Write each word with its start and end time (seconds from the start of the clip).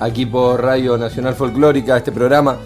aquí 0.00 0.26
por 0.26 0.62
Radio 0.62 0.96
Nacional 0.96 1.34
Folclórica, 1.34 1.96
este 1.96 2.12
programa 2.12 2.56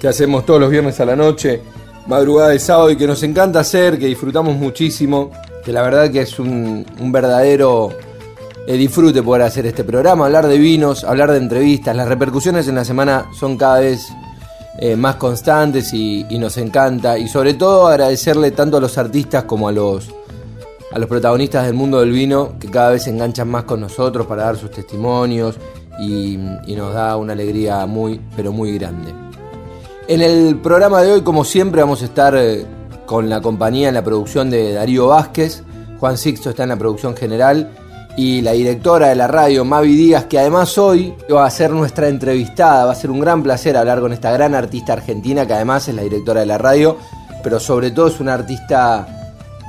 que 0.00 0.08
hacemos 0.08 0.44
todos 0.44 0.60
los 0.60 0.70
viernes 0.70 1.00
a 1.00 1.04
la 1.04 1.16
noche, 1.16 1.62
madrugada 2.06 2.50
de 2.50 2.58
sábado 2.58 2.90
y 2.90 2.96
que 2.96 3.06
nos 3.06 3.22
encanta 3.22 3.60
hacer, 3.60 3.98
que 3.98 4.06
disfrutamos 4.06 4.56
muchísimo, 4.56 5.30
que 5.64 5.72
la 5.72 5.82
verdad 5.82 6.10
que 6.10 6.20
es 6.20 6.38
un, 6.38 6.84
verdadero 7.00 7.90
eh, 8.66 8.76
disfrute 8.76 9.22
poder 9.22 9.42
hacer 9.42 9.66
este 9.66 9.84
programa, 9.84 10.26
hablar 10.26 10.46
de 10.46 10.58
vinos, 10.58 11.04
hablar 11.04 11.32
de 11.32 11.38
entrevistas. 11.38 11.96
Las 11.96 12.08
repercusiones 12.08 12.68
en 12.68 12.76
la 12.76 12.84
semana 12.84 13.26
son 13.38 13.56
cada 13.56 13.80
vez 13.80 14.08
eh, 14.78 14.94
más 14.94 15.16
constantes 15.16 15.92
y, 15.92 16.24
nos 16.38 16.56
encanta. 16.58 17.18
Y 17.18 17.28
sobre 17.28 17.54
todo 17.54 17.88
agradecerle 17.88 18.50
tanto 18.50 18.76
a 18.76 18.80
los 18.80 18.98
artistas 18.98 19.44
como 19.44 19.68
a 19.68 19.72
los, 19.72 20.10
a 20.92 20.98
los 20.98 21.08
protagonistas 21.08 21.66
del 21.66 21.74
mundo 21.74 22.00
del 22.00 22.12
vino 22.12 22.54
que 22.60 22.68
cada 22.68 22.90
vez 22.90 23.04
se 23.04 23.10
enganchan 23.10 23.48
más 23.48 23.64
con 23.64 23.80
nosotros 23.80 24.26
para 24.26 24.44
dar 24.44 24.56
sus 24.56 24.70
testimonios 24.70 25.58
y, 25.98 26.36
nos 26.76 26.94
da 26.94 27.16
una 27.16 27.32
alegría 27.32 27.86
muy, 27.86 28.20
pero 28.34 28.52
muy 28.52 28.76
grande. 28.78 29.14
En 30.08 30.22
el 30.22 30.56
programa 30.56 31.02
de 31.02 31.12
hoy, 31.12 31.22
como 31.22 31.44
siempre, 31.44 31.80
vamos 31.80 32.02
a 32.02 32.04
estar 32.04 32.34
eh, 32.36 32.64
con 33.06 33.28
la 33.28 33.40
compañía 33.40 33.88
en 33.88 33.94
la 33.94 34.04
producción 34.04 34.50
de 34.50 34.74
Darío 34.74 35.08
Vázquez. 35.08 35.62
Juan 35.98 36.18
Sixto 36.18 36.50
está 36.50 36.64
en 36.64 36.68
la 36.68 36.76
producción 36.76 37.16
general 37.16 37.70
y 38.16 38.40
la 38.40 38.52
directora 38.52 39.08
de 39.08 39.14
la 39.14 39.26
radio, 39.26 39.64
Mavi 39.64 39.94
Díaz, 39.94 40.24
que 40.24 40.38
además 40.38 40.76
hoy 40.78 41.14
va 41.32 41.44
a 41.44 41.50
ser 41.50 41.70
nuestra 41.70 42.08
entrevistada. 42.08 42.86
Va 42.86 42.92
a 42.92 42.94
ser 42.94 43.10
un 43.10 43.20
gran 43.20 43.42
placer 43.42 43.76
hablar 43.76 44.00
con 44.00 44.12
esta 44.12 44.30
gran 44.32 44.54
artista 44.54 44.94
argentina, 44.94 45.46
que 45.46 45.54
además 45.54 45.88
es 45.88 45.94
la 45.94 46.02
directora 46.02 46.40
de 46.40 46.46
la 46.46 46.58
radio, 46.58 46.96
pero 47.42 47.60
sobre 47.60 47.90
todo 47.90 48.08
es 48.08 48.20
una 48.20 48.34
artista 48.34 49.15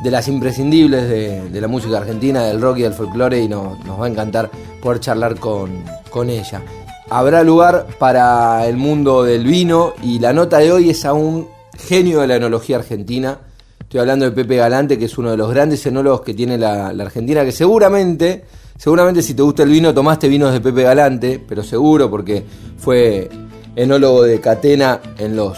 de 0.04 0.12
las 0.12 0.28
imprescindibles 0.28 1.10
de, 1.10 1.62
la 1.62 1.68
música 1.68 1.98
argentina, 1.98 2.44
del 2.44 2.62
rock 2.62 2.80
y 2.80 2.82
del 2.84 2.94
folclore, 2.94 3.42
y 3.42 3.48
nos 3.48 3.78
va 4.00 4.06
a 4.06 4.10
encantar 4.10 4.50
poder 4.82 5.00
charlar 5.00 5.40
con, 5.40 5.84
con 6.10 6.30
ella. 6.30 6.62
Habrá 7.10 7.44
lugar 7.44 7.88
para 8.00 8.68
el 8.68 8.78
mundo 8.78 9.24
del 9.24 9.46
vino 9.46 9.94
y 10.04 10.20
la 10.20 10.34
nota 10.34 10.58
de 10.58 10.72
hoy 10.72 10.90
es 10.90 11.06
a 11.06 11.14
un 11.14 11.48
genio 11.78 12.22
de 12.22 12.28
la 12.28 12.36
enología 12.36 12.78
argentina 12.78 13.40
Estoy 13.88 14.02
hablando 14.02 14.26
de 14.26 14.32
Pepe 14.32 14.58
Galante, 14.58 15.00
que 15.00 15.06
es 15.06 15.18
uno 15.18 15.32
de 15.32 15.38
los 15.38 15.50
grandes 15.50 15.86
enólogos 15.86 16.20
que 16.20 16.34
tiene 16.34 16.58
la, 16.58 16.88
Argentina, 16.88 17.46
que 17.46 17.54
seguramente, 17.54 18.44
seguramente 18.78 19.22
si 19.22 19.34
te 19.34 19.42
gusta 19.42 19.64
el 19.64 19.70
vino, 19.70 19.94
tomaste 19.94 20.28
vinos 20.28 20.52
de 20.52 20.60
Pepe 20.60 20.84
Galante, 20.84 21.42
pero 21.48 21.64
seguro 21.64 22.10
porque 22.12 22.44
fue 22.78 23.30
enólogo 23.78 24.24
de 24.24 24.42
Catena 24.42 25.00
en 25.18 25.38
los 25.38 25.58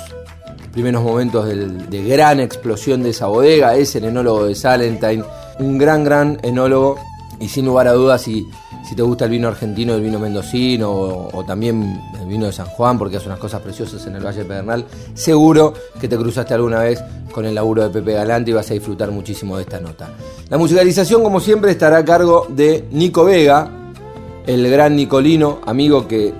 primeros 0.79 1.03
momentos 1.03 1.45
de 1.45 2.03
gran 2.05 2.39
explosión 2.39 3.03
de 3.03 3.09
esa 3.09 3.27
bodega, 3.27 3.75
es 3.75 3.97
el 3.97 4.05
enólogo 4.05 4.45
de 4.45 4.55
Salentine, 4.55 5.25
un 5.59 5.77
gran, 5.77 6.05
gran 6.05 6.39
enólogo 6.41 6.97
y 7.37 7.49
sin 7.49 7.65
lugar 7.65 7.89
a 7.89 7.91
dudas, 7.91 8.21
si, 8.21 8.47
si 8.87 8.95
te 8.95 9.01
gusta 9.01 9.25
el 9.25 9.31
vino 9.31 9.49
argentino, 9.49 9.93
el 9.93 10.01
vino 10.01 10.19
mendocino 10.19 10.89
o, 10.89 11.43
también 11.45 12.01
el 12.21 12.27
vino 12.27 12.45
de 12.45 12.53
San 12.53 12.67
Juan, 12.67 12.97
porque 12.97 13.17
hace 13.17 13.25
unas 13.25 13.39
cosas 13.39 13.61
preciosas 13.61 14.07
en 14.07 14.15
el 14.15 14.25
Valle 14.25 14.45
Pedernal, 14.45 14.85
seguro 15.15 15.73
que 15.99 16.07
te 16.07 16.15
cruzaste 16.15 16.53
alguna 16.53 16.79
vez 16.79 17.03
con 17.29 17.45
el 17.45 17.55
laburo 17.55 17.83
de 17.83 17.89
Pepe 17.89 18.13
Galante 18.13 18.51
y 18.51 18.53
vas 18.53 18.71
a 18.71 18.73
disfrutar 18.73 19.11
muchísimo 19.11 19.57
de 19.57 19.63
esta 19.63 19.81
nota. 19.81 20.07
La 20.47 20.57
musicalización, 20.57 21.21
como 21.21 21.41
siempre, 21.41 21.71
estará 21.71 21.97
a 21.97 22.05
cargo 22.05 22.47
de 22.47 22.85
Nico 22.91 23.25
Vega, 23.25 23.69
el 24.47 24.71
gran 24.71 24.95
Nicolino, 24.95 25.59
amigo 25.65 26.07
que 26.07 26.33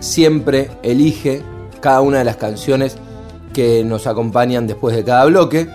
siempre 0.00 0.72
elige 0.82 1.44
cada 1.80 2.00
una 2.00 2.18
de 2.18 2.24
las 2.24 2.38
canciones 2.38 2.96
que 3.54 3.82
nos 3.84 4.06
acompañan 4.06 4.66
después 4.66 4.94
de 4.94 5.02
cada 5.02 5.24
bloque. 5.24 5.66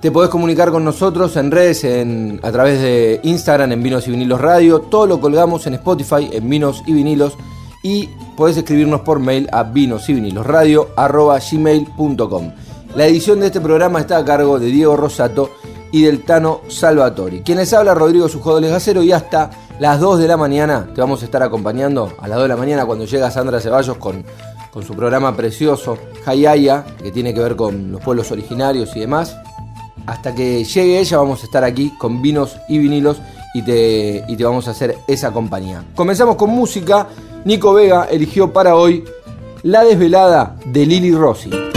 Te 0.00 0.10
podés 0.10 0.30
comunicar 0.30 0.70
con 0.70 0.84
nosotros 0.84 1.36
en 1.36 1.50
redes, 1.50 1.84
en, 1.84 2.40
a 2.42 2.50
través 2.50 2.80
de 2.80 3.20
Instagram, 3.24 3.72
en 3.72 3.82
Vinos 3.82 4.08
y 4.08 4.12
Vinilos 4.12 4.40
Radio. 4.40 4.80
Todo 4.80 5.06
lo 5.06 5.20
colgamos 5.20 5.66
en 5.66 5.74
Spotify, 5.74 6.30
en 6.32 6.48
Vinos 6.48 6.82
y 6.86 6.94
Vinilos. 6.94 7.36
Y 7.82 8.08
podés 8.38 8.56
escribirnos 8.56 9.00
por 9.00 9.18
mail 9.18 9.48
a 9.50 9.64
vinos 9.64 10.08
y 10.08 10.14
vinilos 10.14 10.46
radio. 10.46 10.88
La 12.94 13.06
edición 13.06 13.40
de 13.40 13.46
este 13.46 13.60
programa 13.60 13.98
está 13.98 14.16
a 14.16 14.24
cargo 14.24 14.60
de 14.60 14.66
Diego 14.66 14.96
Rosato 14.96 15.50
y 15.90 16.02
del 16.02 16.22
Tano 16.22 16.60
Salvatori. 16.68 17.40
Quienes 17.40 17.72
habla 17.72 17.94
Rodrigo 17.94 18.28
Sujodoles 18.28 18.70
Gacero 18.70 19.02
y 19.02 19.10
hasta 19.10 19.50
las 19.80 19.98
2 19.98 20.20
de 20.20 20.28
la 20.28 20.36
mañana 20.36 20.88
te 20.94 21.00
vamos 21.00 21.22
a 21.22 21.24
estar 21.24 21.42
acompañando 21.42 22.12
a 22.20 22.28
las 22.28 22.36
2 22.36 22.44
de 22.44 22.48
la 22.48 22.56
mañana 22.56 22.86
cuando 22.86 23.04
llega 23.06 23.30
Sandra 23.30 23.60
Ceballos 23.60 23.96
con, 23.96 24.24
con 24.72 24.82
su 24.84 24.94
programa 24.94 25.36
precioso 25.36 25.98
Hayaya, 26.26 26.84
que 27.02 27.10
tiene 27.10 27.32
que 27.34 27.40
ver 27.40 27.56
con 27.56 27.92
los 27.92 28.00
pueblos 28.00 28.30
originarios 28.30 28.96
y 28.96 29.00
demás 29.00 29.36
hasta 30.08 30.34
que 30.34 30.64
llegue 30.64 30.98
ella 30.98 31.18
vamos 31.18 31.42
a 31.42 31.44
estar 31.44 31.62
aquí 31.62 31.90
con 31.98 32.22
vinos 32.22 32.56
y 32.66 32.78
vinilos 32.78 33.18
y 33.52 33.62
te, 33.62 34.24
y 34.26 34.36
te 34.36 34.44
vamos 34.44 34.66
a 34.66 34.70
hacer 34.70 34.96
esa 35.06 35.32
compañía. 35.32 35.84
Comenzamos 35.94 36.36
con 36.36 36.50
música. 36.50 37.08
Nico 37.44 37.74
Vega 37.74 38.08
eligió 38.10 38.52
para 38.52 38.74
hoy 38.74 39.04
La 39.62 39.84
desvelada 39.84 40.56
de 40.64 40.86
Lili 40.86 41.12
Rossi. 41.12 41.67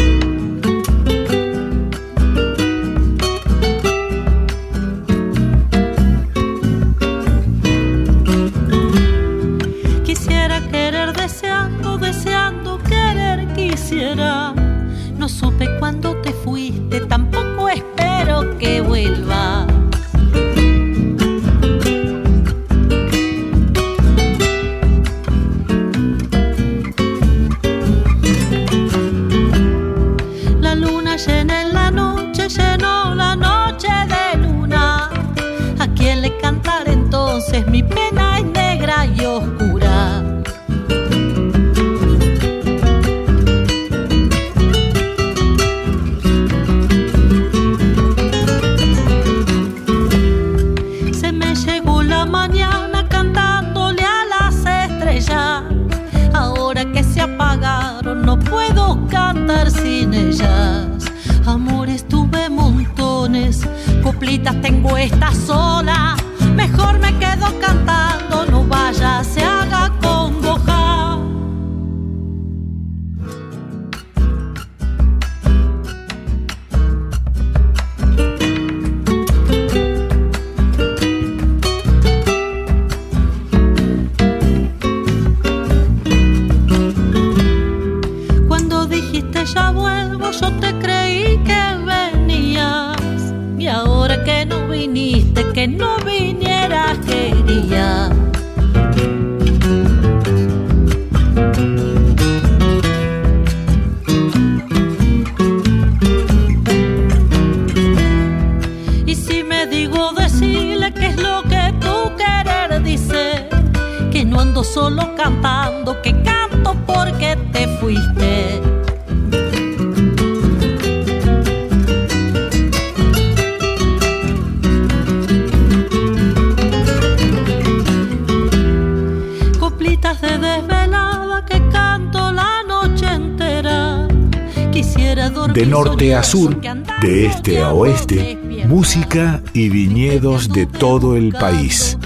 Sur, 136.32 136.56
de 137.02 137.26
este 137.26 137.62
a 137.62 137.74
oeste, 137.74 138.40
música 138.66 139.44
y 139.54 139.68
viñedos 139.68 140.48
de 140.48 140.66
todo 140.66 141.18
el 141.18 141.34
país. 141.34 141.98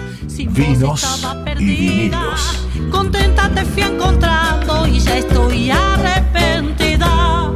Vinos 0.49 1.27
y 1.59 1.65
vinilos. 1.65 2.67
Contenta 2.89 3.47
te 3.53 3.63
fui 3.65 3.83
encontrando 3.83 4.87
y 4.87 4.97
ya 4.97 5.19
estoy 5.19 5.69
arrepentida. 5.69 7.53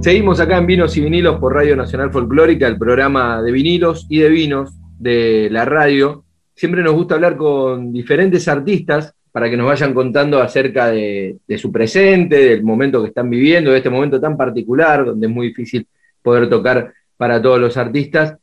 Seguimos 0.00 0.38
acá 0.38 0.58
en 0.58 0.66
Vinos 0.66 0.96
y 0.96 1.00
Vinilos 1.00 1.40
por 1.40 1.54
Radio 1.54 1.74
Nacional 1.74 2.12
Folclórica, 2.12 2.68
el 2.68 2.78
programa 2.78 3.42
de 3.42 3.50
vinilos 3.50 4.06
y 4.08 4.20
de 4.20 4.28
vinos 4.28 4.70
de 4.96 5.48
la 5.50 5.64
radio. 5.64 6.24
Siempre 6.54 6.84
nos 6.84 6.94
gusta 6.94 7.16
hablar 7.16 7.36
con 7.36 7.92
diferentes 7.92 8.46
artistas 8.46 9.12
para 9.32 9.48
que 9.48 9.56
nos 9.56 9.66
vayan 9.66 9.94
contando 9.94 10.40
acerca 10.40 10.88
de, 10.88 11.36
su 11.56 11.70
presente, 11.70 12.36
del 12.36 12.62
momento 12.62 13.00
que 13.02 13.08
están 13.08 13.30
viviendo, 13.30 13.70
de 13.70 13.76
este 13.78 13.90
momento 13.90 14.20
tan 14.20 14.36
particular, 14.36 15.04
donde 15.04 15.26
es 15.26 15.32
muy 15.32 15.48
difícil 15.48 15.86
poder 16.22 16.48
tocar 16.48 16.92
para 17.16 17.40
todos 17.40 17.60
los 17.60 17.76
artistas. 17.76 18.36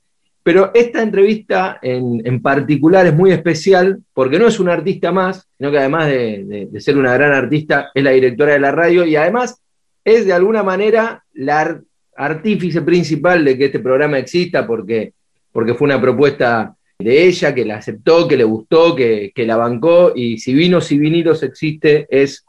Pero 0.43 0.71
esta 0.73 1.03
entrevista 1.03 1.77
en, 1.81 2.41
particular 2.41 3.05
es 3.05 3.13
muy 3.13 3.31
especial 3.31 3.99
porque 4.13 4.39
no 4.39 4.47
es 4.47 4.61
un 4.61 4.69
artista 4.69 5.11
más, 5.11 5.45
sino 5.57 5.71
que 5.71 5.77
además 5.77 6.07
de, 6.07 6.69
de- 6.71 6.81
ser 6.81 6.97
una 6.97 7.13
gran 7.13 7.33
artista, 7.33 7.89
es 7.93 8.01
la 8.01 8.11
directora 8.11 8.53
de 8.53 8.59
la 8.59 8.71
radio 8.71 9.05
y 9.05 9.17
además 9.17 9.61
es 10.05 10.25
de 10.25 10.31
alguna 10.31 10.63
manera 10.63 11.21
la 11.33 11.59
ar- 11.59 11.81
artífice 12.15 12.81
principal 12.81 13.43
de 13.43 13.57
que 13.57 13.65
este 13.65 13.79
programa 13.79 14.19
exista 14.19 14.65
porque, 14.65 15.11
porque 15.51 15.73
fue 15.73 15.85
una 15.85 15.99
propuesta 15.99 16.76
de 16.99 17.27
ella 17.27 17.53
que 17.53 17.65
la 17.65 17.77
aceptó, 17.77 18.27
que 18.27 18.37
le 18.37 18.43
gustó, 18.43 18.95
que, 18.95 19.31
que 19.33 19.45
la 19.45 19.55
bancó 19.55 20.13
y 20.15 20.39
si 20.39 20.53
vinos 20.53 20.91
y 20.91 20.97
vinilos 20.97 21.43
existe 21.43 22.07
es 22.09 22.43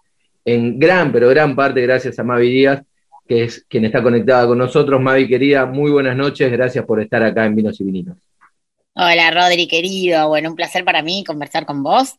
en 0.44 0.78
gran, 0.78 1.12
pero 1.12 1.28
gran 1.28 1.54
parte 1.54 1.82
gracias 1.82 2.18
a 2.18 2.24
Mavi 2.24 2.48
Díaz, 2.48 2.82
que 3.26 3.44
es 3.44 3.66
quien 3.68 3.84
está 3.84 4.02
conectada 4.02 4.46
con 4.46 4.56
nosotros. 4.56 5.00
Mavi 5.00 5.28
querida, 5.28 5.66
muy 5.66 5.90
buenas 5.90 6.16
noches, 6.16 6.50
gracias 6.50 6.86
por 6.86 7.00
estar 7.00 7.22
acá 7.22 7.44
en 7.44 7.56
Vinos 7.56 7.78
y 7.80 7.84
Vinilos. 7.84 8.16
Hola 8.94 9.30
Rodri, 9.30 9.68
querido. 9.68 10.28
Bueno, 10.28 10.48
un 10.48 10.56
placer 10.56 10.82
para 10.82 11.02
mí 11.02 11.24
conversar 11.26 11.66
con 11.66 11.82
vos. 11.82 12.14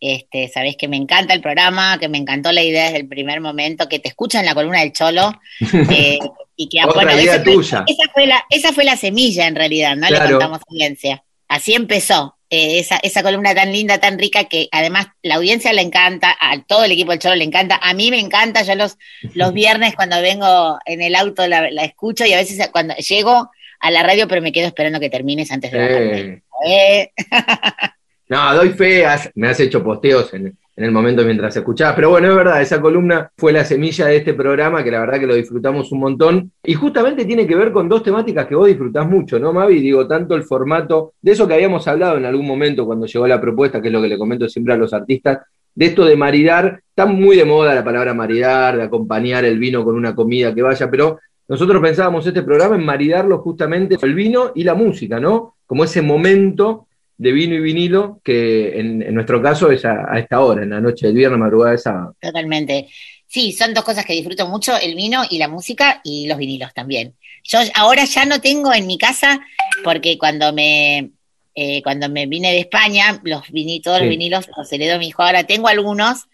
Este, 0.00 0.48
sabés 0.48 0.76
que 0.76 0.88
me 0.88 0.96
encanta 0.96 1.34
el 1.34 1.40
programa, 1.42 1.98
que 1.98 2.08
me 2.08 2.18
encantó 2.18 2.52
la 2.52 2.62
idea 2.62 2.86
desde 2.86 2.98
el 2.98 3.08
primer 3.08 3.40
momento, 3.40 3.88
que 3.88 3.98
te 3.98 4.08
escucha 4.08 4.40
en 4.40 4.46
la 4.46 4.54
columna 4.54 4.80
del 4.80 4.92
Cholo. 4.92 5.32
eh, 5.90 6.18
y 6.56 6.68
que, 6.70 6.78
Otra 6.82 7.02
bueno, 7.04 7.12
idea 7.20 7.34
esa 7.34 7.44
fue- 7.44 7.52
tuya. 7.52 7.84
Esa 7.86 8.12
fue, 8.14 8.26
la, 8.26 8.42
esa 8.48 8.72
fue 8.72 8.84
la 8.84 8.96
semilla 8.96 9.46
en 9.46 9.54
realidad, 9.54 9.94
¿no? 9.94 10.06
Claro. 10.06 10.24
Le 10.24 10.30
contamos 10.32 10.58
a 10.60 10.64
audiencia. 10.70 11.22
Así 11.48 11.74
empezó. 11.74 12.34
eh, 12.48 12.78
esa, 12.78 12.96
esa 12.98 13.22
columna 13.24 13.54
tan 13.56 13.72
linda, 13.72 13.98
tan 13.98 14.18
rica, 14.20 14.44
que 14.44 14.68
además 14.70 15.08
la 15.22 15.34
audiencia 15.34 15.72
le 15.72 15.82
encanta, 15.82 16.36
a 16.40 16.62
todo 16.62 16.84
el 16.84 16.92
equipo 16.92 17.10
del 17.10 17.18
Cholo 17.18 17.34
le 17.34 17.42
encanta, 17.44 17.76
a 17.82 17.92
mí 17.92 18.10
me 18.12 18.20
encanta, 18.20 18.62
yo 18.62 18.76
los, 18.76 18.96
los 19.34 19.52
viernes 19.52 19.96
cuando 19.96 20.20
vengo 20.22 20.78
en 20.86 21.02
el 21.02 21.16
auto 21.16 21.44
la, 21.48 21.68
la 21.72 21.84
escucho 21.84 22.24
y 22.24 22.32
a 22.34 22.36
veces 22.36 22.68
cuando 22.70 22.94
llego 22.96 23.50
a 23.80 23.90
la 23.90 24.04
radio, 24.04 24.28
pero 24.28 24.42
me 24.42 24.52
quedo 24.52 24.68
esperando 24.68 25.00
que 25.00 25.10
termines 25.10 25.50
antes 25.50 25.72
de 25.72 25.78
bajarme. 25.78 26.42
Eh, 26.66 27.10
Eh, 27.28 27.90
No, 28.28 28.54
doy 28.54 28.70
fe, 28.70 29.04
has- 29.06 29.30
me 29.34 29.48
has 29.48 29.60
hecho 29.60 29.82
posteos 29.84 30.32
en, 30.34 30.56
en 30.76 30.84
el 30.84 30.92
momento 30.92 31.24
mientras 31.24 31.56
escuchabas. 31.56 31.94
Pero 31.96 32.10
bueno, 32.10 32.28
es 32.28 32.36
verdad, 32.36 32.60
esa 32.60 32.80
columna 32.80 33.30
fue 33.36 33.52
la 33.52 33.64
semilla 33.64 34.06
de 34.06 34.16
este 34.18 34.34
programa, 34.34 34.84
que 34.84 34.90
la 34.90 35.00
verdad 35.00 35.18
que 35.18 35.26
lo 35.26 35.34
disfrutamos 35.34 35.90
un 35.90 36.00
montón. 36.00 36.52
Y 36.62 36.74
justamente 36.74 37.24
tiene 37.24 37.46
que 37.46 37.56
ver 37.56 37.72
con 37.72 37.88
dos 37.88 38.02
temáticas 38.02 38.46
que 38.46 38.54
vos 38.54 38.68
disfrutás 38.68 39.08
mucho, 39.08 39.38
¿no, 39.38 39.52
Mavi? 39.52 39.80
Digo, 39.80 40.06
tanto 40.06 40.34
el 40.34 40.42
formato, 40.42 41.14
de 41.22 41.32
eso 41.32 41.48
que 41.48 41.54
habíamos 41.54 41.88
hablado 41.88 42.18
en 42.18 42.26
algún 42.26 42.46
momento 42.46 42.84
cuando 42.84 43.06
llegó 43.06 43.26
la 43.26 43.40
propuesta, 43.40 43.80
que 43.80 43.88
es 43.88 43.92
lo 43.92 44.02
que 44.02 44.08
le 44.08 44.18
comento 44.18 44.48
siempre 44.48 44.74
a 44.74 44.76
los 44.76 44.92
artistas, 44.92 45.38
de 45.74 45.86
esto 45.86 46.04
de 46.04 46.16
maridar, 46.16 46.80
está 46.88 47.06
muy 47.06 47.36
de 47.36 47.44
moda 47.44 47.74
la 47.74 47.84
palabra 47.84 48.14
maridar, 48.14 48.76
de 48.76 48.82
acompañar 48.82 49.44
el 49.44 49.58
vino 49.58 49.84
con 49.84 49.94
una 49.94 50.14
comida 50.14 50.54
que 50.54 50.62
vaya, 50.62 50.90
pero 50.90 51.18
nosotros 51.48 51.80
pensábamos 51.82 52.26
este 52.26 52.42
programa 52.42 52.76
en 52.76 52.84
maridarlo 52.84 53.38
justamente 53.38 53.96
el 54.00 54.14
vino 54.14 54.52
y 54.54 54.64
la 54.64 54.74
música, 54.74 55.20
¿no? 55.20 55.56
Como 55.66 55.84
ese 55.84 56.02
momento 56.02 56.86
de 57.18 57.32
vino 57.32 57.54
y 57.54 57.60
vinilo, 57.60 58.20
que 58.22 58.78
en, 58.78 59.02
en 59.02 59.14
nuestro 59.14 59.40
caso 59.42 59.70
es 59.70 59.84
a, 59.84 60.04
a 60.12 60.18
esta 60.18 60.40
hora, 60.40 60.62
en 60.62 60.70
la 60.70 60.80
noche 60.80 61.06
del 61.06 61.16
viernes, 61.16 61.38
madrugada 61.38 61.72
de 61.72 61.78
sábado. 61.78 62.16
Totalmente. 62.20 62.88
Sí, 63.26 63.52
son 63.52 63.74
dos 63.74 63.84
cosas 63.84 64.04
que 64.04 64.12
disfruto 64.12 64.46
mucho, 64.46 64.76
el 64.76 64.94
vino 64.94 65.22
y 65.28 65.38
la 65.38 65.48
música 65.48 66.00
y 66.04 66.26
los 66.28 66.38
vinilos 66.38 66.72
también. 66.74 67.14
Yo 67.44 67.58
ahora 67.74 68.04
ya 68.04 68.24
no 68.24 68.40
tengo 68.40 68.72
en 68.72 68.86
mi 68.86 68.98
casa, 68.98 69.40
porque 69.82 70.18
cuando 70.18 70.52
me, 70.52 71.10
eh, 71.54 71.82
cuando 71.82 72.08
me 72.08 72.26
vine 72.26 72.52
de 72.52 72.60
España, 72.60 73.20
los 73.24 73.50
vini, 73.50 73.80
todos 73.80 73.98
Sí. 73.98 74.04
los 74.04 74.10
vinilos 74.10 74.48
los 74.56 74.72
heredó 74.72 74.98
mi 74.98 75.08
hijo. 75.08 75.22
Ahora 75.22 75.44
tengo 75.44 75.68
algunos, 75.68 76.24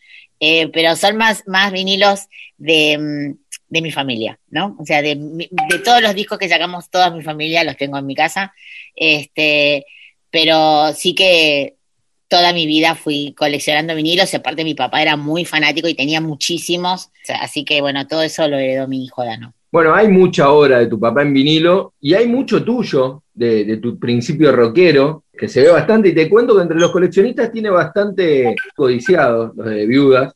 eh, 0.40 0.68
pero 0.68 0.96
son 0.96 1.16
más, 1.16 1.44
más 1.46 1.70
vinilos 1.72 2.26
de, 2.58 2.98
mm, 2.98 3.38
de 3.68 3.82
mi 3.82 3.90
familia, 3.90 4.38
¿no? 4.50 4.76
O 4.78 4.84
sea, 4.84 5.00
de, 5.00 5.14
de 5.16 5.78
todos 5.84 6.02
los 6.02 6.14
discos 6.14 6.38
que 6.38 6.48
sacamos 6.48 6.90
toda 6.90 7.10
mi 7.10 7.22
familia 7.22 7.64
los 7.64 7.76
tengo 7.76 7.96
en 7.98 8.06
mi 8.06 8.14
casa. 8.14 8.52
Este, 8.94 9.86
pero 10.32 10.92
sí 10.94 11.14
que 11.14 11.76
toda 12.26 12.52
mi 12.52 12.66
vida 12.66 12.96
fui 12.96 13.34
coleccionando 13.36 13.94
vinilos, 13.94 14.32
y 14.32 14.36
aparte 14.36 14.64
mi 14.64 14.74
papá 14.74 15.02
era 15.02 15.16
muy 15.16 15.44
fanático 15.44 15.86
y 15.86 15.94
tenía 15.94 16.20
muchísimos, 16.20 17.10
así 17.40 17.64
que 17.64 17.80
bueno, 17.80 18.06
todo 18.08 18.22
eso 18.22 18.48
lo 18.48 18.56
heredó 18.56 18.88
mi 18.88 19.04
hijo 19.04 19.22
Dano. 19.22 19.54
Bueno, 19.70 19.94
hay 19.94 20.08
mucha 20.08 20.50
obra 20.50 20.80
de 20.80 20.86
tu 20.86 20.98
papá 20.98 21.22
en 21.22 21.32
vinilo 21.32 21.94
y 22.00 22.14
hay 22.14 22.26
mucho 22.26 22.64
tuyo, 22.64 23.22
de, 23.32 23.64
de 23.64 23.76
tu 23.78 23.98
principio 23.98 24.52
rockero, 24.52 25.24
que 25.32 25.48
se 25.48 25.62
ve 25.62 25.70
bastante. 25.70 26.10
Y 26.10 26.14
te 26.14 26.28
cuento 26.28 26.54
que 26.54 26.62
entre 26.62 26.78
los 26.78 26.90
coleccionistas 26.90 27.50
tiene 27.50 27.70
bastante 27.70 28.54
codiciados, 28.74 29.56
los 29.56 29.66
de 29.66 29.86
viudas. 29.86 30.34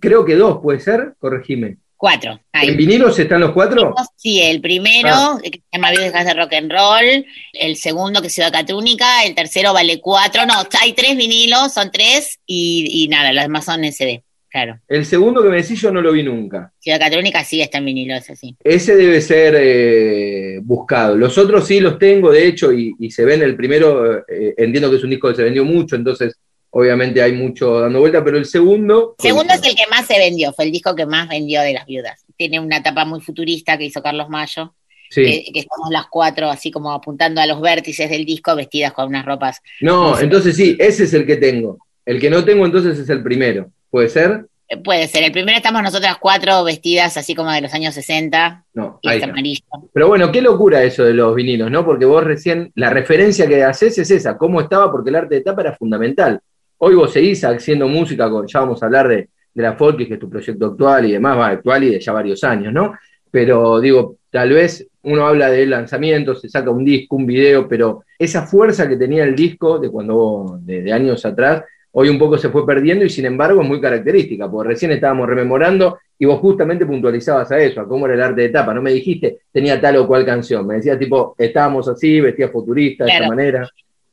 Creo 0.00 0.24
que 0.24 0.36
dos, 0.36 0.60
puede 0.62 0.78
ser, 0.78 1.14
corregime. 1.18 1.78
Cuatro. 1.98 2.38
¿En 2.52 2.76
vinilos 2.76 3.18
están 3.18 3.40
los 3.40 3.52
cuatro? 3.52 3.94
Sí, 4.16 4.40
el 4.42 4.60
primero, 4.60 5.08
Ah. 5.10 5.38
que 5.42 5.50
se 5.50 5.60
llama 5.72 5.90
Viudas 5.92 6.26
de 6.26 6.34
Rock 6.34 6.52
and 6.52 6.70
Roll, 6.70 7.24
el 7.54 7.76
segundo 7.76 8.20
que 8.20 8.26
es 8.26 8.34
Ciudad 8.34 8.52
Catúnica, 8.52 9.24
el 9.24 9.34
tercero 9.34 9.72
vale 9.72 9.98
cuatro, 10.00 10.44
no, 10.44 10.52
hay 10.82 10.92
tres 10.92 11.16
vinilos, 11.16 11.72
son 11.72 11.90
tres, 11.90 12.38
y, 12.46 12.86
y 13.04 13.08
nada, 13.08 13.32
los 13.32 13.44
demás 13.44 13.64
son 13.64 13.82
en 13.82 13.94
CD, 13.94 14.22
claro. 14.50 14.78
El 14.88 15.06
segundo 15.06 15.42
que 15.42 15.48
me 15.48 15.56
decís 15.62 15.80
yo 15.80 15.90
no 15.90 16.02
lo 16.02 16.12
vi 16.12 16.22
nunca. 16.22 16.70
Ciudad 16.80 17.00
Catúnica 17.00 17.42
sí 17.44 17.62
está 17.62 17.78
en 17.78 17.86
vinilo, 17.86 18.14
es 18.14 18.28
así. 18.28 18.54
Ese 18.62 18.94
debe 18.94 19.22
ser 19.22 19.54
eh, 19.58 20.60
buscado. 20.62 21.16
Los 21.16 21.38
otros 21.38 21.66
sí 21.66 21.80
los 21.80 21.98
tengo, 21.98 22.30
de 22.30 22.46
hecho, 22.46 22.72
y, 22.74 22.94
y 22.98 23.10
se 23.10 23.24
ven 23.24 23.40
el 23.42 23.56
primero, 23.56 24.18
eh, 24.28 24.54
entiendo 24.58 24.90
que 24.90 24.96
es 24.96 25.04
un 25.04 25.10
disco 25.10 25.28
que 25.30 25.36
se 25.36 25.44
vendió 25.44 25.64
mucho, 25.64 25.96
entonces 25.96 26.36
obviamente 26.70 27.22
hay 27.22 27.32
mucho 27.32 27.80
dando 27.80 28.00
vuelta, 28.00 28.22
pero 28.24 28.36
el 28.38 28.44
segundo... 28.46 29.14
Segundo 29.18 29.54
es 29.54 29.62
el 29.64 29.74
que 29.74 29.86
más 29.90 30.06
se 30.06 30.18
vendió, 30.18 30.52
fue 30.52 30.66
el 30.66 30.72
disco 30.72 30.94
que 30.94 31.06
más 31.06 31.28
vendió 31.28 31.62
de 31.62 31.72
las 31.72 31.86
viudas. 31.86 32.24
Tiene 32.36 32.60
una 32.60 32.82
tapa 32.82 33.04
muy 33.04 33.20
futurista 33.20 33.78
que 33.78 33.84
hizo 33.84 34.02
Carlos 34.02 34.28
Mayo, 34.28 34.74
Sí. 35.08 35.22
que, 35.22 35.52
que 35.52 35.60
estamos 35.60 35.88
las 35.90 36.06
cuatro 36.10 36.50
así 36.50 36.72
como 36.72 36.90
apuntando 36.90 37.40
a 37.40 37.46
los 37.46 37.60
vértices 37.60 38.10
del 38.10 38.24
disco 38.24 38.56
vestidas 38.56 38.92
con 38.92 39.06
unas 39.06 39.24
ropas. 39.24 39.62
No, 39.80 40.18
entonces 40.18 40.56
sí, 40.56 40.76
ese 40.80 41.04
es 41.04 41.14
el 41.14 41.24
que 41.24 41.36
tengo. 41.36 41.78
El 42.04 42.20
que 42.20 42.28
no 42.28 42.44
tengo 42.44 42.66
entonces 42.66 42.98
es 42.98 43.08
el 43.08 43.22
primero. 43.22 43.70
¿Puede 43.88 44.08
ser? 44.08 44.46
Eh, 44.68 44.76
Puede 44.78 45.06
ser, 45.06 45.22
el 45.22 45.30
primero 45.30 45.56
estamos 45.56 45.80
nosotras 45.80 46.16
cuatro 46.20 46.64
vestidas 46.64 47.16
así 47.16 47.36
como 47.36 47.52
de 47.52 47.60
los 47.60 47.72
años 47.72 47.94
60 47.94 48.64
No, 48.74 48.98
y 49.00 49.08
ahí 49.08 49.16
es 49.18 49.22
está. 49.22 49.30
amarillo. 49.32 49.60
Pero 49.92 50.08
bueno, 50.08 50.32
qué 50.32 50.42
locura 50.42 50.82
eso 50.82 51.04
de 51.04 51.14
los 51.14 51.36
vinilos, 51.36 51.70
¿no? 51.70 51.84
Porque 51.84 52.04
vos 52.04 52.24
recién, 52.24 52.72
la 52.74 52.90
referencia 52.90 53.46
que 53.46 53.62
haces 53.62 53.96
es 53.98 54.10
esa, 54.10 54.36
cómo 54.36 54.60
estaba, 54.60 54.90
porque 54.90 55.10
el 55.10 55.16
arte 55.16 55.36
de 55.36 55.40
tapa 55.42 55.62
era 55.62 55.76
fundamental. 55.76 56.40
Hoy 56.78 56.94
vos 56.94 57.12
seguís 57.12 57.42
haciendo 57.44 57.88
música, 57.88 58.28
con, 58.30 58.46
ya 58.46 58.60
vamos 58.60 58.82
a 58.82 58.86
hablar 58.86 59.08
de, 59.08 59.28
de 59.54 59.62
la 59.62 59.74
Folky, 59.74 60.06
que 60.06 60.14
es 60.14 60.20
tu 60.20 60.28
proyecto 60.28 60.66
actual 60.66 61.06
y 61.06 61.12
demás, 61.12 61.38
va, 61.38 61.48
actual 61.48 61.84
y 61.84 61.90
de 61.90 62.00
ya 62.00 62.12
varios 62.12 62.44
años, 62.44 62.72
¿no? 62.72 62.94
Pero 63.30 63.80
digo, 63.80 64.16
tal 64.30 64.52
vez 64.52 64.86
uno 65.02 65.26
habla 65.26 65.50
de 65.50 65.66
lanzamientos, 65.66 66.40
se 66.40 66.48
saca 66.48 66.70
un 66.70 66.84
disco, 66.84 67.16
un 67.16 67.26
video, 67.26 67.66
pero 67.66 68.04
esa 68.18 68.46
fuerza 68.46 68.88
que 68.88 68.96
tenía 68.96 69.24
el 69.24 69.34
disco 69.34 69.78
de 69.78 69.90
cuando, 69.90 70.58
de, 70.60 70.82
de 70.82 70.92
años 70.92 71.24
atrás, 71.24 71.64
hoy 71.92 72.10
un 72.10 72.18
poco 72.18 72.36
se 72.36 72.50
fue 72.50 72.66
perdiendo 72.66 73.06
y 73.06 73.10
sin 73.10 73.24
embargo 73.24 73.62
es 73.62 73.68
muy 73.68 73.80
característica, 73.80 74.50
porque 74.50 74.70
recién 74.70 74.92
estábamos 74.92 75.26
rememorando 75.28 75.98
y 76.18 76.26
vos 76.26 76.40
justamente 76.40 76.84
puntualizabas 76.84 77.50
a 77.52 77.58
eso, 77.58 77.80
a 77.80 77.88
cómo 77.88 78.04
era 78.04 78.14
el 78.14 78.22
arte 78.22 78.42
de 78.42 78.48
tapa, 78.50 78.74
no 78.74 78.82
me 78.82 78.92
dijiste 78.92 79.38
tenía 79.50 79.80
tal 79.80 79.96
o 79.96 80.06
cual 80.06 80.26
canción, 80.26 80.66
me 80.66 80.74
decías 80.74 80.98
tipo, 80.98 81.34
estábamos 81.38 81.88
así, 81.88 82.20
vestía 82.20 82.48
futurista, 82.48 83.04
de 83.04 83.12
esta 83.12 83.28
manera. 83.28 83.66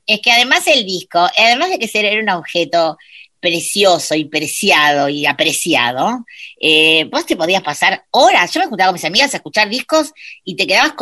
Es 0.06 0.20
que 0.22 0.32
además 0.32 0.68
el 0.68 0.86
disco, 0.86 1.20
además 1.38 1.70
de 1.70 1.80
que 1.80 2.00
era 2.00 2.22
un 2.22 2.30
objeto 2.30 2.98
precioso 3.44 4.16
y 4.16 4.24
preciado 4.24 5.10
y 5.10 5.26
apreciado, 5.26 6.26
eh, 6.62 7.04
vos 7.12 7.26
te 7.26 7.36
podías 7.36 7.62
pasar 7.62 8.06
horas. 8.12 8.54
Yo 8.54 8.62
me 8.62 8.68
juntaba 8.68 8.88
con 8.88 8.94
mis 8.94 9.04
amigas 9.04 9.34
a 9.34 9.38
escuchar 9.38 9.70
discos 9.70 10.14
y 10.46 10.56
te 10.56 10.66
quedabas 10.66 10.94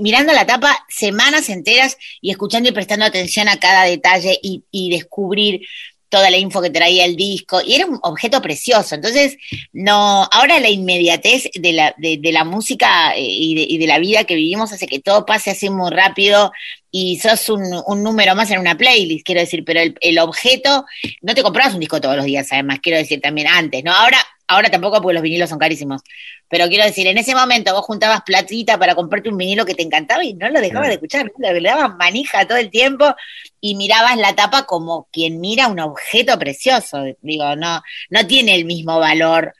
mirando 0.00 0.34
la 0.34 0.46
tapa 0.46 0.76
semanas 0.90 1.48
enteras 1.48 1.96
y 2.20 2.30
escuchando 2.30 2.68
y 2.68 2.72
prestando 2.72 3.06
atención 3.06 3.48
a 3.48 3.58
cada 3.58 3.84
detalle 3.84 4.38
y, 4.42 4.62
y 4.70 4.90
descubrir 4.90 5.62
toda 6.08 6.30
la 6.30 6.38
info 6.38 6.62
que 6.62 6.70
traía 6.70 7.04
el 7.04 7.16
disco, 7.16 7.60
y 7.64 7.74
era 7.74 7.86
un 7.86 7.98
objeto 8.02 8.40
precioso. 8.40 8.94
Entonces, 8.94 9.36
no, 9.72 10.28
ahora 10.30 10.60
la 10.60 10.70
inmediatez 10.70 11.50
de 11.54 11.72
la, 11.72 11.94
de, 11.98 12.20
la 12.32 12.44
música 12.44 13.14
eh, 13.16 13.22
y 13.22 13.78
de, 13.78 13.86
la 13.86 13.98
vida 13.98 14.24
que 14.24 14.34
vivimos 14.34 14.72
hace 14.72 14.86
que 14.86 15.00
todo 15.00 15.26
pase 15.26 15.50
así 15.50 15.70
muy 15.70 15.90
rápido 15.90 16.52
y 16.90 17.18
sos 17.18 17.48
un, 17.48 18.02
número 18.02 18.34
más 18.34 18.50
en 18.50 18.60
una 18.60 18.76
playlist, 18.76 19.24
quiero 19.24 19.40
decir, 19.40 19.64
pero 19.64 19.80
el, 19.80 19.96
el 20.00 20.18
objeto, 20.18 20.84
no 21.22 21.34
te 21.34 21.42
comprabas 21.42 21.74
un 21.74 21.80
disco 21.80 22.00
todos 22.00 22.16
los 22.16 22.24
días, 22.24 22.48
además, 22.50 22.78
quiero 22.82 22.98
decir 22.98 23.20
también 23.20 23.48
antes, 23.48 23.84
¿no? 23.84 23.92
Ahora 23.92 24.18
Ahora 24.48 24.70
tampoco 24.70 25.02
porque 25.02 25.14
los 25.14 25.22
vinilos 25.22 25.50
son 25.50 25.58
carísimos. 25.58 26.02
Pero 26.48 26.68
quiero 26.68 26.84
decir, 26.84 27.06
en 27.06 27.18
ese 27.18 27.34
momento 27.34 27.74
vos 27.74 27.84
juntabas 27.84 28.22
platita 28.22 28.78
para 28.78 28.94
comprarte 28.94 29.28
un 29.28 29.36
vinilo 29.36 29.66
que 29.66 29.74
te 29.74 29.82
encantaba 29.82 30.24
y 30.24 30.34
no 30.34 30.48
lo 30.48 30.60
dejabas 30.60 30.88
de 30.88 30.94
escuchar, 30.94 31.32
le 31.38 31.60
dabas 31.60 31.96
manija 31.96 32.46
todo 32.46 32.58
el 32.58 32.70
tiempo 32.70 33.14
y 33.60 33.74
mirabas 33.74 34.16
la 34.16 34.34
tapa 34.34 34.64
como 34.64 35.08
quien 35.10 35.40
mira 35.40 35.66
un 35.66 35.80
objeto 35.80 36.38
precioso. 36.38 37.04
Digo, 37.20 37.56
no, 37.56 37.82
no 38.10 38.26
tiene 38.26 38.54
el 38.54 38.64
mismo 38.64 39.00
valor 39.00 39.52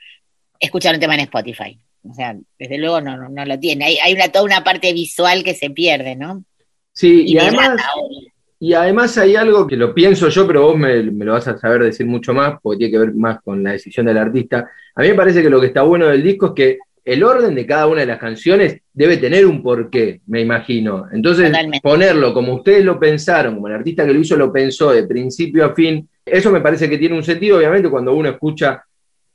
escuchar 0.60 0.94
un 0.94 1.00
tema 1.00 1.14
en 1.14 1.20
Spotify. 1.20 1.78
O 2.08 2.14
sea, 2.14 2.36
desde 2.58 2.78
luego 2.78 3.00
no, 3.00 3.28
no, 3.28 3.44
lo 3.44 3.58
tiene. 3.58 3.86
Hay, 3.86 3.98
hay 3.98 4.14
una, 4.14 4.28
toda 4.28 4.44
una 4.44 4.62
parte 4.62 4.92
visual 4.92 5.42
que 5.42 5.54
se 5.54 5.70
pierde, 5.70 6.14
¿no? 6.14 6.44
Sí, 6.92 7.24
y, 7.26 7.38
además... 7.38 7.80
Y 8.58 8.72
además 8.72 9.18
hay 9.18 9.36
algo 9.36 9.66
que 9.66 9.76
lo 9.76 9.94
pienso 9.94 10.28
yo, 10.28 10.46
pero 10.46 10.62
vos 10.62 10.78
me, 10.78 11.02
lo 11.02 11.32
vas 11.32 11.46
a 11.48 11.58
saber 11.58 11.82
decir 11.82 12.06
mucho 12.06 12.32
más, 12.32 12.58
porque 12.62 12.78
tiene 12.78 12.92
que 12.92 12.98
ver 12.98 13.14
más 13.14 13.40
con 13.42 13.62
la 13.62 13.72
decisión 13.72 14.06
del 14.06 14.16
artista. 14.16 14.70
A 14.94 15.02
mí 15.02 15.08
me 15.08 15.14
parece 15.14 15.42
que 15.42 15.50
lo 15.50 15.60
que 15.60 15.66
está 15.66 15.82
bueno 15.82 16.06
del 16.06 16.22
disco 16.22 16.46
es 16.46 16.52
que 16.52 16.78
el 17.04 17.22
orden 17.22 17.54
de 17.54 17.66
cada 17.66 17.86
una 17.86 18.00
de 18.00 18.06
las 18.06 18.18
canciones 18.18 18.80
debe 18.92 19.18
tener 19.18 19.46
un 19.46 19.62
porqué, 19.62 20.22
me 20.26 20.40
imagino. 20.40 21.06
Entonces, 21.12 21.52
ponerlo 21.82 22.34
como 22.34 22.54
ustedes 22.54 22.84
lo 22.84 22.98
pensaron, 22.98 23.54
como 23.54 23.68
el 23.68 23.74
artista 23.74 24.04
que 24.04 24.12
lo 24.12 24.20
hizo 24.20 24.36
lo 24.36 24.52
pensó 24.52 24.90
de 24.90 25.06
principio 25.06 25.64
a 25.66 25.74
fin, 25.74 26.08
eso 26.24 26.50
me 26.50 26.60
parece 26.60 26.90
que 26.90 26.98
tiene 26.98 27.14
un 27.14 27.22
sentido, 27.22 27.58
obviamente, 27.58 27.88
cuando 27.88 28.12
uno 28.12 28.30
escucha, 28.30 28.82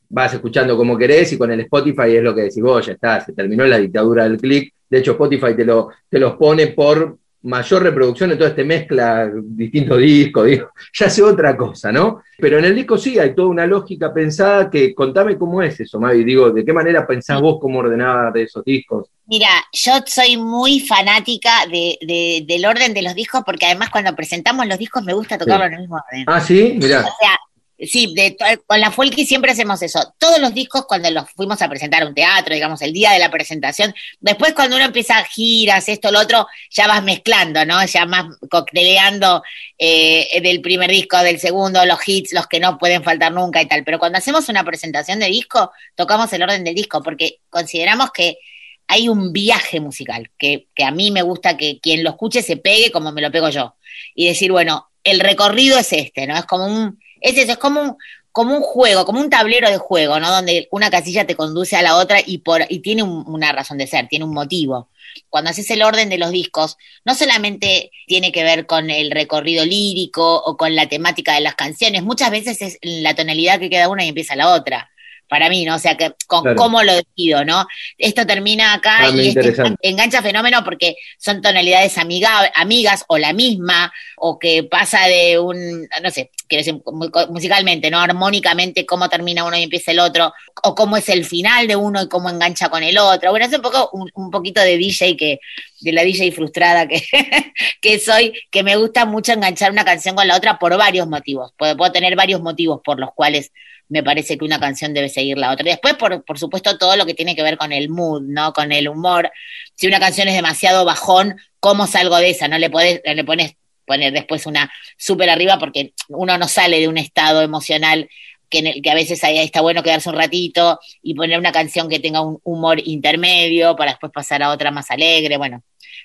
vas 0.09 0.33
escuchando 0.33 0.75
como 0.75 0.97
querés 0.97 1.31
y 1.31 1.37
con 1.37 1.49
el 1.51 1.61
Spotify 1.61 2.17
es 2.17 2.23
lo 2.23 2.35
que 2.35 2.41
decís 2.41 2.61
vos, 2.61 2.85
ya 2.85 2.93
está, 2.93 3.21
se 3.21 3.31
terminó 3.31 3.65
la 3.65 3.77
dictadura 3.77 4.25
del 4.25 4.37
click. 4.37 4.73
De 4.89 4.97
hecho, 4.97 5.11
Spotify 5.11 5.55
te, 5.55 5.63
lo, 5.63 5.89
te 6.09 6.19
los 6.19 6.35
pone 6.35 6.67
por 6.67 7.17
mayor 7.43 7.83
reproducción, 7.83 8.31
entonces 8.31 8.55
te 8.55 8.63
mezcla 8.63 9.31
distintos 9.33 9.97
discos, 9.97 10.45
digo, 10.45 10.69
ya 10.93 11.05
hace 11.07 11.23
otra 11.23 11.57
cosa, 11.57 11.91
¿no? 11.91 12.21
Pero 12.37 12.59
en 12.59 12.65
el 12.65 12.75
disco 12.75 12.97
sí 12.97 13.17
hay 13.17 13.33
toda 13.33 13.47
una 13.47 13.65
lógica 13.65 14.13
pensada 14.13 14.69
que 14.69 14.93
contame 14.93 15.37
cómo 15.37 15.61
es 15.61 15.79
eso, 15.79 15.99
Mavi, 15.99 16.23
digo, 16.23 16.51
¿de 16.51 16.63
qué 16.63 16.73
manera 16.73 17.05
pensás 17.05 17.41
vos 17.41 17.57
cómo 17.59 17.79
ordenabas 17.79 18.33
de 18.33 18.43
esos 18.43 18.63
discos? 18.63 19.07
Mira, 19.25 19.49
yo 19.71 19.93
soy 20.05 20.37
muy 20.37 20.81
fanática 20.81 21.65
de, 21.71 22.43
del 22.45 22.65
orden 22.65 22.93
de 22.93 23.01
los 23.01 23.15
discos 23.15 23.43
porque 23.45 23.65
además 23.65 23.89
cuando 23.89 24.15
presentamos 24.15 24.67
los 24.67 24.77
discos 24.77 25.03
me 25.03 25.13
gusta 25.13 25.37
tocarlo 25.37 25.65
en 25.65 25.73
el 25.73 25.79
mismo 25.81 25.95
orden. 25.95 26.25
Ah, 26.27 26.41
sí, 26.41 26.77
mira. 26.81 26.99
O 26.99 27.03
sea, 27.03 27.39
Sí, 27.87 28.13
de, 28.15 28.37
con 28.67 28.79
la 28.79 28.91
Folky 28.91 29.25
siempre 29.25 29.51
hacemos 29.51 29.81
eso. 29.81 30.13
Todos 30.19 30.39
los 30.39 30.53
discos 30.53 30.85
cuando 30.85 31.09
los 31.09 31.27
fuimos 31.31 31.63
a 31.63 31.69
presentar 31.69 32.03
a 32.03 32.07
un 32.07 32.13
teatro, 32.13 32.53
digamos, 32.53 32.79
el 32.83 32.93
día 32.93 33.11
de 33.11 33.17
la 33.17 33.31
presentación, 33.31 33.91
después 34.19 34.53
cuando 34.53 34.75
uno 34.75 34.85
empieza 34.85 35.23
giras, 35.23 35.89
esto, 35.89 36.11
lo 36.11 36.19
otro, 36.19 36.47
ya 36.69 36.85
vas 36.87 37.03
mezclando, 37.03 37.65
¿no? 37.65 37.83
Ya 37.83 38.05
más 38.05 38.37
cocteleando 38.51 39.41
eh, 39.79 40.39
del 40.43 40.61
primer 40.61 40.91
disco, 40.91 41.17
del 41.23 41.39
segundo, 41.39 41.83
los 41.85 41.97
hits, 42.07 42.33
los 42.33 42.45
que 42.45 42.59
no 42.59 42.77
pueden 42.77 43.03
faltar 43.03 43.31
nunca 43.31 43.59
y 43.63 43.65
tal. 43.65 43.83
Pero 43.83 43.97
cuando 43.97 44.19
hacemos 44.19 44.47
una 44.47 44.63
presentación 44.63 45.19
de 45.19 45.25
disco, 45.25 45.71
tocamos 45.95 46.31
el 46.33 46.43
orden 46.43 46.63
del 46.63 46.75
disco, 46.75 47.01
porque 47.01 47.39
consideramos 47.49 48.11
que 48.11 48.37
hay 48.85 49.09
un 49.09 49.33
viaje 49.33 49.79
musical, 49.79 50.29
que, 50.37 50.67
que 50.75 50.83
a 50.83 50.91
mí 50.91 51.09
me 51.09 51.23
gusta 51.23 51.57
que 51.57 51.79
quien 51.79 52.03
lo 52.03 52.11
escuche 52.11 52.43
se 52.43 52.57
pegue 52.57 52.91
como 52.91 53.11
me 53.11 53.21
lo 53.21 53.31
pego 53.31 53.49
yo. 53.49 53.75
Y 54.13 54.27
decir, 54.27 54.51
bueno, 54.51 54.91
el 55.03 55.19
recorrido 55.19 55.79
es 55.79 55.91
este, 55.93 56.27
¿no? 56.27 56.37
Es 56.37 56.45
como 56.45 56.67
un 56.67 56.99
es 57.21 57.37
eso, 57.37 57.53
es 57.53 57.57
como 57.57 57.81
un, 57.81 57.97
como 58.31 58.55
un 58.55 58.61
juego, 58.61 59.05
como 59.05 59.19
un 59.19 59.29
tablero 59.29 59.69
de 59.69 59.77
juego, 59.77 60.19
¿no? 60.19 60.31
Donde 60.31 60.67
una 60.71 60.89
casilla 60.89 61.25
te 61.25 61.35
conduce 61.35 61.75
a 61.75 61.81
la 61.81 61.97
otra 61.97 62.19
y, 62.25 62.39
por, 62.39 62.65
y 62.69 62.79
tiene 62.79 63.03
una 63.03 63.51
razón 63.51 63.77
de 63.77 63.87
ser, 63.87 64.07
tiene 64.07 64.25
un 64.25 64.33
motivo. 64.33 64.89
Cuando 65.29 65.49
haces 65.49 65.69
el 65.71 65.83
orden 65.83 66.09
de 66.09 66.17
los 66.17 66.31
discos, 66.31 66.77
no 67.03 67.15
solamente 67.15 67.91
tiene 68.07 68.31
que 68.31 68.43
ver 68.43 68.65
con 68.65 68.89
el 68.89 69.11
recorrido 69.11 69.65
lírico 69.65 70.41
o 70.43 70.55
con 70.55 70.75
la 70.75 70.87
temática 70.87 71.33
de 71.33 71.41
las 71.41 71.55
canciones, 71.55 72.03
muchas 72.03 72.31
veces 72.31 72.61
es 72.61 72.77
la 72.81 73.15
tonalidad 73.15 73.59
que 73.59 73.69
queda 73.69 73.89
una 73.89 74.05
y 74.05 74.09
empieza 74.09 74.35
la 74.35 74.53
otra 74.53 74.90
para 75.31 75.47
mí, 75.47 75.63
¿no? 75.63 75.75
O 75.75 75.79
sea, 75.79 75.95
que 75.95 76.11
con 76.27 76.55
cómo 76.55 76.83
lo 76.83 76.93
decido, 76.93 77.45
¿no? 77.45 77.65
Esto 77.97 78.27
termina 78.27 78.73
acá 78.73 79.03
ah, 79.03 79.09
y 79.11 79.29
este 79.29 79.53
engancha 79.81 80.21
fenómeno 80.21 80.61
porque 80.61 80.97
son 81.17 81.41
tonalidades 81.41 81.97
amiga, 81.97 82.51
amigas 82.53 83.05
o 83.07 83.17
la 83.17 83.31
misma, 83.31 83.93
o 84.17 84.37
que 84.37 84.63
pasa 84.63 85.07
de 85.07 85.39
un, 85.39 85.87
no 86.03 86.11
sé, 86.11 86.31
quiero 86.49 86.65
decir, 86.65 86.81
musicalmente, 87.29 87.89
¿no? 87.89 88.01
Armónicamente, 88.01 88.85
cómo 88.85 89.07
termina 89.07 89.45
uno 89.45 89.57
y 89.57 89.63
empieza 89.63 89.91
el 89.91 89.99
otro, 89.99 90.33
o 90.63 90.75
cómo 90.75 90.97
es 90.97 91.07
el 91.07 91.23
final 91.23 91.65
de 91.65 91.77
uno 91.77 92.01
y 92.01 92.09
cómo 92.09 92.29
engancha 92.29 92.67
con 92.67 92.83
el 92.83 92.97
otro. 92.97 93.31
Bueno, 93.31 93.45
es 93.45 93.53
un 93.53 93.61
poco, 93.61 93.89
un, 93.93 94.31
poquito 94.31 94.59
de 94.59 94.75
DJ 94.75 95.15
que, 95.15 95.39
de 95.79 95.93
la 95.93 96.03
DJ 96.03 96.33
frustrada 96.33 96.89
que, 96.89 97.01
que 97.81 97.99
soy, 97.99 98.33
que 98.51 98.63
me 98.63 98.75
gusta 98.75 99.05
mucho 99.05 99.31
enganchar 99.31 99.71
una 99.71 99.85
canción 99.85 100.13
con 100.13 100.27
la 100.27 100.35
otra 100.35 100.59
por 100.59 100.75
varios 100.75 101.07
motivos. 101.07 101.53
puedo 101.55 101.91
tener 101.93 102.17
varios 102.17 102.41
motivos 102.41 102.81
por 102.83 102.99
los 102.99 103.13
cuales 103.13 103.53
me 103.91 104.03
parece 104.03 104.37
que 104.37 104.45
una 104.45 104.57
canción 104.57 104.93
debe 104.93 105.09
seguir 105.09 105.37
la 105.37 105.51
otra. 105.51 105.65
Después, 105.65 105.95
por, 105.95 106.23
por 106.23 106.39
supuesto, 106.39 106.77
todo 106.77 106.95
lo 106.95 107.05
que 107.05 107.13
tiene 107.13 107.35
que 107.35 107.43
ver 107.43 107.57
con 107.57 107.73
el 107.73 107.89
mood, 107.89 108.21
¿no? 108.21 108.53
Con 108.53 108.71
el 108.71 108.87
humor. 108.87 109.29
Si 109.75 109.85
una 109.85 109.99
canción 109.99 110.29
es 110.29 110.33
demasiado 110.33 110.85
bajón, 110.85 111.35
¿cómo 111.59 111.85
salgo 111.87 112.15
de 112.15 112.29
esa? 112.29 112.47
No 112.47 112.57
le, 112.57 112.69
podés, 112.69 113.01
le 113.03 113.23
pones 113.25 113.55
poner 113.85 114.13
después 114.13 114.45
una 114.45 114.71
súper 114.95 115.29
arriba 115.29 115.59
porque 115.59 115.93
uno 116.07 116.37
no 116.37 116.47
sale 116.47 116.79
de 116.79 116.87
un 116.87 116.97
estado 116.97 117.41
emocional 117.41 118.09
que, 118.49 118.59
en 118.59 118.67
el, 118.67 118.81
que 118.81 118.91
a 118.91 118.95
veces 118.95 119.21
ahí 119.25 119.39
está 119.39 119.59
bueno 119.59 119.83
quedarse 119.83 120.07
un 120.07 120.15
ratito 120.15 120.79
y 121.01 121.13
poner 121.13 121.37
una 121.37 121.51
canción 121.51 121.89
que 121.89 121.99
tenga 121.99 122.21
un 122.21 122.39
humor 122.45 122.79
intermedio 122.85 123.75
para 123.75 123.91
después 123.91 124.13
pasar 124.13 124.41
a 124.41 124.51
otra 124.51 124.71
más 124.71 124.89
alegre. 124.89 125.35
Bueno, 125.35 125.63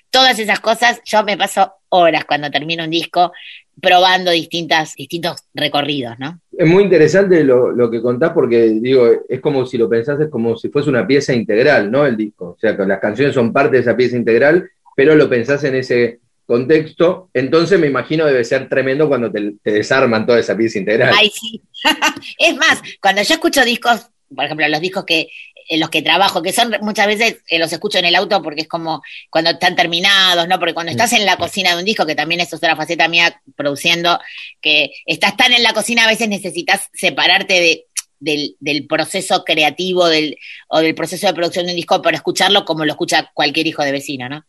todas 0.09 0.37
esas 0.39 0.59
cosas, 0.59 0.99
yo 1.05 1.23
me 1.23 1.37
paso 1.37 1.73
horas 1.87 2.25
cuando 2.25 2.51
termino 2.51 2.83
un 2.83 2.89
disco 2.89 3.31
probando 3.81 4.31
distintas, 4.31 4.95
distintos 4.95 5.43
recorridos, 5.53 6.17
¿no? 6.19 6.39
Es 6.57 6.67
muy 6.67 6.83
interesante 6.83 7.43
lo, 7.43 7.91
que 7.91 8.01
contás 8.01 8.31
porque, 8.31 8.69
digo, 8.81 9.07
es 9.27 9.39
como 9.39 9.65
si 9.65 9.77
lo 9.77 9.87
pensases 9.87 10.29
como 10.29 10.57
si 10.57 10.69
fuese 10.69 10.89
una 10.89 11.05
pieza 11.05 11.33
integral, 11.33 11.91
¿no? 11.91 12.05
El 12.05 12.17
disco. 12.17 12.55
O 12.55 12.59
sea, 12.59 12.75
que 12.75 12.85
las 12.85 12.99
canciones 12.99 13.33
son 13.33 13.53
parte 13.53 13.77
de 13.77 13.81
esa 13.81 13.95
pieza 13.95 14.17
integral, 14.17 14.69
pero 14.95 15.15
lo 15.15 15.29
pensás 15.29 15.63
en 15.63 15.75
ese 15.75 16.19
contexto, 16.45 17.29
entonces 17.33 17.77
me 17.77 17.87
imagino 17.87 18.25
debe 18.25 18.43
ser 18.45 18.69
tremendo 18.69 19.09
cuando 19.09 19.29
te, 19.29 19.55
te 19.61 19.71
desarman 19.71 20.25
toda 20.25 20.39
esa 20.39 20.55
pieza 20.55 20.79
integral. 20.79 21.13
Ay, 21.15 21.29
sí. 21.29 21.61
es 22.39 22.55
más, 22.55 22.81
cuando 23.01 23.21
yo 23.21 23.33
escucho 23.33 23.65
discos, 23.65 24.09
por 24.33 24.45
ejemplo, 24.45 24.67
los 24.67 24.81
discos 24.81 25.03
que 25.05 25.27
en 25.67 25.79
los 25.79 25.89
que 25.89 26.01
trabajo, 26.01 26.41
que 26.41 26.53
son 26.53 26.75
muchas 26.81 27.07
veces 27.07 27.37
eh, 27.47 27.59
los 27.59 27.71
escucho 27.71 27.99
en 27.99 28.05
el 28.05 28.15
auto 28.15 28.41
porque 28.41 28.61
es 28.61 28.67
como 28.67 29.01
cuando 29.29 29.51
están 29.51 29.75
terminados, 29.75 30.47
¿no? 30.47 30.59
Porque 30.59 30.73
cuando 30.73 30.91
estás 30.91 31.13
en 31.13 31.25
la 31.25 31.37
cocina 31.37 31.71
de 31.71 31.79
un 31.79 31.85
disco, 31.85 32.05
que 32.05 32.15
también 32.15 32.41
es 32.41 32.53
otra 32.53 32.75
faceta 32.75 33.07
mía 33.07 33.41
produciendo, 33.55 34.19
que 34.61 34.91
estás 35.05 35.35
tan 35.35 35.53
en 35.53 35.63
la 35.63 35.73
cocina, 35.73 36.05
a 36.05 36.07
veces 36.07 36.29
necesitas 36.29 36.89
separarte 36.93 37.53
de, 37.53 37.85
del, 38.19 38.87
proceso 38.87 39.43
creativo 39.43 40.07
del, 40.07 40.37
o 40.69 40.79
del 40.79 40.95
proceso 40.95 41.27
de 41.27 41.33
producción 41.33 41.65
de 41.65 41.73
un 41.73 41.75
disco 41.75 42.01
para 42.01 42.17
escucharlo 42.17 42.65
como 42.65 42.85
lo 42.85 42.91
escucha 42.91 43.31
cualquier 43.33 43.67
hijo 43.67 43.83
de 43.83 43.91
vecino, 43.91 44.29
¿no? 44.29 44.45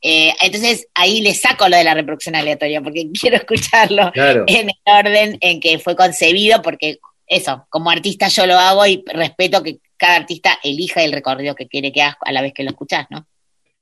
Eh, 0.00 0.32
entonces 0.40 0.88
ahí 0.94 1.20
le 1.20 1.34
saco 1.34 1.68
lo 1.68 1.76
de 1.76 1.84
la 1.84 1.94
reproducción 1.94 2.34
aleatoria 2.34 2.80
porque 2.80 3.08
quiero 3.20 3.36
escucharlo 3.36 4.10
en 4.14 4.70
el 4.70 4.76
orden 4.84 5.38
en 5.40 5.60
que 5.60 5.78
fue 5.78 5.96
concebido 5.96 6.62
porque 6.62 6.98
eso, 7.26 7.66
como 7.70 7.90
artista 7.90 8.28
yo 8.28 8.46
lo 8.46 8.58
hago 8.58 8.86
y 8.86 9.02
respeto 9.06 9.62
que 9.62 9.78
cada 10.02 10.16
artista 10.16 10.58
elija 10.64 11.04
el 11.04 11.12
recorrido 11.12 11.54
que 11.54 11.68
quiere 11.68 11.92
que 11.92 12.02
haga 12.02 12.16
a 12.22 12.32
la 12.32 12.42
vez 12.42 12.52
que 12.52 12.64
lo 12.64 12.70
escuchás, 12.70 13.06
¿no? 13.08 13.24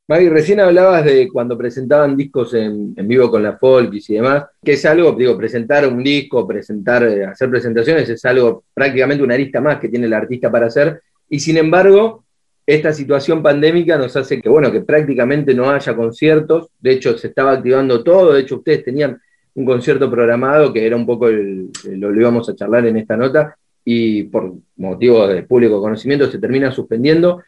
Maggie, 0.07 0.29
recién 0.29 0.61
hablabas 0.61 1.03
de 1.07 1.31
cuando 1.33 1.57
presentaban 1.57 2.15
discos 2.15 2.53
en, 2.53 2.95
vivo 2.95 3.31
con 3.31 3.43
la 3.43 3.57
Folkis 3.57 4.11
y 4.11 4.15
demás, 4.17 4.45
que 4.63 4.73
es 4.73 4.85
algo, 4.85 5.13
digo, 5.13 5.39
presentar 5.39 5.87
un 5.89 6.05
disco, 6.05 6.47
presentar, 6.47 7.05
eh, 7.05 7.25
hacer 7.25 7.49
presentaciones, 7.49 8.07
es 8.07 8.23
algo 8.27 8.65
prácticamente 8.75 9.25
una 9.25 9.33
arista 9.33 9.63
más 9.63 9.79
que 9.79 9.89
tiene 9.89 10.05
el 10.09 10.13
artista 10.13 10.51
para 10.51 10.67
hacer, 10.67 11.01
y 11.27 11.41
sin 11.41 11.57
embargo, 11.57 12.25
esta 12.67 12.93
situación 12.93 13.43
pandémica 13.43 13.97
nos 13.97 14.15
hace 14.15 14.43
que, 14.43 14.49
bueno, 14.51 14.71
que 14.71 14.83
prácticamente 14.83 15.55
no 15.55 15.71
haya 15.71 15.97
conciertos, 15.97 16.69
de 16.81 16.93
hecho 16.93 17.17
se 17.17 17.29
estaba 17.29 17.53
activando 17.53 18.05
todo, 18.05 18.35
de 18.35 18.43
hecho 18.43 18.57
ustedes 18.57 18.85
tenían 18.85 19.19
un 19.55 19.65
concierto 19.65 20.11
programado 20.11 20.71
que 20.71 20.85
era 20.85 20.97
un 20.97 21.07
poco 21.07 21.29
el, 21.29 21.71
lo, 21.85 22.11
lo 22.11 22.21
íbamos 22.21 22.47
a 22.51 22.55
charlar 22.55 22.87
en 22.87 22.99
esta 22.99 23.17
nota 23.17 23.57
y 23.85 24.25
por 24.25 24.55
motivos 24.77 25.29
de 25.29 25.43
público 25.43 25.81
conocimiento 25.81 26.31
se 26.31 26.39
termina 26.39 26.71
suspendiendo. 26.71 27.43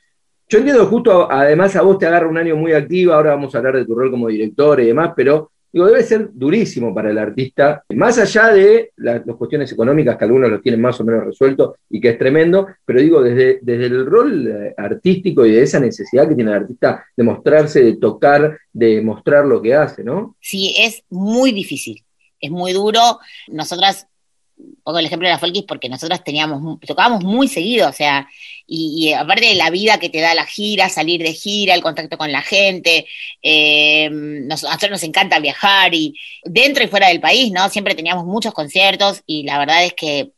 Yo 0.49 0.59
entiendo 0.59 0.87
justo, 0.87 1.31
además 1.31 1.75
a 1.77 1.83
vos 1.83 1.99
te 1.99 2.07
agarra 2.07 2.29
un 2.29 2.37
año 2.37 2.57
muy 2.57 2.73
activo, 2.73 3.13
ahora 3.13 3.31
vamos 3.31 3.55
a 3.55 3.59
hablar 3.59 3.77
de 3.77 3.87
tu 3.87 3.95
rol 3.95 4.11
como 4.11 4.29
director 4.29 4.81
y 4.81 4.87
demás, 4.87 5.13
pero 5.17 5.53
digo, 5.73 5.87
debe 5.87 6.03
ser 6.03 6.29
durísimo 6.33 6.95
para 6.95 7.11
el 7.11 7.17
artista, 7.17 7.83
más 7.95 8.19
allá 8.19 8.53
de 8.53 8.91
las, 8.97 9.23
cuestiones 9.39 9.73
económicas 9.73 10.19
que 10.19 10.25
algunos 10.25 10.51
lo 10.51 10.61
tienen 10.61 10.83
más 10.83 11.01
o 11.01 11.05
menos 11.05 11.25
resuelto 11.25 11.77
y 11.89 12.01
que 12.01 12.11
es 12.11 12.19
tremendo, 12.19 12.67
pero 12.85 13.01
digo, 13.01 13.23
desde, 13.23 13.61
desde 13.63 13.87
el 13.87 14.05
rol 14.05 14.47
eh, 14.47 14.75
artístico 14.77 15.47
y 15.47 15.53
de 15.53 15.63
esa 15.63 15.81
necesidad 15.81 16.29
que 16.29 16.35
tiene 16.35 16.51
el 16.51 16.59
artista 16.59 17.07
de 17.17 17.25
mostrarse, 17.25 17.83
de 17.83 17.97
tocar, 17.97 18.59
de 18.73 19.01
mostrar 19.01 19.47
lo 19.47 19.63
que 19.63 19.75
hace, 19.75 20.05
¿no? 20.05 20.37
Sí, 20.41 20.75
es 20.79 21.03
muy 21.09 21.53
difícil, 21.53 22.05
es 22.39 22.51
muy 22.51 22.75
duro. 22.75 23.01
Nosotras 23.49 24.07
pongo 24.83 24.99
el 24.99 25.07
ejemplo 25.07 25.29
de 25.29 25.35
la 25.35 25.39
Folkis 25.39 25.65
porque 25.65 25.89
nosotros 25.89 26.23
teníamos, 26.25 26.79
tocábamos 26.81 27.25
muy 27.25 27.49
seguido, 27.49 27.89
o 27.89 27.93
sea, 27.93 28.29
y, 28.67 29.09
y, 29.09 29.13
aparte 29.13 29.47
de 29.47 29.55
la 29.55 29.71
vida 29.71 29.99
que 29.99 30.09
te 30.09 30.21
da 30.21 30.35
la 30.35 30.47
gira, 30.47 30.89
salir 30.89 31.23
de 31.23 31.33
gira, 31.33 31.75
el 31.75 31.83
contacto 31.83 32.17
con 32.17 32.33
la 32.33 32.43
gente, 32.43 33.07
eh, 33.43 34.09
nos, 34.11 34.65
a 34.65 34.69
nosotros 34.69 34.91
nos 34.93 35.03
encanta 35.03 35.39
viajar 35.41 35.95
y 35.95 36.15
dentro 36.45 36.85
y 36.85 36.89
fuera 36.89 37.09
del 37.09 37.21
país, 37.21 37.53
¿no? 37.53 37.69
Siempre 37.69 37.95
teníamos 37.95 38.25
muchos 38.25 38.55
conciertos 38.55 39.23
y 39.27 39.43
la 39.45 39.59
verdad 39.59 39.85
es 39.85 39.95
que 39.95 40.33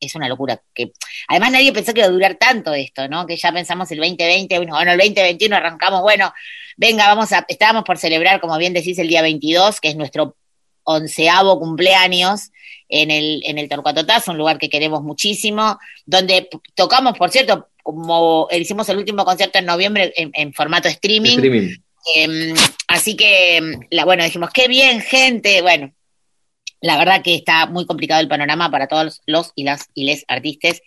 es 0.00 0.14
una 0.14 0.28
locura. 0.28 0.62
Que 0.74 0.92
además 1.28 1.52
nadie 1.52 1.72
pensó 1.72 1.92
que 1.92 2.00
iba 2.00 2.08
a 2.08 2.12
durar 2.12 2.36
tanto 2.36 2.74
esto, 2.74 3.08
¿no? 3.08 3.26
Que 3.26 3.36
ya 3.36 3.52
pensamos 3.52 3.90
el 3.90 3.98
2020, 3.98 4.58
bueno, 4.58 4.80
el 4.80 4.98
2021 4.98 5.56
arrancamos, 5.56 6.02
bueno, 6.02 6.32
venga, 6.76 7.06
vamos 7.06 7.32
a, 7.32 7.44
estábamos 7.48 7.84
por 7.84 7.98
celebrar, 7.98 8.40
como 8.40 8.56
bien 8.58 8.72
decís, 8.72 8.98
el 8.98 9.08
día 9.08 9.22
22, 9.22 9.80
que 9.80 9.88
es 9.88 9.96
nuestro 9.96 10.36
onceavo 10.84 11.58
cumpleaños 11.58 12.50
en 12.88 13.10
el, 13.10 13.42
en 13.44 13.58
el 13.58 13.68
Torcuatotaz, 13.68 14.28
un 14.28 14.38
lugar 14.38 14.58
que 14.58 14.70
queremos 14.70 15.02
muchísimo, 15.02 15.78
donde 16.06 16.48
tocamos, 16.74 17.16
por 17.16 17.30
cierto, 17.30 17.68
como 17.82 18.48
hicimos 18.50 18.88
el 18.88 18.98
último 18.98 19.24
concierto 19.24 19.58
en 19.58 19.66
noviembre 19.66 20.12
en, 20.16 20.30
en 20.34 20.52
formato 20.52 20.88
streaming. 20.88 21.36
Streaming. 21.36 21.76
Eh, 22.14 22.54
así 22.86 23.16
que, 23.16 23.60
la, 23.90 24.04
bueno, 24.04 24.24
dijimos, 24.24 24.50
qué 24.50 24.68
bien, 24.68 25.00
gente. 25.00 25.62
Bueno, 25.62 25.92
la 26.80 26.96
verdad 26.96 27.22
que 27.22 27.34
está 27.34 27.66
muy 27.66 27.86
complicado 27.86 28.20
el 28.20 28.28
panorama 28.28 28.70
para 28.70 28.88
todos 28.88 29.22
los 29.26 29.52
y 29.54 29.64
las 29.64 29.88
y 29.94 30.04
les 30.04 30.24
artistas. 30.28 30.82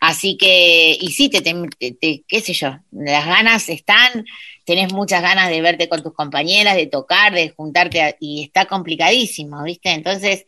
Así 0.00 0.36
que, 0.38 0.96
y 0.98 1.10
sí, 1.12 1.28
te, 1.28 1.42
te, 1.42 1.92
te, 1.92 2.24
qué 2.26 2.40
sé 2.40 2.54
yo, 2.54 2.78
las 2.90 3.26
ganas 3.26 3.68
están, 3.68 4.24
tenés 4.64 4.94
muchas 4.94 5.20
ganas 5.20 5.50
de 5.50 5.60
verte 5.60 5.90
con 5.90 6.02
tus 6.02 6.14
compañeras, 6.14 6.74
de 6.74 6.86
tocar, 6.86 7.34
de 7.34 7.50
juntarte, 7.50 8.16
y 8.18 8.44
está 8.44 8.64
complicadísimo, 8.64 9.62
¿viste? 9.62 9.90
Entonces, 9.90 10.46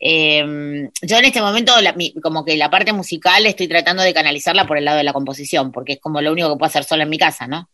eh, 0.00 0.90
yo 1.02 1.18
en 1.18 1.24
este 1.24 1.40
momento, 1.40 1.80
la, 1.80 1.92
mi, 1.92 2.12
como 2.14 2.44
que 2.44 2.56
la 2.56 2.70
parte 2.70 2.92
musical 2.92 3.46
estoy 3.46 3.68
tratando 3.68 4.02
de 4.02 4.14
canalizarla 4.14 4.66
por 4.66 4.78
el 4.78 4.84
lado 4.84 4.98
de 4.98 5.04
la 5.04 5.12
composición, 5.12 5.72
porque 5.72 5.94
es 5.94 6.00
como 6.00 6.20
lo 6.20 6.32
único 6.32 6.50
que 6.50 6.58
puedo 6.58 6.68
hacer 6.68 6.84
sola 6.84 7.04
en 7.04 7.10
mi 7.10 7.18
casa, 7.18 7.46
¿no? 7.46 7.68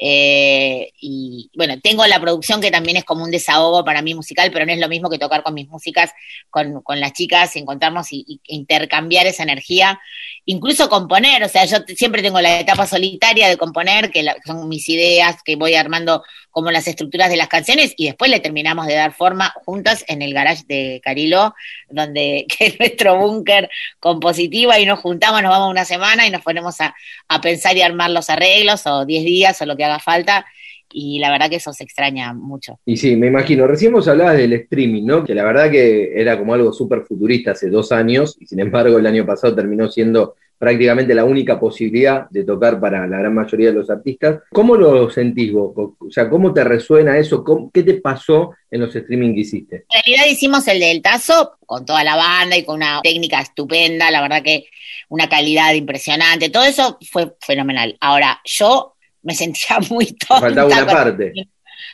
Eh, 0.00 0.92
y 1.00 1.50
bueno, 1.56 1.80
tengo 1.80 2.06
la 2.06 2.20
producción 2.20 2.60
que 2.60 2.70
también 2.70 2.96
es 2.96 3.04
como 3.04 3.24
un 3.24 3.32
desahogo 3.32 3.84
para 3.84 4.00
mí 4.00 4.14
musical, 4.14 4.50
pero 4.52 4.64
no 4.64 4.72
es 4.72 4.78
lo 4.78 4.88
mismo 4.88 5.10
que 5.10 5.18
tocar 5.18 5.42
con 5.42 5.54
mis 5.54 5.68
músicas, 5.68 6.12
con, 6.50 6.82
con 6.82 7.00
las 7.00 7.12
chicas, 7.14 7.56
encontrarnos 7.56 8.12
y, 8.12 8.40
intercambiar 8.46 9.26
esa 9.26 9.42
energía, 9.42 10.00
incluso 10.44 10.88
componer, 10.88 11.42
o 11.42 11.48
sea, 11.48 11.64
yo 11.64 11.78
siempre 11.96 12.22
tengo 12.22 12.40
la 12.40 12.60
etapa 12.60 12.86
solitaria 12.86 13.48
de 13.48 13.56
componer, 13.56 14.12
que 14.12 14.24
son 14.46 14.68
mis 14.68 14.88
ideas, 14.88 15.42
que 15.44 15.56
voy 15.56 15.74
armando 15.74 16.22
como 16.58 16.72
las 16.72 16.88
estructuras 16.88 17.30
de 17.30 17.36
las 17.36 17.46
canciones 17.46 17.94
y 17.96 18.06
después 18.06 18.28
le 18.32 18.40
terminamos 18.40 18.88
de 18.88 18.94
dar 18.94 19.12
forma 19.12 19.54
juntas 19.64 20.04
en 20.08 20.22
el 20.22 20.34
garage 20.34 20.64
de 20.66 21.00
Carilo, 21.04 21.54
donde 21.88 22.46
que 22.58 22.66
es 22.66 22.80
nuestro 22.80 23.16
búnker 23.16 23.70
compositiva 24.00 24.76
y 24.80 24.84
nos 24.84 24.98
juntamos, 24.98 25.40
nos 25.40 25.52
vamos 25.52 25.70
una 25.70 25.84
semana 25.84 26.26
y 26.26 26.32
nos 26.32 26.42
ponemos 26.42 26.80
a, 26.80 26.96
a 27.28 27.40
pensar 27.40 27.76
y 27.76 27.82
armar 27.82 28.10
los 28.10 28.28
arreglos 28.28 28.88
o 28.88 29.06
10 29.06 29.24
días 29.24 29.62
o 29.62 29.66
lo 29.66 29.76
que 29.76 29.84
haga 29.84 30.00
falta 30.00 30.46
y 30.92 31.20
la 31.20 31.30
verdad 31.30 31.48
que 31.48 31.56
eso 31.56 31.72
se 31.72 31.84
extraña 31.84 32.34
mucho. 32.34 32.80
Y 32.84 32.96
sí, 32.96 33.14
me 33.14 33.28
imagino, 33.28 33.68
recién 33.68 33.92
vos 33.92 34.08
hablabas 34.08 34.36
del 34.36 34.54
streaming, 34.54 35.04
¿no? 35.04 35.22
Que 35.22 35.36
la 35.36 35.44
verdad 35.44 35.70
que 35.70 36.20
era 36.20 36.36
como 36.36 36.54
algo 36.54 36.72
súper 36.72 37.02
futurista 37.02 37.52
hace 37.52 37.70
dos 37.70 37.92
años 37.92 38.36
y 38.40 38.46
sin 38.46 38.58
embargo 38.58 38.98
el 38.98 39.06
año 39.06 39.24
pasado 39.24 39.54
terminó 39.54 39.88
siendo 39.88 40.34
prácticamente 40.58 41.14
la 41.14 41.24
única 41.24 41.58
posibilidad 41.58 42.28
de 42.30 42.44
tocar 42.44 42.80
para 42.80 43.06
la 43.06 43.18
gran 43.18 43.34
mayoría 43.34 43.68
de 43.68 43.74
los 43.74 43.90
artistas. 43.90 44.40
¿Cómo 44.50 44.76
lo 44.76 45.08
sentís 45.08 45.52
vos? 45.52 45.72
O 45.76 46.10
sea, 46.10 46.28
¿cómo 46.28 46.52
te 46.52 46.64
resuena 46.64 47.16
eso? 47.16 47.44
¿Cómo, 47.44 47.70
¿Qué 47.72 47.82
te 47.82 47.94
pasó 47.94 48.54
en 48.70 48.80
los 48.80 48.94
streaming 48.94 49.34
que 49.34 49.40
hiciste? 49.40 49.76
En 49.88 50.02
realidad 50.04 50.26
hicimos 50.30 50.66
el 50.68 50.80
del 50.80 51.00
Tazo 51.00 51.58
con 51.64 51.86
toda 51.86 52.02
la 52.02 52.16
banda 52.16 52.56
y 52.56 52.64
con 52.64 52.76
una 52.76 53.00
técnica 53.02 53.40
estupenda, 53.40 54.10
la 54.10 54.20
verdad 54.20 54.42
que 54.42 54.64
una 55.08 55.28
calidad 55.28 55.72
impresionante, 55.74 56.50
todo 56.50 56.64
eso 56.64 56.98
fue 57.10 57.34
fenomenal. 57.40 57.96
Ahora, 58.00 58.40
yo 58.44 58.96
me 59.22 59.34
sentía 59.34 59.78
muy 59.90 60.06
tonta. 60.06 60.40
Faltaba 60.40 60.66
una 60.66 60.86
parte. 60.86 61.32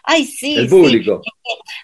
Ay, 0.03 0.25
sí. 0.25 0.57
El 0.57 0.69
público. 0.69 1.23
Sí. 1.23 1.31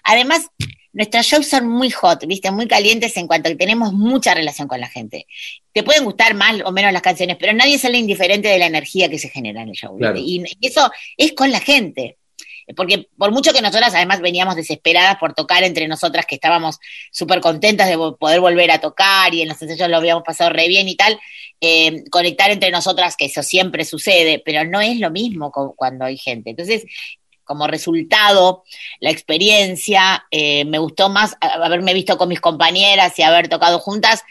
Además, 0.03 0.49
nuestros 0.93 1.25
shows 1.25 1.47
son 1.47 1.67
muy 1.67 1.89
hot, 1.89 2.25
¿viste? 2.25 2.51
Muy 2.51 2.67
calientes 2.67 3.15
en 3.17 3.27
cuanto 3.27 3.47
a 3.47 3.51
que 3.51 3.57
tenemos 3.57 3.93
mucha 3.93 4.33
relación 4.33 4.67
con 4.67 4.79
la 4.79 4.87
gente. 4.87 5.27
Te 5.73 5.83
pueden 5.83 6.03
gustar 6.03 6.33
más 6.33 6.61
o 6.65 6.71
menos 6.71 6.91
las 6.91 7.01
canciones, 7.01 7.37
pero 7.39 7.53
nadie 7.53 7.77
sale 7.77 7.97
indiferente 7.97 8.47
de 8.49 8.59
la 8.59 8.65
energía 8.65 9.09
que 9.09 9.19
se 9.19 9.29
genera 9.29 9.61
en 9.61 9.69
el 9.69 9.75
show. 9.75 9.97
Claro. 9.97 10.17
Y, 10.17 10.43
y 10.59 10.67
eso 10.67 10.91
es 11.17 11.33
con 11.33 11.51
la 11.51 11.59
gente 11.59 12.17
porque 12.75 13.07
por 13.17 13.31
mucho 13.31 13.53
que 13.53 13.61
nosotras 13.61 13.93
además 13.95 14.21
veníamos 14.21 14.55
desesperadas 14.55 15.17
por 15.17 15.33
tocar 15.33 15.63
entre 15.63 15.87
nosotras, 15.87 16.25
que 16.25 16.35
estábamos 16.35 16.79
súper 17.11 17.41
contentas 17.41 17.89
de 17.89 17.97
poder 17.97 18.39
volver 18.39 18.71
a 18.71 18.79
tocar 18.79 19.33
y 19.33 19.41
en 19.41 19.49
los 19.49 19.61
ensayos 19.61 19.89
lo 19.89 19.97
habíamos 19.97 20.23
pasado 20.23 20.51
re 20.51 20.67
bien 20.67 20.87
y 20.87 20.95
tal, 20.95 21.19
eh, 21.59 22.03
conectar 22.09 22.49
entre 22.51 22.71
nosotras, 22.71 23.15
que 23.17 23.25
eso 23.25 23.43
siempre 23.43 23.85
sucede, 23.85 24.41
pero 24.43 24.63
no 24.63 24.81
es 24.81 24.99
lo 24.99 25.11
mismo 25.11 25.51
cuando 25.75 26.05
hay 26.05 26.17
gente. 26.17 26.51
Entonces, 26.51 26.85
como 27.51 27.67
resultado, 27.67 28.63
la 29.01 29.09
experiencia, 29.09 30.25
eh, 30.31 30.63
me 30.63 30.77
gustó 30.77 31.09
más 31.09 31.35
haberme 31.41 31.93
visto 31.93 32.17
con 32.17 32.29
mis 32.29 32.39
compañeras 32.39 33.19
y 33.19 33.23
haber 33.23 33.49
tocado 33.49 33.77
juntas 33.77 34.23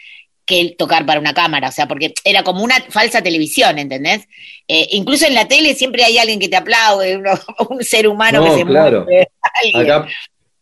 que 0.43 0.73
tocar 0.75 1.05
para 1.05 1.19
una 1.19 1.35
cámara, 1.35 1.69
o 1.69 1.71
sea, 1.71 1.87
porque 1.87 2.15
era 2.23 2.43
como 2.43 2.63
una 2.63 2.81
falsa 2.89 3.21
televisión, 3.21 3.77
¿entendés? 3.77 4.27
Eh, 4.67 4.87
incluso 4.93 5.27
en 5.27 5.35
la 5.35 5.47
tele 5.47 5.75
siempre 5.75 6.03
hay 6.03 6.17
alguien 6.17 6.39
que 6.39 6.49
te 6.49 6.55
aplaude, 6.55 7.15
uno, 7.15 7.33
un 7.69 7.83
ser 7.83 8.07
humano 8.07 8.39
no, 8.39 8.45
que 8.45 8.57
se 8.57 8.65
claro. 8.65 9.05
mueve. 9.05 9.29
Acá, 9.75 10.07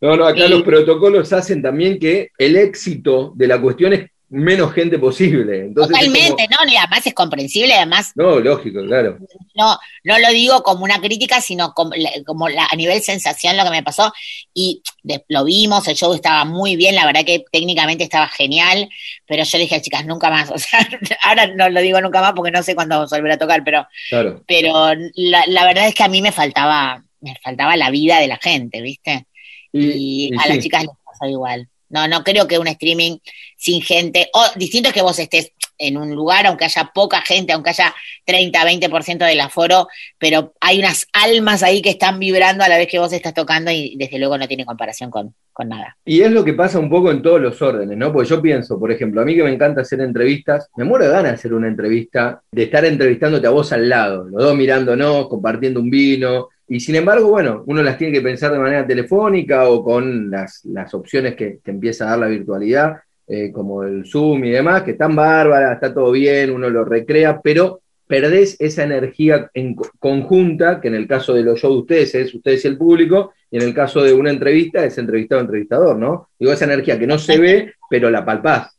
no, 0.02 0.16
no, 0.16 0.26
acá 0.26 0.44
y, 0.44 0.48
los 0.50 0.62
protocolos 0.64 1.32
hacen 1.32 1.62
también 1.62 1.98
que 1.98 2.28
el 2.36 2.56
éxito 2.56 3.32
de 3.34 3.46
la 3.46 3.58
cuestión 3.58 3.94
es 3.94 4.10
menos 4.30 4.72
gente 4.72 4.98
posible. 4.98 5.66
Entonces 5.66 5.92
Totalmente, 5.92 6.46
como... 6.48 6.64
¿no? 6.64 6.72
Y 6.72 6.76
además 6.76 7.06
es 7.06 7.14
comprensible, 7.14 7.74
además. 7.74 8.12
No, 8.14 8.38
lógico, 8.38 8.80
claro. 8.84 9.18
No, 9.54 9.76
no 10.04 10.18
lo 10.18 10.30
digo 10.30 10.62
como 10.62 10.84
una 10.84 11.00
crítica, 11.00 11.40
sino 11.40 11.74
como, 11.74 11.90
como 12.24 12.48
la, 12.48 12.66
a 12.70 12.76
nivel 12.76 13.02
sensación 13.02 13.56
lo 13.56 13.64
que 13.64 13.70
me 13.70 13.82
pasó. 13.82 14.12
Y 14.54 14.82
de, 15.02 15.24
lo 15.28 15.44
vimos, 15.44 15.86
el 15.88 15.96
show 15.96 16.14
estaba 16.14 16.44
muy 16.44 16.76
bien, 16.76 16.94
la 16.94 17.04
verdad 17.06 17.24
que 17.24 17.44
técnicamente 17.50 18.04
estaba 18.04 18.28
genial, 18.28 18.88
pero 19.26 19.42
yo 19.42 19.58
le 19.58 19.64
dije 19.64 19.76
a 19.76 19.82
chicas, 19.82 20.06
nunca 20.06 20.30
más. 20.30 20.50
O 20.60 20.62
sea, 20.62 20.86
ahora 21.22 21.46
no 21.46 21.70
lo 21.70 21.80
digo 21.80 22.00
nunca 22.00 22.20
más 22.20 22.32
porque 22.34 22.50
no 22.50 22.62
sé 22.62 22.74
cuándo 22.74 22.96
vamos 22.96 23.12
a 23.12 23.16
volver 23.16 23.32
a 23.32 23.38
tocar, 23.38 23.64
pero, 23.64 23.86
claro. 24.10 24.44
pero 24.46 24.94
la, 25.14 25.44
la 25.46 25.64
verdad 25.64 25.86
es 25.86 25.94
que 25.94 26.02
a 26.02 26.08
mí 26.08 26.20
me 26.20 26.32
faltaba, 26.32 27.02
me 27.20 27.34
faltaba 27.42 27.76
la 27.76 27.90
vida 27.90 28.18
de 28.18 28.28
la 28.28 28.36
gente, 28.36 28.80
¿viste? 28.82 29.26
Y, 29.72 29.86
y, 29.86 30.28
y 30.28 30.36
a 30.36 30.42
sí. 30.42 30.48
las 30.48 30.58
chicas 30.58 30.82
les 30.82 30.92
pasó 31.04 31.30
igual. 31.30 31.68
No, 31.90 32.08
no 32.08 32.24
creo 32.24 32.46
que 32.46 32.58
un 32.58 32.68
streaming 32.68 33.18
sin 33.56 33.82
gente, 33.82 34.30
o 34.32 34.44
distinto 34.56 34.88
es 34.88 34.94
que 34.94 35.02
vos 35.02 35.18
estés 35.18 35.52
en 35.76 35.96
un 35.96 36.14
lugar, 36.14 36.46
aunque 36.46 36.66
haya 36.66 36.90
poca 36.94 37.20
gente, 37.22 37.52
aunque 37.52 37.70
haya 37.70 37.94
30, 38.24 38.64
20% 38.64 39.26
del 39.26 39.40
aforo, 39.40 39.88
pero 40.18 40.54
hay 40.60 40.78
unas 40.78 41.06
almas 41.12 41.62
ahí 41.62 41.82
que 41.82 41.90
están 41.90 42.18
vibrando 42.18 42.62
a 42.62 42.68
la 42.68 42.76
vez 42.76 42.86
que 42.86 42.98
vos 42.98 43.12
estás 43.12 43.34
tocando 43.34 43.70
y 43.70 43.96
desde 43.96 44.18
luego 44.18 44.38
no 44.38 44.46
tiene 44.46 44.66
comparación 44.66 45.10
con, 45.10 45.34
con 45.52 45.68
nada. 45.68 45.96
Y 46.04 46.20
es 46.20 46.30
lo 46.30 46.44
que 46.44 46.52
pasa 46.52 46.78
un 46.78 46.90
poco 46.90 47.10
en 47.10 47.22
todos 47.22 47.40
los 47.40 47.60
órdenes, 47.60 47.96
¿no? 47.96 48.12
Porque 48.12 48.28
yo 48.28 48.42
pienso, 48.42 48.78
por 48.78 48.92
ejemplo, 48.92 49.20
a 49.20 49.24
mí 49.24 49.34
que 49.34 49.42
me 49.42 49.52
encanta 49.52 49.80
hacer 49.80 50.00
entrevistas, 50.00 50.68
me 50.76 50.84
muero 50.84 51.06
de 51.06 51.10
ganas 51.10 51.32
de 51.32 51.34
hacer 51.36 51.54
una 51.54 51.68
entrevista, 51.68 52.42
de 52.52 52.62
estar 52.62 52.84
entrevistándote 52.84 53.46
a 53.46 53.50
vos 53.50 53.72
al 53.72 53.88
lado, 53.88 54.24
los 54.24 54.42
dos 54.42 54.56
mirándonos, 54.56 55.28
compartiendo 55.28 55.80
un 55.80 55.90
vino, 55.90 56.48
y 56.72 56.78
sin 56.78 56.94
embargo, 56.94 57.30
bueno, 57.30 57.64
uno 57.66 57.82
las 57.82 57.98
tiene 57.98 58.12
que 58.12 58.20
pensar 58.20 58.52
de 58.52 58.60
manera 58.60 58.86
telefónica 58.86 59.68
o 59.68 59.82
con 59.82 60.30
las, 60.30 60.64
las 60.66 60.94
opciones 60.94 61.34
que, 61.34 61.58
que, 61.64 61.72
empieza 61.72 62.04
a 62.04 62.10
dar 62.10 62.20
la 62.20 62.26
virtualidad, 62.28 62.98
eh, 63.26 63.50
como 63.50 63.82
el 63.82 64.06
Zoom 64.06 64.44
y 64.44 64.50
demás, 64.50 64.84
que 64.84 64.92
están 64.92 65.16
bárbaras, 65.16 65.74
está 65.74 65.92
todo 65.92 66.12
bien, 66.12 66.52
uno 66.52 66.70
lo 66.70 66.84
recrea, 66.84 67.40
pero 67.42 67.80
perdés 68.06 68.56
esa 68.60 68.84
energía 68.84 69.50
en 69.52 69.74
conjunta, 69.98 70.80
que 70.80 70.86
en 70.86 70.94
el 70.94 71.08
caso 71.08 71.34
de 71.34 71.42
los 71.42 71.58
shows 71.58 71.74
de 71.74 71.80
ustedes 71.80 72.14
es 72.14 72.34
ustedes 72.36 72.64
y 72.64 72.68
el 72.68 72.78
público, 72.78 73.32
y 73.50 73.56
en 73.56 73.64
el 73.64 73.74
caso 73.74 74.00
de 74.04 74.12
una 74.12 74.30
entrevista 74.30 74.84
es 74.84 74.96
entrevistado-entrevistador, 74.96 75.98
¿no? 75.98 76.28
Digo, 76.38 76.52
esa 76.52 76.66
energía 76.66 77.00
que 77.00 77.06
no 77.08 77.18
se 77.18 77.36
ve, 77.36 77.74
pero 77.90 78.12
la 78.12 78.24
palpás. 78.24 78.78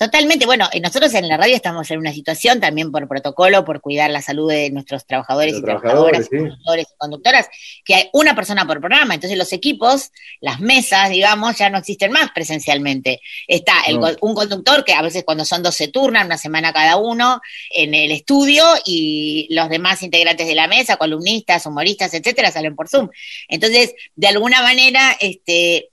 Totalmente, 0.00 0.46
bueno, 0.46 0.66
nosotros 0.80 1.12
en 1.12 1.28
la 1.28 1.36
radio 1.36 1.54
estamos 1.54 1.90
en 1.90 1.98
una 1.98 2.14
situación 2.14 2.58
también 2.58 2.90
por 2.90 3.06
protocolo, 3.06 3.66
por 3.66 3.82
cuidar 3.82 4.10
la 4.10 4.22
salud 4.22 4.48
de 4.48 4.70
nuestros 4.70 5.04
trabajadores 5.04 5.58
y 5.58 5.60
trabajadoras, 5.60 6.24
sí. 6.24 6.38
conductores 6.38 6.86
y 6.90 6.96
conductoras, 6.96 7.48
que 7.84 7.94
hay 7.96 8.08
una 8.14 8.34
persona 8.34 8.66
por 8.66 8.80
programa, 8.80 9.12
entonces 9.12 9.36
los 9.36 9.52
equipos, 9.52 10.10
las 10.40 10.58
mesas, 10.58 11.10
digamos, 11.10 11.58
ya 11.58 11.68
no 11.68 11.76
existen 11.76 12.12
más 12.12 12.30
presencialmente. 12.34 13.20
Está 13.46 13.74
el, 13.88 13.98
un 14.22 14.34
conductor 14.34 14.86
que 14.86 14.94
a 14.94 15.02
veces 15.02 15.22
cuando 15.22 15.44
son 15.44 15.62
dos 15.62 15.74
se 15.74 15.88
turnan, 15.88 16.24
una 16.24 16.38
semana 16.38 16.72
cada 16.72 16.96
uno, 16.96 17.42
en 17.68 17.92
el 17.92 18.10
estudio 18.10 18.64
y 18.86 19.48
los 19.50 19.68
demás 19.68 20.02
integrantes 20.02 20.46
de 20.46 20.54
la 20.54 20.66
mesa, 20.66 20.96
columnistas, 20.96 21.66
humoristas, 21.66 22.14
etcétera, 22.14 22.50
salen 22.50 22.74
por 22.74 22.88
Zoom. 22.88 23.10
Entonces, 23.48 23.94
de 24.16 24.28
alguna 24.28 24.62
manera, 24.62 25.14
este, 25.20 25.89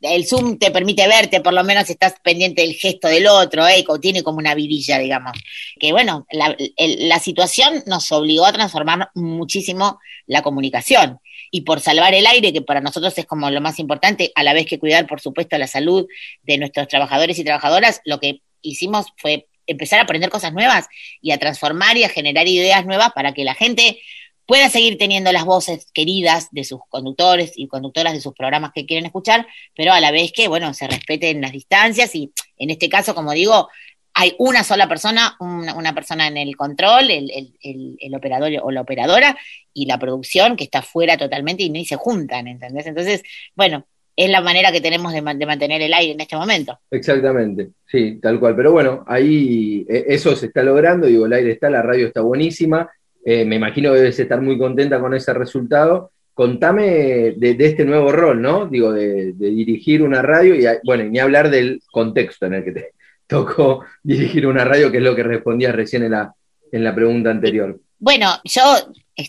el 0.00 0.26
Zoom 0.26 0.58
te 0.58 0.70
permite 0.70 1.06
verte, 1.06 1.40
por 1.40 1.52
lo 1.52 1.62
menos 1.64 1.88
estás 1.90 2.14
pendiente 2.22 2.62
del 2.62 2.74
gesto 2.74 3.08
del 3.08 3.26
otro, 3.26 3.66
¿eh? 3.66 3.84
tiene 4.00 4.22
como 4.22 4.38
una 4.38 4.54
vidilla, 4.54 4.98
digamos. 4.98 5.32
Que 5.78 5.92
bueno, 5.92 6.26
la, 6.30 7.18
situación 7.18 7.82
nos 7.86 8.10
obligó 8.12 8.46
a 8.46 8.52
transformar 8.52 9.10
muchísimo 9.14 10.00
la 10.26 10.42
comunicación. 10.42 11.20
y 11.52 11.62
por 11.62 11.80
salvar 11.80 12.14
el 12.14 12.26
aire, 12.26 12.52
que 12.52 12.62
para 12.62 12.80
nosotros 12.80 13.16
es 13.18 13.26
como 13.26 13.50
lo 13.50 13.60
más 13.60 13.80
importante, 13.80 14.30
a 14.36 14.44
la 14.44 14.52
vez 14.52 14.66
que 14.66 14.78
cuidar, 14.78 15.06
por 15.08 15.20
supuesto, 15.20 15.58
la 15.58 15.66
salud 15.66 16.06
de 16.44 16.58
nuestros 16.58 16.86
trabajadores 16.86 17.38
y 17.38 17.44
trabajadoras, 17.44 18.00
lo 18.04 18.20
que 18.20 18.42
hicimos 18.62 19.06
fue 19.16 19.48
empezar 19.66 19.98
a 19.98 20.02
aprender 20.02 20.30
cosas 20.30 20.52
nuevas 20.52 20.86
y 21.20 21.32
a 21.32 21.38
transformar 21.38 21.96
y 21.96 22.04
a 22.04 22.08
generar 22.08 22.46
ideas 22.46 22.86
nuevas 22.86 23.10
para 23.12 23.32
que 23.32 23.44
la 23.44 23.54
gente 23.54 24.00
pueda 24.50 24.68
seguir 24.68 24.98
teniendo 24.98 25.30
las 25.30 25.44
voces 25.44 25.92
queridas 25.94 26.48
de 26.50 26.64
sus 26.64 26.80
conductores 26.88 27.52
y 27.54 27.68
conductoras 27.68 28.14
de 28.14 28.20
sus 28.20 28.34
programas 28.34 28.72
que 28.74 28.84
quieren 28.84 29.06
escuchar, 29.06 29.46
pero 29.76 29.92
a 29.92 30.00
la 30.00 30.10
vez 30.10 30.32
que, 30.32 30.48
bueno, 30.48 30.74
se 30.74 30.88
respeten 30.88 31.40
las 31.40 31.52
distancias 31.52 32.12
y 32.16 32.32
en 32.56 32.70
este 32.70 32.88
caso, 32.88 33.14
como 33.14 33.30
digo, 33.30 33.68
hay 34.12 34.34
una 34.38 34.64
sola 34.64 34.88
persona, 34.88 35.36
una, 35.38 35.94
persona 35.94 36.26
en 36.26 36.36
el 36.36 36.56
control, 36.56 37.12
el, 37.12 38.12
operador 38.12 38.50
o 38.60 38.72
la 38.72 38.80
operadora, 38.80 39.38
y 39.72 39.86
la 39.86 40.00
producción 40.00 40.56
que 40.56 40.64
está 40.64 40.82
fuera 40.82 41.16
totalmente 41.16 41.62
y 41.62 41.70
ni 41.70 41.84
se 41.84 41.94
juntan, 41.94 42.48
¿entendés? 42.48 42.86
Entonces, 42.86 43.22
bueno, 43.54 43.86
es 44.16 44.30
la 44.30 44.40
manera 44.40 44.72
que 44.72 44.80
tenemos 44.80 45.12
de, 45.12 45.22
mantener 45.22 45.80
el 45.80 45.94
aire 45.94 46.14
en 46.14 46.20
este 46.22 46.34
momento. 46.34 46.76
Exactamente, 46.90 47.70
sí, 47.86 48.18
tal 48.20 48.40
cual. 48.40 48.56
Pero 48.56 48.72
bueno, 48.72 49.04
ahí 49.06 49.86
e, 49.88 50.06
eso 50.08 50.34
se 50.34 50.46
está 50.46 50.64
logrando, 50.64 51.06
digo, 51.06 51.26
el 51.26 51.34
aire 51.34 51.52
está, 51.52 51.70
la 51.70 51.82
radio 51.82 52.08
está 52.08 52.20
buenísima, 52.20 52.90
eh, 53.24 53.44
me 53.44 53.56
imagino 53.56 53.92
que 53.92 53.98
debes 53.98 54.18
estar 54.18 54.40
muy 54.40 54.58
contenta 54.58 55.00
con 55.00 55.14
ese 55.14 55.32
resultado. 55.34 56.12
Contame 56.32 57.32
de, 57.36 57.56
este 57.58 57.84
nuevo 57.84 58.12
rol, 58.12 58.40
¿no? 58.40 58.66
Digo, 58.66 58.92
de, 58.92 59.32
dirigir 59.32 60.02
una 60.02 60.22
radio 60.22 60.54
y, 60.54 60.64
bueno, 60.84 61.04
ni 61.04 61.18
hablar 61.18 61.50
del 61.50 61.82
contexto 61.90 62.46
en 62.46 62.54
el 62.54 62.64
que 62.64 62.72
te 62.72 62.92
tocó 63.26 63.84
dirigir 64.02 64.46
una 64.46 64.64
radio, 64.64 64.90
que 64.90 64.98
es 64.98 65.02
lo 65.02 65.14
que 65.14 65.22
respondías 65.22 65.74
recién 65.74 66.04
en 66.04 66.12
la, 66.12 66.34
en 66.72 66.84
la 66.84 66.94
pregunta 66.94 67.30
anterior. 67.30 67.78
Bueno, 67.98 68.28
yo 68.44 68.62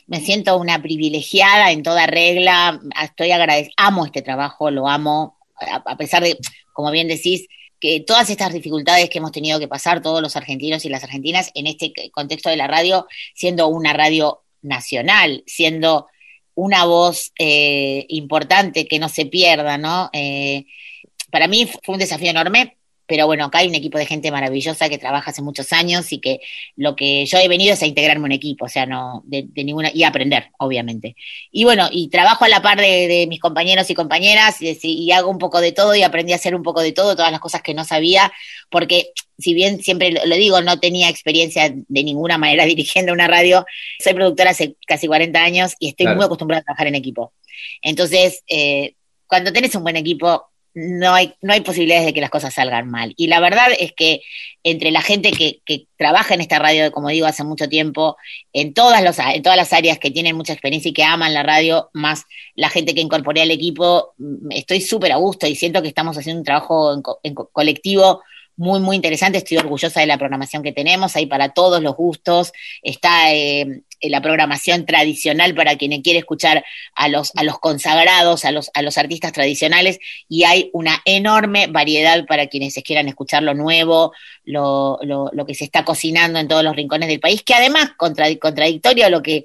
me 0.08 0.22
siento 0.22 0.58
una 0.58 0.82
privilegiada 0.82 1.72
en 1.72 1.84
toda 1.84 2.08
regla, 2.08 2.80
estoy 3.04 3.32
agradecida, 3.32 3.74
amo 3.76 4.06
este 4.06 4.22
trabajo, 4.22 4.72
lo 4.72 4.88
amo, 4.88 5.38
a 5.86 5.98
pesar 5.98 6.24
de, 6.24 6.38
como 6.72 6.92
bien 6.92 7.10
decís, 7.10 7.48
que 7.82 8.00
todas 8.00 8.30
estas 8.30 8.54
dificultades 8.54 9.10
que 9.10 9.18
hemos 9.18 9.32
tenido 9.32 9.60
que 9.60 9.68
pasar 9.68 10.02
todos 10.02 10.22
los 10.22 10.36
argentinos 10.36 10.86
y 10.86 10.90
las 10.90 11.04
argentinas 11.04 11.52
en 11.56 11.68
este 11.68 11.92
contexto 12.12 12.50
de 12.50 12.56
la 12.56 12.68
radio, 12.68 13.08
siendo 13.34 13.68
una 13.68 13.92
radio 13.92 14.44
nacional, 14.62 15.44
siendo 15.48 16.08
una 16.54 16.86
voz 16.86 17.34
eh, 17.40 18.06
importante 18.10 18.88
que 18.88 19.00
no 19.00 19.10
se 19.10 19.26
pierda, 19.26 19.80
¿no? 19.80 20.12
Eh, 20.14 20.66
para 21.32 21.48
mí 21.48 21.68
fue 21.84 21.94
un 21.94 22.00
desafío 22.00 22.30
enorme, 22.30 22.78
pero 23.12 23.26
bueno, 23.26 23.44
acá 23.44 23.58
hay 23.58 23.68
un 23.68 23.76
equipo 23.76 23.98
de 23.98 24.06
gente 24.06 24.32
maravillosa 24.32 24.88
que 24.88 24.98
trabaja 24.98 25.32
hace 25.32 25.42
muchos 25.42 25.74
años 25.74 26.14
y 26.14 26.20
que 26.20 26.40
lo 26.78 26.96
que 26.96 27.26
yo 27.26 27.40
he 27.40 27.50
venido 27.50 27.74
es 27.74 27.84
a 27.84 27.86
integrarme 27.86 28.24
un 28.24 28.32
equipo, 28.32 28.64
o 28.64 28.70
sea, 28.70 28.86
no, 28.86 29.22
de, 29.26 29.50
ninguna, 29.54 29.92
y 29.94 30.04
aprender, 30.04 30.52
obviamente. 30.60 31.18
Y 31.52 31.66
bueno, 31.66 31.90
y 31.92 32.08
trabajo 32.08 32.46
a 32.46 32.48
la 32.48 32.62
par 32.62 32.80
de, 32.80 33.26
mis 33.28 33.42
compañeros 33.42 33.90
y 33.90 33.96
compañeras 33.96 34.62
y, 34.62 35.12
hago 35.12 35.30
un 35.30 35.40
poco 35.40 35.60
de 35.60 35.74
todo 35.74 35.94
y 35.94 36.04
aprendí 36.04 36.32
a 36.32 36.38
hacer 36.38 36.56
un 36.56 36.64
poco 36.64 36.80
de 36.80 36.94
todo, 36.94 37.18
todas 37.18 37.34
las 37.34 37.42
cosas 37.42 37.62
que 37.62 37.74
no 37.74 37.84
sabía, 37.84 38.32
porque 38.70 39.12
si 39.38 39.54
bien 39.54 39.84
siempre 39.84 40.12
lo, 40.12 40.36
digo, 40.38 40.62
no 40.62 40.80
tenía 40.80 41.10
experiencia 41.10 41.70
de 41.70 42.04
ninguna 42.06 42.38
manera 42.38 42.64
dirigiendo 42.74 43.12
una 43.12 43.28
radio, 43.28 43.66
soy 44.02 44.14
productora 44.14 44.52
hace 44.52 44.78
casi 44.88 45.08
40 45.08 45.38
años 45.38 45.74
y 45.80 45.90
estoy 45.90 46.08
muy 46.16 46.24
acostumbrada 46.24 46.62
a 46.62 46.64
trabajar 46.64 46.88
en 46.88 46.96
equipo. 46.96 47.34
Entonces, 47.82 48.42
eh, 48.48 48.94
cuando 49.28 49.52
tenés 49.52 49.76
un 49.76 49.84
buen 49.84 49.98
equipo, 49.98 50.51
no 50.74 51.14
hay, 51.14 51.34
no 51.42 51.54
hay 51.54 51.62
posibilidades 51.62 52.06
de 52.06 52.14
que 52.14 52.22
las 52.22 52.30
cosas 52.30 52.54
salgan 52.54 52.90
mal. 52.90 53.14
Y 53.18 53.28
la 53.28 53.40
verdad 53.40 53.68
es 53.78 53.94
que 53.94 54.22
entre 54.64 54.92
la 54.92 55.02
gente 55.02 55.32
que, 55.32 55.62
que 55.66 55.88
trabaja 55.98 56.34
en 56.34 56.42
esta 56.42 56.60
radio, 56.60 56.92
como 56.92 57.10
digo, 57.10 57.26
hace 57.26 57.44
mucho 57.44 57.68
tiempo, 57.68 58.18
en 58.54 58.74
todas, 58.74 59.04
los, 59.04 59.18
en 59.20 59.42
todas 59.42 59.58
las 59.58 59.74
áreas 59.74 60.00
que 60.00 60.12
tienen 60.12 60.36
mucha 60.36 60.54
experiencia 60.54 60.90
y 60.90 60.94
que 60.94 61.04
aman 61.04 61.34
la 61.34 61.44
radio, 61.44 61.90
más 61.94 62.26
la 62.56 62.70
gente 62.70 62.94
que 62.94 63.02
incorporé 63.02 63.42
al 63.42 63.52
equipo, 63.52 64.14
mm, 64.18 64.52
estoy 64.52 64.82
súper 64.82 65.12
a 65.12 65.18
gusto 65.18 65.48
y 65.48 65.56
siento 65.56 65.82
que 65.82 65.88
estamos 65.88 66.18
haciendo 66.18 66.40
un 66.40 66.46
trabajo 66.46 66.94
en, 67.24 67.34
colectivo 67.34 68.22
muy, 68.56 68.80
muy 68.80 68.96
interesante. 68.96 69.38
Estoy 69.38 69.58
orgullosa 69.58 70.00
de 70.00 70.08
la 70.08 70.18
programación 70.18 70.64
que 70.64 70.72
tenemos, 70.72 71.16
hay 71.16 71.26
para 71.26 71.50
todos 71.50 71.82
los 71.82 71.96
gustos. 71.96 72.54
Está 72.82 73.34
eh, 73.34 73.84
la 74.02 74.22
programación 74.22 74.86
tradicional 74.86 75.54
para 75.56 75.78
quien 75.78 76.02
quiere 76.02 76.20
escuchar 76.20 76.64
a 76.96 77.08
los, 77.08 77.32
a 77.36 77.44
los 77.44 77.60
consagrados, 77.60 78.46
a 78.46 78.52
los, 78.52 78.72
a 78.74 78.82
los 78.82 78.98
artistas 78.98 79.32
tradicionales, 79.34 80.00
y 80.28 80.44
hay 80.44 80.70
una 80.74 81.02
enorme 81.06 81.68
variedad 81.68 82.26
para 82.26 82.48
quienes 82.48 82.74
quieran 82.84 83.08
escuchar 83.08 83.44
lo 83.44 83.54
nuevo, 83.54 84.14
lo, 84.44 85.00
lo, 85.04 85.30
lo 85.34 85.46
que 85.46 85.54
se 85.54 85.66
está 85.66 85.86
cocinando 85.86 86.40
en 86.40 86.48
todos 86.48 86.64
los 86.64 86.76
rincones 86.76 87.10
del 87.10 87.20
país, 87.20 87.44
que 87.44 87.54
además, 87.54 87.92
contradictorio 87.98 89.06
a 89.06 89.10
lo 89.10 89.22
que 89.22 89.44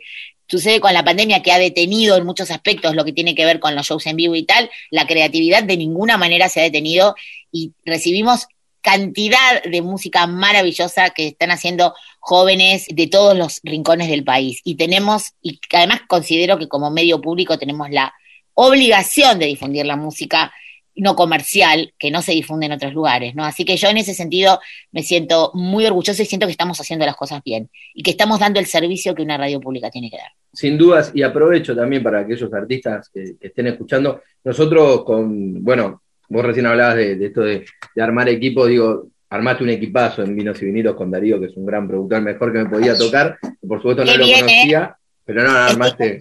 sucede 0.49 0.81
con 0.81 0.95
la 0.95 1.05
pandemia 1.05 1.43
que 1.43 1.53
ha 1.53 1.59
detenido 1.59 2.17
en 2.17 2.25
muchos 2.25 2.51
aspectos 2.51 2.95
lo 2.95 3.05
que 3.05 3.13
tiene 3.13 3.35
que 3.35 3.45
ver 3.45 3.59
con 3.59 3.75
los 3.75 3.87
shows 3.87 4.07
en 4.07 4.17
vivo 4.17 4.35
y 4.35 4.45
tal, 4.45 4.71
la 4.91 5.07
creatividad 5.07 5.65
de 5.65 5.77
ninguna 5.77 6.17
manera 6.17 6.49
se 6.49 6.61
ha 6.61 6.65
detenido 6.65 7.15
y 7.51 7.73
recibimos 7.85 8.47
cantidad 8.87 9.65
de 9.65 9.83
música 9.83 10.29
maravillosa 10.29 11.11
que 11.11 11.27
están 11.27 11.51
haciendo 11.51 11.93
jóvenes 12.21 12.87
de 12.89 13.09
todos 13.09 13.37
los 13.37 13.59
rincones 13.65 14.09
del 14.09 14.23
país. 14.23 14.61
Y 14.63 14.77
tenemos, 14.77 15.33
y 15.43 15.59
además 15.73 16.03
considero 16.07 16.57
que 16.57 16.69
como 16.69 16.93
medio 16.93 17.21
público 17.21 17.59
tenemos 17.59 17.91
la 17.91 18.15
obligación 18.55 19.41
de 19.41 19.47
difundir 19.47 19.87
la 19.87 19.97
música 19.97 20.53
no 20.95 21.17
comercial 21.17 21.95
que 21.99 22.13
no 22.13 22.23
se 22.23 22.31
difunde 22.31 22.67
en 22.67 22.73
otros 22.73 22.95
lugares, 22.95 23.35
¿no? 23.35 23.45
Así 23.45 23.65
que 23.65 23.77
yo 23.77 23.89
en 23.89 23.97
ese 23.97 24.15
sentido 24.15 24.61
me 24.93 25.03
siento 25.03 25.51
muy 25.53 25.85
orgulloso 25.85 26.23
y 26.23 26.27
siento 26.27 26.47
que 26.47 26.53
estamos 26.53 26.81
haciendo 26.81 27.05
las 27.05 27.17
cosas 27.17 27.43
bien 27.45 27.69
y 27.93 28.05
que 28.05 28.13
estamos 28.13 28.39
dando 28.39 28.61
el 28.61 28.67
servicio 28.67 29.17
que 29.17 29.23
una 29.23 29.37
radio 29.37 29.61
pública 29.61 29.91
tiene 29.91 30.11
que 30.11 30.19
dar. 30.19 30.31
Sin 30.53 30.79
dudas, 30.79 31.11
y 31.13 31.23
aprovecho 31.23 31.75
también 31.75 32.05
para 32.05 32.21
aquellos 32.21 32.55
artistas 32.55 33.11
que 33.13 33.35
estén 33.41 33.67
escuchando, 33.67 34.23
nosotros 34.45 35.03
con, 35.03 35.65
bueno, 35.65 36.03
Vos 36.29 36.45
recién 36.45 36.67
hablabas 36.67 36.97
de, 36.97 37.25
esto 37.25 37.43
de, 37.43 37.65
armar 37.97 38.29
equipo, 38.29 38.67
digo, 38.67 39.09
armaste 39.31 39.65
un 39.65 39.71
equipazo 39.71 40.23
en 40.23 40.35
Vinos 40.35 40.61
y 40.63 40.67
Vinilos 40.67 40.95
con 40.95 41.11
Darío, 41.11 41.41
que 41.41 41.47
es 41.47 41.57
un 41.57 41.67
gran 41.67 41.87
productor, 41.87 42.23
mejor 42.23 42.53
que 42.53 42.59
me 42.59 42.71
podía 42.71 42.97
tocar, 42.97 43.39
por 43.67 43.79
supuesto 43.79 44.05
no 44.05 44.17
lo 44.17 44.25
conocía, 44.25 44.97
pero 45.25 45.43
no, 45.43 45.51
armaste... 45.51 46.21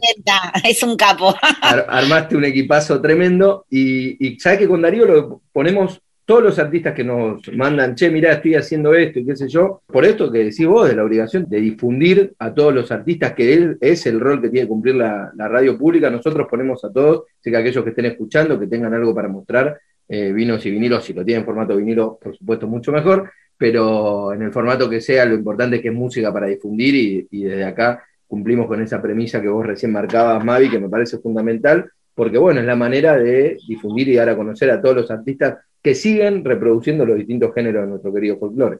Es 0.63 0.84
un 0.84 0.96
capo. 0.96 1.36
armaste 1.62 2.36
un 2.36 2.46
equipazo 2.46 3.02
tremendo 3.02 3.65
y, 3.70 4.28
y 4.28 4.39
sabes 4.39 4.60
que 4.60 4.68
con 4.68 4.82
Darío 4.82 5.06
lo 5.06 5.41
ponemos 5.52 6.02
todos 6.26 6.44
los 6.44 6.60
artistas 6.60 6.94
que 6.94 7.04
nos 7.04 7.48
mandan, 7.54 7.96
che, 7.96 8.10
mirá, 8.10 8.34
estoy 8.34 8.56
haciendo 8.56 8.96
esto 8.96 9.20
y 9.20 9.26
qué 9.26 9.36
sé 9.36 9.48
yo, 9.48 9.84
por 9.86 10.06
esto 10.06 10.32
que 10.32 10.39
decís 10.39 10.65
vos, 10.65 10.89
de 10.89 10.96
la 10.96 11.04
obligación 11.04 11.46
de 11.48 11.62
difundir 11.62 12.34
a 12.39 12.52
todos 12.52 12.74
los 12.74 12.91
artistas, 12.91 13.34
que 13.34 13.78
es 13.80 14.06
el 14.08 14.20
rol 14.20 14.41
que 14.41 14.50
tiene 14.50 14.65
que 14.65 14.70
cumplir 14.70 14.96
la, 14.96 15.32
la 15.36 15.48
radio 15.48 15.78
pública, 15.78 16.10
nosotros 16.10 16.48
ponemos 16.50 16.84
a 16.84 16.91
todos, 16.91 17.26
sé 17.39 17.52
que 17.52 17.58
aquellos 17.58 17.84
que 17.84 17.91
estén 17.91 18.06
escuchando, 18.06 18.60
que 18.60 18.65
tengan 18.65 18.94
algo 18.96 19.13
para 19.13 19.28
mostrar, 19.28 19.80
eh, 20.08 20.32
vinos 20.32 20.65
y 20.65 20.72
vinilos, 20.72 21.04
si 21.04 21.13
lo 21.13 21.26
tienen 21.26 21.41
en 21.41 21.46
formato 21.46 21.76
vinilo, 21.76 22.18
por 22.22 22.36
supuesto, 22.36 22.68
mucho 22.68 22.91
mejor, 22.91 23.32
pero 23.58 24.34
en 24.34 24.41
el 24.44 24.52
formato 24.52 24.89
que 24.89 25.02
sea, 25.02 25.26
lo 25.26 25.36
importante 25.36 25.78
es 25.78 25.82
que 25.82 25.88
es 25.88 25.94
música 25.94 26.32
para 26.32 26.48
difundir 26.48 27.28
y, 27.32 27.44
desde 27.44 27.63
acá 27.63 28.04
cumplimos 28.28 28.68
con 28.68 28.82
esa 28.82 29.02
premisa 29.02 29.41
que 29.41 29.48
vos 29.48 29.65
recién 29.65 29.91
marcabas, 29.91 30.44
Mavi, 30.44 30.70
que 30.70 30.80
me 30.80 30.89
parece 30.89 31.20
fundamental, 31.20 31.89
porque 32.13 32.38
bueno, 32.38 32.60
es 32.60 32.65
la 32.65 32.76
manera 32.76 33.18
de 33.18 33.58
difundir 33.68 34.10
y 34.10 34.15
dar 34.15 34.30
a 34.30 34.36
conocer 34.36 34.72
a 34.72 34.82
todos 34.82 34.96
los 34.96 35.12
artistas 35.12 35.58
que 35.82 35.96
siguen 35.96 36.44
reproduciendo 36.44 37.06
los 37.06 37.18
distintos 37.18 37.54
géneros 37.54 37.84
de 37.84 37.89
nuestro 37.89 38.13
querido 38.13 38.38
folclore. 38.38 38.80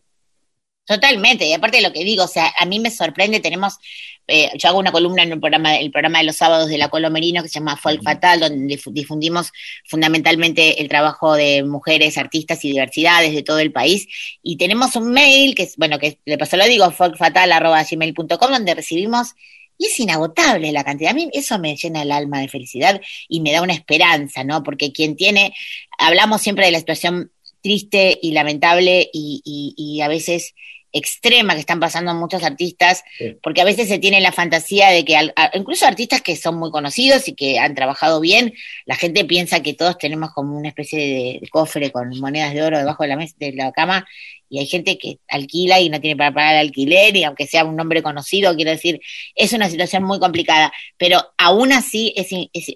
Totalmente, 0.86 1.48
y 1.48 1.54
aparte 1.54 1.78
de 1.78 1.84
lo 1.84 1.92
que 1.92 2.04
digo, 2.04 2.26
o 2.26 2.28
sea, 2.28 2.54
a 2.60 2.66
mí 2.68 2.80
me 2.80 2.92
sorprende, 2.92 3.40
tenemos, 3.40 3.80
eh, 4.28 4.52
yo 4.56 4.70
hago 4.70 4.78
una 4.78 4.92
columna 4.92 5.24
en 5.24 5.32
el 5.32 5.40
programa, 5.40 5.78
el 5.78 5.90
programa 5.90 6.20
de 6.20 6.26
los 6.26 6.36
sábados 6.36 6.70
de 6.70 6.78
la 6.78 6.90
Colomerino 6.90 7.42
que 7.42 7.50
se 7.50 7.56
llama 7.56 7.76
Folk 7.76 8.04
Fatal, 8.04 8.40
donde 8.40 8.80
difundimos 8.92 9.52
fundamentalmente 9.86 10.80
el 10.80 10.88
trabajo 10.88 11.34
de 11.34 11.64
mujeres, 11.64 12.20
artistas 12.20 12.64
y 12.64 12.68
diversidades 12.68 13.34
de 13.34 13.42
todo 13.42 13.58
el 13.58 13.72
país, 13.72 14.08
y 14.44 14.58
tenemos 14.58 14.96
un 14.96 15.12
mail, 15.12 15.56
que 15.56 15.64
es, 15.64 15.76
bueno, 15.76 15.98
que 15.98 16.20
le 16.24 16.38
paso 16.38 16.56
lo 16.56 16.66
digo, 16.66 16.92
folkfatal.gmail.com, 16.92 18.52
donde 18.52 18.76
recibimos, 18.76 19.34
y 19.80 19.88
es 19.88 20.00
inagotable 20.00 20.72
la 20.72 20.84
cantidad, 20.84 21.12
a 21.12 21.16
mí 21.16 21.30
eso 21.34 21.58
me 21.58 21.76
llena 21.76 22.04
el 22.04 22.12
alma 22.12 22.42
de 22.42 22.48
felicidad 22.48 23.02
y 23.28 23.42
me 23.42 23.52
da 23.52 23.64
una 23.64 23.74
esperanza, 23.74 24.44
¿no? 24.44 24.62
Porque 24.62 24.92
quien 24.92 25.16
tiene, 25.16 25.56
hablamos 25.98 26.42
siempre 26.44 26.66
de 26.68 26.72
la 26.72 26.80
situación 26.80 27.32
triste 27.66 28.20
y 28.22 28.32
lamentable 28.32 29.10
y, 29.12 29.42
y 29.76 30.02
a 30.02 30.08
veces 30.08 30.54
extrema 30.92 31.56
que 31.56 31.60
están 31.60 31.80
pasando 31.80 32.14
muchos 32.14 32.44
artistas, 32.44 33.04
porque 33.42 33.62
a 33.62 33.66
veces 33.66 33.90
se 33.90 33.98
tiene 33.98 34.22
la 34.22 34.32
fantasía 34.32 34.90
de 34.90 35.04
que 35.04 35.18
incluso 35.56 35.88
artistas 35.88 36.22
que 36.22 36.36
son 36.36 36.58
muy 36.58 36.70
conocidos 36.70 37.28
y 37.28 37.34
que 37.34 37.58
han 37.58 37.74
trabajado 37.74 38.22
bien, 38.22 38.54
la 38.86 38.96
gente 38.96 39.26
piensa 39.26 39.62
que 39.62 39.74
todos 39.74 39.98
tenemos 39.98 40.32
como 40.32 40.56
una 40.56 40.70
especie 40.70 41.00
de, 41.42 41.50
cofre 41.50 41.92
con 41.92 42.18
monedas 42.20 42.54
de 42.54 42.62
oro 42.62 42.78
debajo 42.78 43.04
de 43.04 43.10
la 43.10 43.18
mesa, 43.18 43.36
de 43.40 43.52
la 43.52 43.72
cama, 43.74 44.08
y 44.48 44.60
hay 44.60 44.68
gente 44.68 44.98
que 44.98 45.18
alquila 45.28 45.82
y 45.82 45.90
no 45.90 46.00
tiene 46.00 46.16
para 46.16 46.34
pagar 46.34 46.54
el 46.54 46.68
alquiler, 46.68 47.18
y 47.18 47.24
aunque 47.24 47.48
sea 47.48 47.66
un 47.66 47.76
nombre 47.76 48.04
conocido, 48.04 48.56
quiero 48.56 48.70
decir, 48.70 49.02
es 49.34 49.54
una 49.54 49.70
situación 49.70 50.04
muy 50.04 50.20
complicada, 50.20 50.72
pero 50.98 51.34
aún 51.38 51.74
así 51.74 52.14
es, 52.16 52.30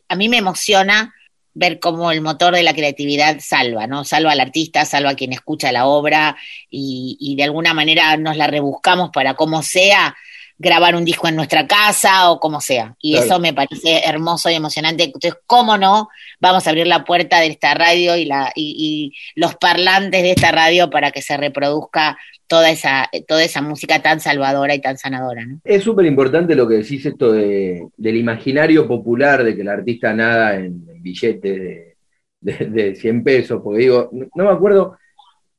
a 0.09 0.15
mí 0.15 0.27
me 0.27 0.37
emociona 0.37 1.13
ver 1.53 1.79
cómo 1.79 2.11
el 2.11 2.21
motor 2.21 2.55
de 2.55 2.63
la 2.63 2.73
creatividad 2.73 3.37
salva, 3.39 3.87
¿no? 3.87 4.03
Salva 4.05 4.31
al 4.31 4.39
artista, 4.39 4.85
salva 4.85 5.11
a 5.11 5.15
quien 5.15 5.33
escucha 5.33 5.71
la 5.71 5.85
obra 5.85 6.37
y, 6.69 7.35
de 7.37 7.43
alguna 7.43 7.73
manera 7.73 8.15
nos 8.17 8.37
la 8.37 8.47
rebuscamos 8.47 9.09
para 9.11 9.33
como 9.33 9.61
sea 9.63 10.15
grabar 10.59 10.95
un 10.95 11.05
disco 11.05 11.27
en 11.27 11.35
nuestra 11.37 11.65
casa 11.67 12.29
o 12.31 12.39
como 12.39 12.61
sea. 12.61 12.95
Y 13.01 13.13
Claro. 13.13 13.25
eso 13.25 13.39
me 13.39 13.53
parece 13.53 14.01
hermoso 14.05 14.49
y 14.49 14.55
emocionante. 14.55 15.05
Entonces, 15.05 15.35
¿cómo 15.47 15.77
no? 15.77 16.09
Vamos 16.39 16.67
a 16.67 16.69
abrir 16.69 16.85
la 16.87 17.05
puerta 17.05 17.39
de 17.39 17.47
esta 17.47 17.73
radio 17.73 18.15
y, 18.17 18.25
la, 18.25 18.51
y, 18.55 18.75
y 18.77 19.39
los 19.39 19.55
parlantes 19.55 20.21
de 20.21 20.31
esta 20.31 20.51
radio 20.51 20.89
para 20.89 21.11
que 21.11 21.21
se 21.21 21.37
reproduzca 21.37 22.17
toda 22.47 22.69
esa, 22.71 23.09
toda 23.27 23.43
esa 23.43 23.61
música 23.61 24.01
tan 24.01 24.19
salvadora 24.19 24.75
y 24.75 24.81
tan 24.81 24.97
sanadora. 24.97 25.45
¿no? 25.45 25.59
Es 25.63 25.83
súper 25.83 26.05
importante 26.05 26.55
lo 26.55 26.67
que 26.67 26.75
decís 26.75 27.05
esto 27.05 27.31
de, 27.31 27.87
del 27.95 28.17
imaginario 28.17 28.87
popular, 28.87 29.43
de 29.43 29.55
que 29.55 29.61
el 29.61 29.69
artista 29.69 30.13
nada 30.13 30.55
en, 30.55 30.83
en 30.89 31.01
billetes 31.01 31.41
de, 31.59 31.95
de, 32.41 32.65
de 32.65 32.95
100 32.95 33.23
pesos, 33.23 33.61
porque 33.63 33.81
digo, 33.81 34.09
no, 34.11 34.25
no 34.35 34.43
me 34.45 34.51
acuerdo 34.51 34.97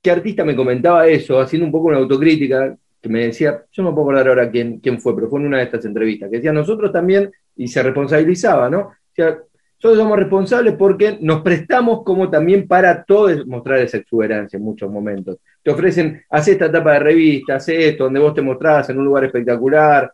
qué 0.03 0.11
artista 0.11 0.45
me 0.45 0.57
comentaba 0.57 1.07
eso, 1.07 1.39
haciendo 1.41 1.67
un 1.67 1.73
poco 1.73 1.89
una 1.89 1.99
autocrítica, 1.99 2.77
que 3.01 3.09
me 3.09 3.27
decía, 3.27 3.65
yo 3.73 3.83
no 3.83 3.95
puedo 3.95 4.09
acordar 4.09 4.29
ahora 4.29 4.51
quién, 4.51 4.79
quién 4.79 5.01
fue, 5.01 5.15
pero 5.15 5.29
fue 5.29 5.41
en 5.41 5.47
una 5.47 5.59
de 5.59 5.65
estas 5.65 5.85
entrevistas, 5.85 6.31
que 6.31 6.37
decía, 6.37 6.53
nosotros 6.53 6.93
también, 6.93 7.33
y 7.57 7.69
se 7.69 7.83
responsabilizaba, 7.83 8.69
¿no? 8.69 8.81
O 8.81 9.15
sea, 9.15 9.39
nosotros 9.83 10.05
somos 10.05 10.19
responsables 10.19 10.75
porque 10.75 11.17
nos 11.23 11.41
prestamos 11.41 12.03
como 12.05 12.29
también 12.29 12.69
para 12.69 13.03
todos 13.03 13.47
mostrar 13.47 13.79
esa 13.79 13.97
exuberancia 13.97 14.59
en 14.59 14.63
muchos 14.63 14.91
momentos. 14.91 15.39
Te 15.63 15.71
ofrecen, 15.71 16.23
haz 16.29 16.49
esta 16.49 16.67
etapa 16.67 16.93
de 16.93 16.99
revista, 16.99 17.57
haz 17.57 17.71
esto, 17.71 18.05
donde 18.05 18.21
vos 18.21 18.35
te 18.35 18.43
mostrás 18.43 18.91
en 18.91 18.99
un 18.99 19.07
lugar 19.07 19.25
espectacular. 19.25 20.13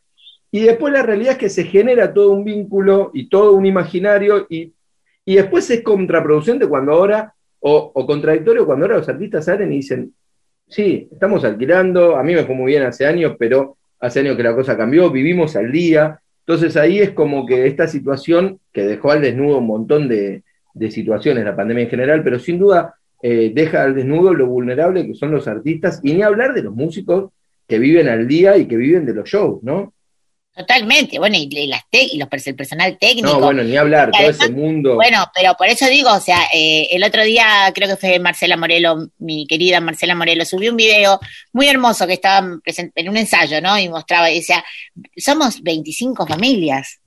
Y 0.53 0.61
después 0.61 0.93
la 0.93 1.03
realidad 1.03 1.33
es 1.33 1.39
que 1.39 1.49
se 1.49 1.65
genera 1.65 2.15
todo 2.15 2.31
un 2.31 2.45
vínculo 2.45 3.11
y 3.13 3.29
todo 3.29 3.55
un 3.55 3.67
imaginario 3.67 4.47
y, 4.49 4.73
y 5.25 5.35
después 5.35 5.69
es 5.71 5.83
contraproducente 5.83 6.69
cuando 6.69 6.93
ahora, 6.93 7.35
o 7.59 8.07
contradictorio 8.07 8.65
cuando 8.65 8.85
ahora 8.85 8.99
los 8.99 9.09
artistas 9.09 9.47
salen 9.47 9.73
y 9.73 9.77
dicen, 9.77 10.15
sí, 10.69 11.09
estamos 11.11 11.45
alquilando, 11.45 12.17
a 12.17 12.23
mí 12.23 12.35
me 12.35 12.45
fue 12.45 12.55
muy 12.55 12.73
bien 12.73 12.83
hace 12.83 13.07
años, 13.07 13.37
pero 13.39 13.77
hace 14.01 14.21
años 14.21 14.37
que 14.37 14.43
la 14.43 14.55
cosa 14.55 14.77
cambió, 14.77 15.11
vivimos 15.11 15.57
al 15.57 15.73
día. 15.73 16.21
Entonces 16.41 16.77
ahí 16.77 17.01
es 17.01 17.11
como 17.11 17.47
que 17.47 17.67
esta 17.67 17.89
situación 17.89 18.61
que 18.73 18.85
dejó 18.85 19.11
al 19.11 19.23
desnudo 19.23 19.59
un 19.59 19.67
montón 19.67 20.09
de, 20.09 20.43
de 20.75 20.91
situaciones, 20.91 21.45
la 21.45 21.57
pandemia 21.57 21.85
en 21.85 21.91
general, 21.91 22.23
pero 22.23 22.39
sin 22.39 22.59
duda 22.59 22.95
eh, 23.23 23.51
deja 23.55 23.83
al 23.83 23.95
desnudo 23.95 24.35
lo 24.35 24.47
vulnerable 24.47 25.07
que 25.07 25.15
son 25.15 25.33
los 25.33 25.49
artistas, 25.49 26.01
y 26.03 26.13
ni 26.13 26.23
hablar 26.23 26.53
de 26.55 26.63
los 26.63 26.75
músicos 26.75 27.33
que 27.67 27.79
viven 27.79 28.09
al 28.09 28.29
día 28.29 28.57
y 28.57 28.67
que 28.67 28.77
viven 28.77 29.07
de 29.07 29.15
los 29.15 29.29
shows, 29.29 29.63
¿no? 29.63 29.95
Totalmente, 30.57 31.19
bueno, 31.19 31.37
y, 31.37 31.49
y 31.51 31.67
las 31.67 31.83
te- 31.91 32.03
y 32.03 32.17
los, 32.17 32.29
el 32.47 32.57
personal 32.57 32.97
técnico. 32.99 33.29
No, 33.29 33.41
bueno, 33.41 33.63
ni 33.63 33.77
hablar, 33.77 34.11
todo 34.11 34.23
Además, 34.23 34.41
ese 34.41 34.53
mundo. 34.53 34.95
Bueno, 34.95 35.31
pero 35.35 35.55
por 35.55 35.67
eso 35.67 35.87
digo, 35.87 36.11
o 36.11 36.21
sea, 36.21 36.45
eh, 36.55 36.89
el 36.93 37.05
otro 37.05 37.23
día 37.25 37.71
creo 37.75 37.89
que 37.91 37.97
fue 37.97 38.19
Marcela 38.19 38.57
Morelo, 38.57 39.11
mi 39.19 39.47
querida 39.47 39.81
Marcela 39.81 40.15
Morelo, 40.15 40.47
subió 40.47 40.71
un 40.71 40.79
video 40.79 41.21
muy 41.53 41.69
hermoso 41.69 42.07
que 42.07 42.15
estaba 42.15 42.59
en 42.65 43.09
un 43.09 43.17
ensayo, 43.19 43.61
¿no? 43.61 43.79
Y 43.79 43.91
mostraba, 43.91 44.31
y 44.31 44.37
decía, 44.37 44.65
somos 45.19 45.63
25 45.63 46.27
familias 46.27 47.01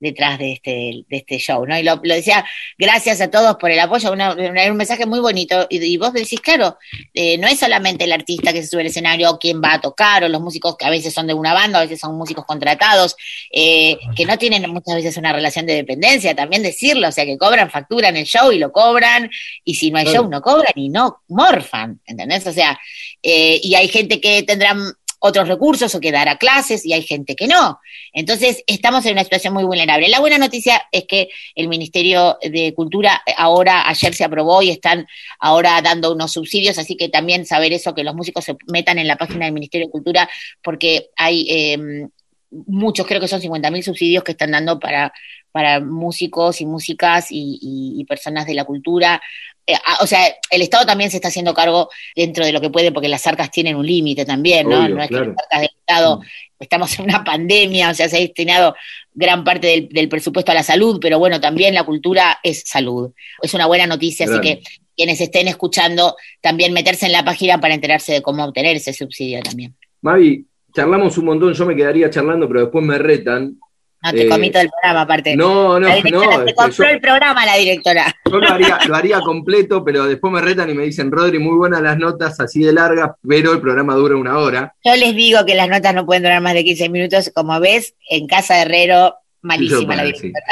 detrás 0.00 0.38
de 0.38 0.52
este, 0.52 0.70
de 1.08 1.16
este 1.16 1.38
show, 1.38 1.66
¿no? 1.66 1.76
Y 1.78 1.82
lo, 1.82 2.00
lo 2.02 2.14
decía, 2.14 2.44
gracias 2.78 3.20
a 3.20 3.30
todos 3.30 3.56
por 3.56 3.70
el 3.70 3.80
apoyo, 3.80 4.12
una- 4.12 4.32
una- 4.34 4.70
un 4.70 4.76
mensaje 4.76 5.06
muy 5.06 5.20
bonito, 5.20 5.66
y, 5.68 5.78
y 5.84 5.96
vos 5.96 6.12
decís, 6.12 6.40
claro, 6.40 6.78
eh, 7.14 7.36
no 7.38 7.48
es 7.48 7.58
solamente 7.58 8.04
el 8.04 8.12
artista 8.12 8.52
que 8.52 8.62
se 8.62 8.68
sube 8.68 8.82
al 8.82 8.86
escenario 8.86 9.30
o 9.30 9.38
quién 9.38 9.60
va 9.62 9.74
a 9.74 9.80
tocar, 9.80 10.22
o 10.24 10.28
los 10.28 10.40
músicos 10.40 10.76
que 10.76 10.86
a 10.86 10.90
veces 10.90 11.12
son 11.12 11.26
de 11.26 11.34
una 11.34 11.52
banda, 11.52 11.78
a 11.78 11.82
veces 11.82 11.98
son 12.00 12.16
músicos 12.16 12.44
contratados, 12.44 13.16
eh, 13.52 13.98
que 14.14 14.24
no 14.24 14.38
tienen 14.38 14.70
muchas 14.70 14.94
veces 14.94 15.16
una 15.16 15.32
relación 15.32 15.66
de 15.66 15.74
dependencia, 15.74 16.34
también 16.34 16.62
decirlo, 16.62 17.08
o 17.08 17.12
sea, 17.12 17.24
que 17.24 17.36
cobran 17.36 17.70
factura 17.70 18.08
en 18.08 18.16
el 18.18 18.24
show 18.24 18.52
y 18.52 18.58
lo 18.58 18.70
cobran, 18.72 19.30
y 19.64 19.74
si 19.74 19.90
no 19.90 19.98
hay 19.98 20.06
show 20.06 20.28
no 20.28 20.40
cobran 20.42 20.72
y 20.76 20.88
no 20.90 21.22
morfan, 21.28 22.00
¿entendés? 22.06 22.46
O 22.46 22.52
sea, 22.52 22.78
eh, 23.22 23.60
y 23.62 23.74
hay 23.74 23.88
gente 23.88 24.20
que 24.20 24.42
tendrá 24.44 24.76
otros 25.20 25.48
recursos 25.48 25.94
o 25.94 26.00
que 26.00 26.12
dará 26.12 26.36
clases 26.36 26.84
y 26.86 26.92
hay 26.92 27.02
gente 27.02 27.34
que 27.34 27.48
no. 27.48 27.80
Entonces, 28.12 28.62
estamos 28.66 29.04
en 29.06 29.12
una 29.12 29.24
situación 29.24 29.54
muy 29.54 29.64
vulnerable. 29.64 30.08
La 30.08 30.20
buena 30.20 30.38
noticia 30.38 30.82
es 30.92 31.04
que 31.04 31.28
el 31.54 31.68
Ministerio 31.68 32.38
de 32.42 32.72
Cultura 32.74 33.22
eh, 33.26 33.32
ahora, 33.36 33.88
ayer 33.88 34.14
se 34.14 34.24
aprobó 34.24 34.62
y 34.62 34.70
están 34.70 35.06
ahora 35.40 35.80
dando 35.82 36.12
unos 36.12 36.32
subsidios, 36.32 36.78
así 36.78 36.96
que 36.96 37.08
también 37.08 37.46
saber 37.46 37.72
eso, 37.72 37.94
que 37.94 38.04
los 38.04 38.14
músicos 38.14 38.44
se 38.44 38.56
metan 38.66 38.98
en 38.98 39.08
la 39.08 39.16
página 39.16 39.44
del 39.44 39.54
Ministerio 39.54 39.88
de 39.88 39.92
Cultura, 39.92 40.28
porque 40.62 41.10
hay 41.16 41.46
eh, 41.50 42.08
muchos, 42.50 43.06
creo 43.06 43.20
que 43.20 43.28
son 43.28 43.40
50 43.40 43.70
mil 43.70 43.82
subsidios 43.82 44.24
que 44.24 44.32
están 44.32 44.52
dando 44.52 44.78
para, 44.78 45.12
para 45.50 45.80
músicos 45.80 46.60
y 46.60 46.66
músicas 46.66 47.26
y 47.30 48.04
personas 48.08 48.46
de 48.46 48.54
la 48.54 48.64
cultura. 48.64 49.20
Eh, 49.68 49.74
ah, 49.84 49.98
o 50.00 50.06
sea, 50.06 50.22
el 50.50 50.62
Estado 50.62 50.86
también 50.86 51.10
se 51.10 51.18
está 51.18 51.28
haciendo 51.28 51.52
cargo 51.52 51.90
dentro 52.16 52.44
de 52.46 52.52
lo 52.52 52.60
que 52.60 52.70
puede, 52.70 52.90
porque 52.90 53.06
las 53.08 53.26
arcas 53.26 53.50
tienen 53.50 53.76
un 53.76 53.86
límite 53.86 54.24
también, 54.24 54.66
¿no? 54.66 54.82
Obvio, 54.82 54.94
no 54.94 55.02
es 55.02 55.08
claro. 55.08 55.24
que 55.24 55.30
las 55.30 55.44
arcas 55.44 55.60
del 55.60 55.70
Estado, 55.78 56.20
estamos 56.58 56.98
en 56.98 57.04
una 57.04 57.22
pandemia, 57.22 57.90
o 57.90 57.94
sea, 57.94 58.08
se 58.08 58.16
ha 58.16 58.20
destinado 58.20 58.74
gran 59.12 59.44
parte 59.44 59.66
del, 59.66 59.88
del 59.90 60.08
presupuesto 60.08 60.52
a 60.52 60.54
la 60.54 60.62
salud, 60.62 60.98
pero 61.02 61.18
bueno, 61.18 61.38
también 61.38 61.74
la 61.74 61.84
cultura 61.84 62.38
es 62.42 62.62
salud. 62.66 63.12
Es 63.42 63.52
una 63.52 63.66
buena 63.66 63.86
noticia, 63.86 64.24
Claro. 64.24 64.40
así 64.40 64.48
que 64.54 64.62
quienes 64.96 65.20
estén 65.20 65.48
escuchando, 65.48 66.16
también 66.40 66.72
meterse 66.72 67.04
en 67.06 67.12
la 67.12 67.24
página 67.24 67.60
para 67.60 67.74
enterarse 67.74 68.14
de 68.14 68.22
cómo 68.22 68.42
obtener 68.44 68.74
ese 68.76 68.94
subsidio 68.94 69.42
también. 69.42 69.76
Mavi, 70.00 70.46
charlamos 70.74 71.18
un 71.18 71.26
montón, 71.26 71.52
yo 71.52 71.66
me 71.66 71.76
quedaría 71.76 72.08
charlando, 72.08 72.48
pero 72.48 72.62
después 72.62 72.84
me 72.84 72.96
retan. 72.96 73.58
No 74.02 74.12
te 74.12 74.22
Eh, 74.22 74.28
comí 74.28 74.50
todo 74.50 74.62
el 74.62 74.70
programa, 74.70 75.00
aparte. 75.02 75.36
No, 75.36 75.80
no, 75.80 75.88
la 75.88 75.88
no. 75.88 75.94
se 75.94 75.98
es 75.98 76.44
que 76.44 76.54
compró 76.54 76.84
yo- 76.84 76.90
el 76.90 77.00
programa, 77.00 77.44
la 77.44 77.56
directora. 77.56 78.14
Yo 78.30 78.38
lo 78.38 78.48
haría, 78.48 78.78
lo 78.86 78.94
haría 78.94 79.20
completo, 79.20 79.84
pero 79.84 80.04
después 80.06 80.32
me 80.32 80.40
retan 80.40 80.70
y 80.70 80.74
me 80.74 80.84
dicen, 80.84 81.10
Rodri, 81.10 81.38
muy 81.40 81.56
buenas 81.56 81.82
las 81.82 81.98
notas, 81.98 82.38
así 82.38 82.62
de 82.62 82.72
largas, 82.72 83.10
pero 83.26 83.52
el 83.52 83.60
programa 83.60 83.94
dura 83.94 84.16
una 84.16 84.38
hora. 84.38 84.74
Yo 84.84 84.94
les 84.94 85.16
digo 85.16 85.44
que 85.44 85.54
las 85.56 85.68
notas 85.68 85.94
no 85.94 86.06
pueden 86.06 86.22
durar 86.22 86.40
más 86.40 86.54
de 86.54 86.64
15 86.64 86.88
minutos. 86.88 87.30
Como 87.34 87.58
ves, 87.58 87.94
en 88.08 88.26
casa 88.28 88.54
de 88.54 88.60
Herrero, 88.62 89.16
malísima 89.42 89.96
la 89.96 90.04
directora. 90.04 90.44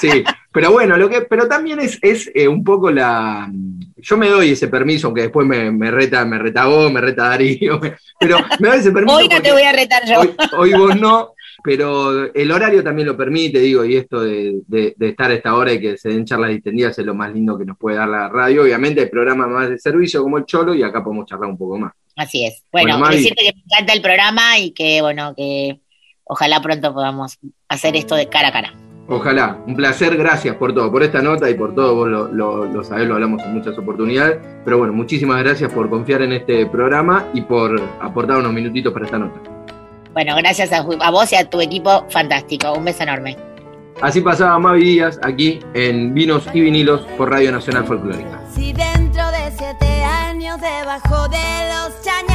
Sí, 0.00 0.24
pero 0.50 0.72
bueno, 0.72 0.96
lo 0.96 1.10
que, 1.10 1.20
pero 1.22 1.46
también 1.46 1.78
es, 1.80 1.98
es 2.00 2.30
eh, 2.34 2.48
un 2.48 2.64
poco 2.64 2.90
la. 2.90 3.50
Yo 3.96 4.16
me 4.16 4.28
doy 4.28 4.50
ese 4.52 4.68
permiso, 4.68 5.08
aunque 5.08 5.22
después 5.22 5.46
me, 5.46 5.70
me 5.70 5.90
reta, 5.90 6.24
me 6.24 6.38
reta 6.38 6.66
vos, 6.66 6.90
me 6.90 7.00
reta 7.02 7.28
Darío, 7.28 7.78
me- 7.80 7.94
pero 8.18 8.38
me 8.60 8.68
doy 8.68 8.78
ese 8.78 8.92
permiso. 8.92 9.16
Hoy 9.16 9.28
no 9.28 9.42
te 9.42 9.52
voy 9.52 9.62
a 9.62 9.72
retar 9.72 10.02
yo. 10.06 10.20
hoy, 10.20 10.34
hoy 10.58 10.72
vos 10.72 10.96
no, 10.98 11.33
pero 11.64 12.30
el 12.34 12.52
horario 12.52 12.84
también 12.84 13.08
lo 13.08 13.16
permite, 13.16 13.58
digo, 13.58 13.86
y 13.86 13.96
esto 13.96 14.20
de, 14.20 14.60
de- 14.66 14.94
de 14.98 15.08
estar 15.08 15.30
a 15.30 15.34
esta 15.34 15.54
hora 15.54 15.72
y 15.72 15.80
que 15.80 15.96
se 15.96 16.10
den 16.10 16.26
charlas 16.26 16.50
distendidas 16.50 16.98
es 16.98 17.06
lo 17.06 17.14
más 17.14 17.32
lindo 17.32 17.56
que 17.56 17.64
nos 17.64 17.78
puede 17.78 17.96
dar 17.96 18.06
la 18.08 18.28
radio. 18.28 18.64
Obviamente 18.64 19.00
hay 19.00 19.06
programas 19.08 19.48
más 19.48 19.70
de 19.70 19.78
servicio 19.78 20.22
como 20.22 20.36
el 20.36 20.44
Cholo 20.44 20.74
y 20.74 20.82
acá 20.82 21.02
podemos 21.02 21.24
charlar 21.24 21.48
un 21.48 21.56
poco 21.56 21.78
más. 21.78 21.92
Así 22.16 22.44
es. 22.44 22.62
Bueno, 22.70 22.98
decirte 23.08 23.44
que 23.44 23.52
me 23.56 23.62
encanta 23.64 23.94
el 23.94 24.02
programa 24.02 24.58
y 24.58 24.72
que, 24.72 25.00
bueno, 25.00 25.32
que 25.34 25.80
ojalá 26.24 26.60
pronto 26.60 26.92
podamos 26.92 27.38
hacer 27.68 27.96
esto 27.96 28.14
de 28.14 28.28
cara 28.28 28.48
a 28.48 28.52
cara. 28.52 28.74
Ojalá, 29.08 29.62
un 29.66 29.74
placer, 29.74 30.16
gracias 30.18 30.56
por 30.56 30.74
todo, 30.74 30.90
por 30.92 31.02
esta 31.02 31.22
nota 31.22 31.48
y 31.48 31.54
por 31.54 31.74
todo, 31.74 31.94
vos 31.94 32.08
lo, 32.08 32.28
lo, 32.32 32.66
lo 32.66 32.84
sabés, 32.84 33.08
lo 33.08 33.14
hablamos 33.14 33.42
en 33.42 33.54
muchas 33.54 33.76
oportunidades, 33.78 34.38
pero 34.64 34.78
bueno, 34.78 34.92
muchísimas 34.92 35.42
gracias 35.42 35.72
por 35.72 35.88
confiar 35.90 36.20
en 36.22 36.32
este 36.32 36.66
programa 36.66 37.26
y 37.34 37.40
por 37.42 37.80
aportar 38.00 38.38
unos 38.38 38.52
minutitos 38.52 38.92
para 38.92 39.04
esta 39.06 39.18
nota. 39.18 39.40
Bueno, 40.14 40.34
gracias 40.36 40.72
a, 40.72 40.78
a 40.78 41.10
vos 41.10 41.32
y 41.32 41.36
a 41.36 41.50
tu 41.50 41.60
equipo, 41.60 42.06
fantástico. 42.08 42.72
Un 42.72 42.84
beso 42.84 43.02
enorme. 43.02 43.36
Así 44.00 44.20
pasaba 44.20 44.58
Mavi 44.58 44.84
Díaz 44.84 45.18
aquí 45.22 45.60
en 45.74 46.14
Vinos 46.14 46.44
y 46.52 46.60
Vinilos 46.60 47.02
por 47.16 47.30
Radio 47.30 47.52
Nacional 47.52 47.84
Folclórica. 47.84 48.40
Si 48.52 48.72
dentro 48.72 49.30
de 49.30 49.52
siete 49.56 50.04
años 50.04 50.60
debajo 50.60 51.28
de 51.28 51.38
los 51.68 52.02
chañares 52.02 52.33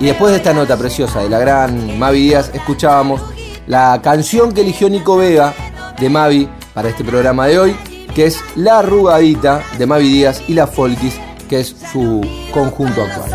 Y 0.00 0.06
después 0.06 0.30
de 0.32 0.38
esta 0.38 0.54
nota 0.54 0.78
preciosa 0.78 1.22
de 1.22 1.28
la 1.28 1.38
gran 1.38 1.98
Mavi 1.98 2.20
Díaz, 2.20 2.50
escuchábamos 2.54 3.20
la 3.66 4.00
canción 4.02 4.50
que 4.52 4.62
eligió 4.62 4.88
Nico 4.88 5.18
Vega 5.18 5.52
de 6.00 6.08
Mavi 6.08 6.48
para 6.72 6.88
este 6.88 7.04
programa 7.04 7.46
de 7.46 7.58
hoy, 7.58 7.76
que 8.14 8.24
es 8.24 8.42
La 8.56 8.78
Arrugadita 8.78 9.62
de 9.78 9.86
Mavi 9.86 10.08
Díaz 10.08 10.42
y 10.48 10.54
La 10.54 10.66
Folkis, 10.66 11.20
que 11.50 11.60
es 11.60 11.76
su 11.92 12.26
conjunto 12.50 13.02
actual. 13.02 13.30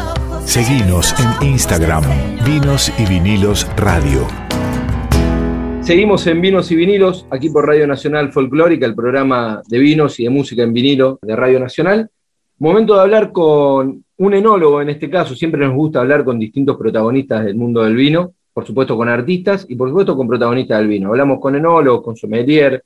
Seguinos 0.46 1.14
en 1.20 1.50
Instagram, 1.50 2.04
Vinos 2.44 2.92
y 2.98 3.06
Vinilos 3.06 3.68
Radio. 3.78 4.28
Seguimos 5.82 6.26
en 6.26 6.42
Vinos 6.42 6.72
y 6.72 6.76
Vinilos, 6.76 7.28
aquí 7.30 7.50
por 7.50 7.68
Radio 7.68 7.86
Nacional 7.86 8.32
Folclórica, 8.32 8.88
el 8.88 8.96
programa 8.96 9.62
de 9.68 9.78
vinos 9.78 10.20
y 10.20 10.24
de 10.24 10.32
música 10.32 10.64
en 10.64 10.74
vinilo 10.74 11.20
de 11.22 11.36
Radio 11.36 11.60
Nacional. 11.60 12.10
Momento 12.58 12.96
de 12.96 13.02
hablar 13.02 13.34
con 13.34 14.06
un 14.18 14.34
enólogo 14.34 14.82
en 14.82 14.90
este 14.90 15.10
caso. 15.10 15.36
Siempre 15.36 15.60
nos 15.60 15.76
gusta 15.76 16.00
hablar 16.00 16.24
con 16.24 16.40
distintos 16.40 16.78
protagonistas 16.78 17.44
del 17.44 17.56
mundo 17.56 17.84
del 17.84 17.96
vino, 17.96 18.34
por 18.54 18.66
supuesto 18.66 18.96
con 18.96 19.10
artistas 19.10 19.66
y 19.68 19.76
por 19.76 19.90
supuesto 19.90 20.16
con 20.16 20.26
protagonistas 20.26 20.80
del 20.80 20.88
vino. 20.88 21.10
Hablamos 21.10 21.42
con 21.42 21.56
enólogos, 21.56 22.02
con 22.02 22.16
sommelier, 22.16 22.82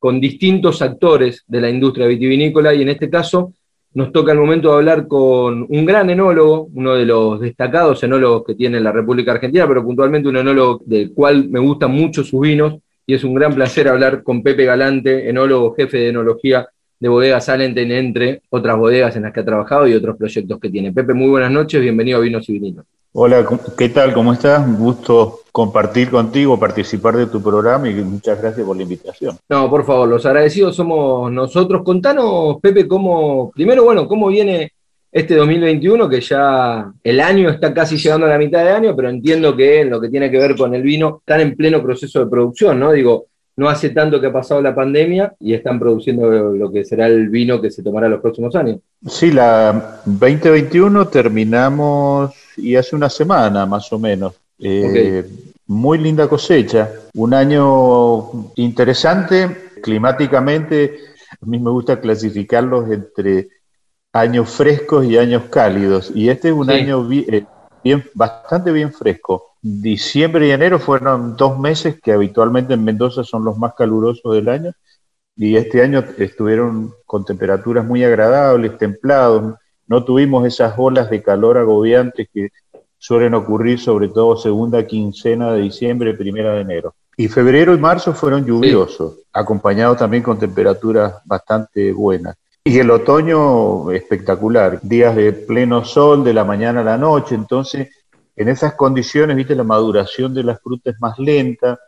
con 0.00 0.20
distintos 0.20 0.82
actores 0.82 1.44
de 1.46 1.60
la 1.60 1.70
industria 1.70 2.08
vitivinícola 2.08 2.74
y 2.74 2.82
en 2.82 2.88
este 2.88 3.08
caso 3.08 3.52
nos 3.94 4.10
toca 4.10 4.32
el 4.32 4.38
momento 4.38 4.70
de 4.70 4.74
hablar 4.78 5.06
con 5.06 5.64
un 5.68 5.84
gran 5.84 6.10
enólogo, 6.10 6.68
uno 6.74 6.94
de 6.94 7.06
los 7.06 7.40
destacados 7.40 8.02
enólogos 8.02 8.44
que 8.44 8.56
tiene 8.56 8.80
la 8.80 8.90
República 8.90 9.32
Argentina, 9.32 9.66
pero 9.68 9.84
puntualmente 9.84 10.28
un 10.28 10.36
enólogo 10.38 10.82
del 10.84 11.14
cual 11.14 11.48
me 11.48 11.60
gustan 11.60 11.92
mucho 11.92 12.24
sus 12.24 12.40
vinos, 12.40 12.74
y 13.06 13.14
es 13.14 13.22
un 13.22 13.34
gran 13.34 13.54
placer 13.54 13.88
hablar 13.88 14.24
con 14.24 14.42
Pepe 14.42 14.64
Galante, 14.64 15.28
enólogo 15.28 15.74
jefe 15.74 15.98
de 15.98 16.08
enología 16.08 16.68
de 17.00 17.08
Bodega 17.08 17.40
Salenten, 17.40 17.90
entre 17.92 18.42
otras 18.50 18.76
bodegas 18.76 19.14
en 19.16 19.22
las 19.22 19.32
que 19.32 19.40
ha 19.40 19.44
trabajado 19.44 19.86
y 19.86 19.94
otros 19.94 20.16
proyectos 20.16 20.58
que 20.58 20.70
tiene. 20.70 20.92
Pepe, 20.92 21.14
muy 21.14 21.28
buenas 21.28 21.50
noches, 21.50 21.80
bienvenido 21.80 22.18
a 22.18 22.20
Vinos 22.20 22.48
y. 22.48 22.76
Hola, 23.12 23.46
¿qué 23.76 23.88
tal? 23.88 24.12
¿Cómo 24.12 24.32
estás? 24.32 24.66
Un 24.66 24.76
gusto 24.76 25.40
compartir 25.50 26.10
contigo, 26.10 26.58
participar 26.58 27.16
de 27.16 27.26
tu 27.26 27.42
programa 27.42 27.88
y 27.88 27.94
muchas 27.94 28.40
gracias 28.40 28.66
por 28.66 28.76
la 28.76 28.82
invitación. 28.82 29.36
No, 29.48 29.70
por 29.70 29.84
favor, 29.84 30.08
los 30.08 30.26
agradecidos 30.26 30.76
somos 30.76 31.32
nosotros. 31.32 31.82
Contanos, 31.82 32.56
Pepe, 32.60 32.86
cómo, 32.86 33.50
primero, 33.52 33.84
bueno, 33.84 34.06
cómo 34.06 34.28
viene 34.28 34.72
este 35.10 35.36
2021, 35.36 36.08
que 36.08 36.20
ya 36.20 36.92
el 37.02 37.20
año 37.20 37.48
está 37.48 37.72
casi 37.72 37.96
llegando 37.96 38.26
a 38.26 38.30
la 38.30 38.38
mitad 38.38 38.62
de 38.62 38.70
año, 38.70 38.94
pero 38.94 39.08
entiendo 39.08 39.56
que 39.56 39.80
en 39.80 39.90
lo 39.90 40.00
que 40.00 40.10
tiene 40.10 40.30
que 40.30 40.38
ver 40.38 40.54
con 40.54 40.74
el 40.74 40.82
vino 40.82 41.18
están 41.20 41.40
en 41.40 41.56
pleno 41.56 41.82
proceso 41.82 42.20
de 42.20 42.30
producción, 42.30 42.78
¿no? 42.78 42.92
Digo, 42.92 43.26
no 43.58 43.68
hace 43.68 43.90
tanto 43.90 44.20
que 44.20 44.28
ha 44.28 44.32
pasado 44.32 44.62
la 44.62 44.72
pandemia 44.72 45.34
y 45.40 45.52
están 45.52 45.80
produciendo 45.80 46.30
lo 46.30 46.70
que 46.70 46.84
será 46.84 47.08
el 47.08 47.28
vino 47.28 47.60
que 47.60 47.72
se 47.72 47.82
tomará 47.82 48.08
los 48.08 48.20
próximos 48.20 48.54
años. 48.54 48.78
Sí, 49.04 49.32
la 49.32 50.00
2021 50.04 51.08
terminamos 51.08 52.32
y 52.56 52.76
hace 52.76 52.94
una 52.94 53.10
semana 53.10 53.66
más 53.66 53.92
o 53.92 53.98
menos. 53.98 54.34
Eh, 54.60 55.24
muy 55.66 55.98
linda 55.98 56.28
cosecha, 56.28 56.88
un 57.14 57.34
año 57.34 58.52
interesante 58.54 59.72
climáticamente. 59.82 60.96
A 61.42 61.44
mí 61.44 61.58
me 61.58 61.70
gusta 61.70 62.00
clasificarlos 62.00 62.88
entre 62.92 63.48
años 64.12 64.50
frescos 64.50 65.04
y 65.04 65.18
años 65.18 65.46
cálidos. 65.50 66.12
Y 66.14 66.28
este 66.28 66.50
es 66.50 66.54
un 66.54 66.70
año 66.70 67.04
eh, 67.10 67.44
bien, 67.88 68.04
bastante 68.14 68.70
bien 68.70 68.92
fresco. 68.92 69.54
Diciembre 69.62 70.46
y 70.46 70.50
enero 70.50 70.78
fueron 70.78 71.36
dos 71.36 71.58
meses 71.58 71.98
que 72.02 72.12
habitualmente 72.12 72.74
en 72.74 72.84
Mendoza 72.84 73.24
son 73.24 73.44
los 73.44 73.56
más 73.56 73.72
calurosos 73.74 74.34
del 74.34 74.48
año 74.48 74.72
y 75.36 75.56
este 75.56 75.82
año 75.82 76.04
estuvieron 76.18 76.92
con 77.06 77.24
temperaturas 77.24 77.84
muy 77.86 78.04
agradables, 78.04 78.76
templados. 78.76 79.54
No 79.86 80.04
tuvimos 80.04 80.46
esas 80.46 80.74
olas 80.76 81.08
de 81.08 81.22
calor 81.22 81.56
agobiantes 81.56 82.28
que 82.32 82.50
suelen 82.98 83.32
ocurrir 83.34 83.78
sobre 83.78 84.08
todo 84.08 84.36
segunda 84.36 84.86
quincena 84.86 85.52
de 85.52 85.62
diciembre, 85.62 86.14
primera 86.14 86.52
de 86.54 86.60
enero. 86.60 86.94
Y 87.16 87.28
febrero 87.28 87.74
y 87.74 87.78
marzo 87.78 88.12
fueron 88.12 88.44
lluviosos, 88.44 89.20
acompañados 89.32 89.96
también 89.96 90.22
con 90.22 90.38
temperaturas 90.38 91.14
bastante 91.24 91.92
buenas. 91.92 92.36
Y 92.68 92.78
el 92.80 92.90
otoño 92.90 93.90
espectacular, 93.92 94.78
días 94.82 95.16
de 95.16 95.32
pleno 95.32 95.86
sol 95.86 96.22
de 96.22 96.34
la 96.34 96.44
mañana 96.44 96.82
a 96.82 96.84
la 96.84 96.98
noche, 96.98 97.34
entonces 97.34 97.88
en 98.36 98.50
esas 98.50 98.74
condiciones, 98.74 99.36
viste, 99.36 99.54
la 99.54 99.64
maduración 99.64 100.34
de 100.34 100.42
las 100.44 100.60
frutas 100.60 100.94
es 100.94 101.00
más 101.00 101.18
lenta, 101.18 101.80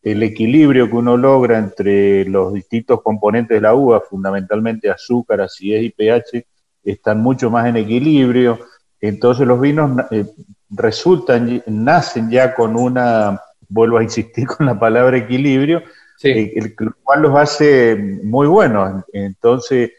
el 0.00 0.22
equilibrio 0.22 0.88
que 0.88 0.94
uno 0.94 1.16
logra 1.16 1.58
entre 1.58 2.24
los 2.26 2.52
distintos 2.52 3.02
componentes 3.02 3.56
de 3.56 3.62
la 3.62 3.74
uva, 3.74 4.00
fundamentalmente 4.00 4.88
azúcar, 4.88 5.40
acidez 5.40 5.82
y 5.82 5.90
pH, 5.90 6.46
están 6.84 7.18
mucho 7.18 7.50
más 7.50 7.66
en 7.66 7.76
equilibrio. 7.76 8.60
Entonces 9.00 9.44
los 9.44 9.60
vinos 9.60 10.04
eh, 10.12 10.24
resultan, 10.70 11.64
nacen 11.66 12.30
ya 12.30 12.54
con 12.54 12.76
una, 12.76 13.40
vuelvo 13.68 13.98
a 13.98 14.04
insistir 14.04 14.46
con 14.46 14.66
la 14.66 14.78
palabra 14.78 15.16
equilibrio, 15.16 15.82
eh, 16.22 16.52
el, 16.54 16.76
cual 17.02 17.22
los 17.22 17.34
hace 17.34 17.96
muy 18.22 18.46
buenos. 18.46 19.02
Entonces 19.12 19.90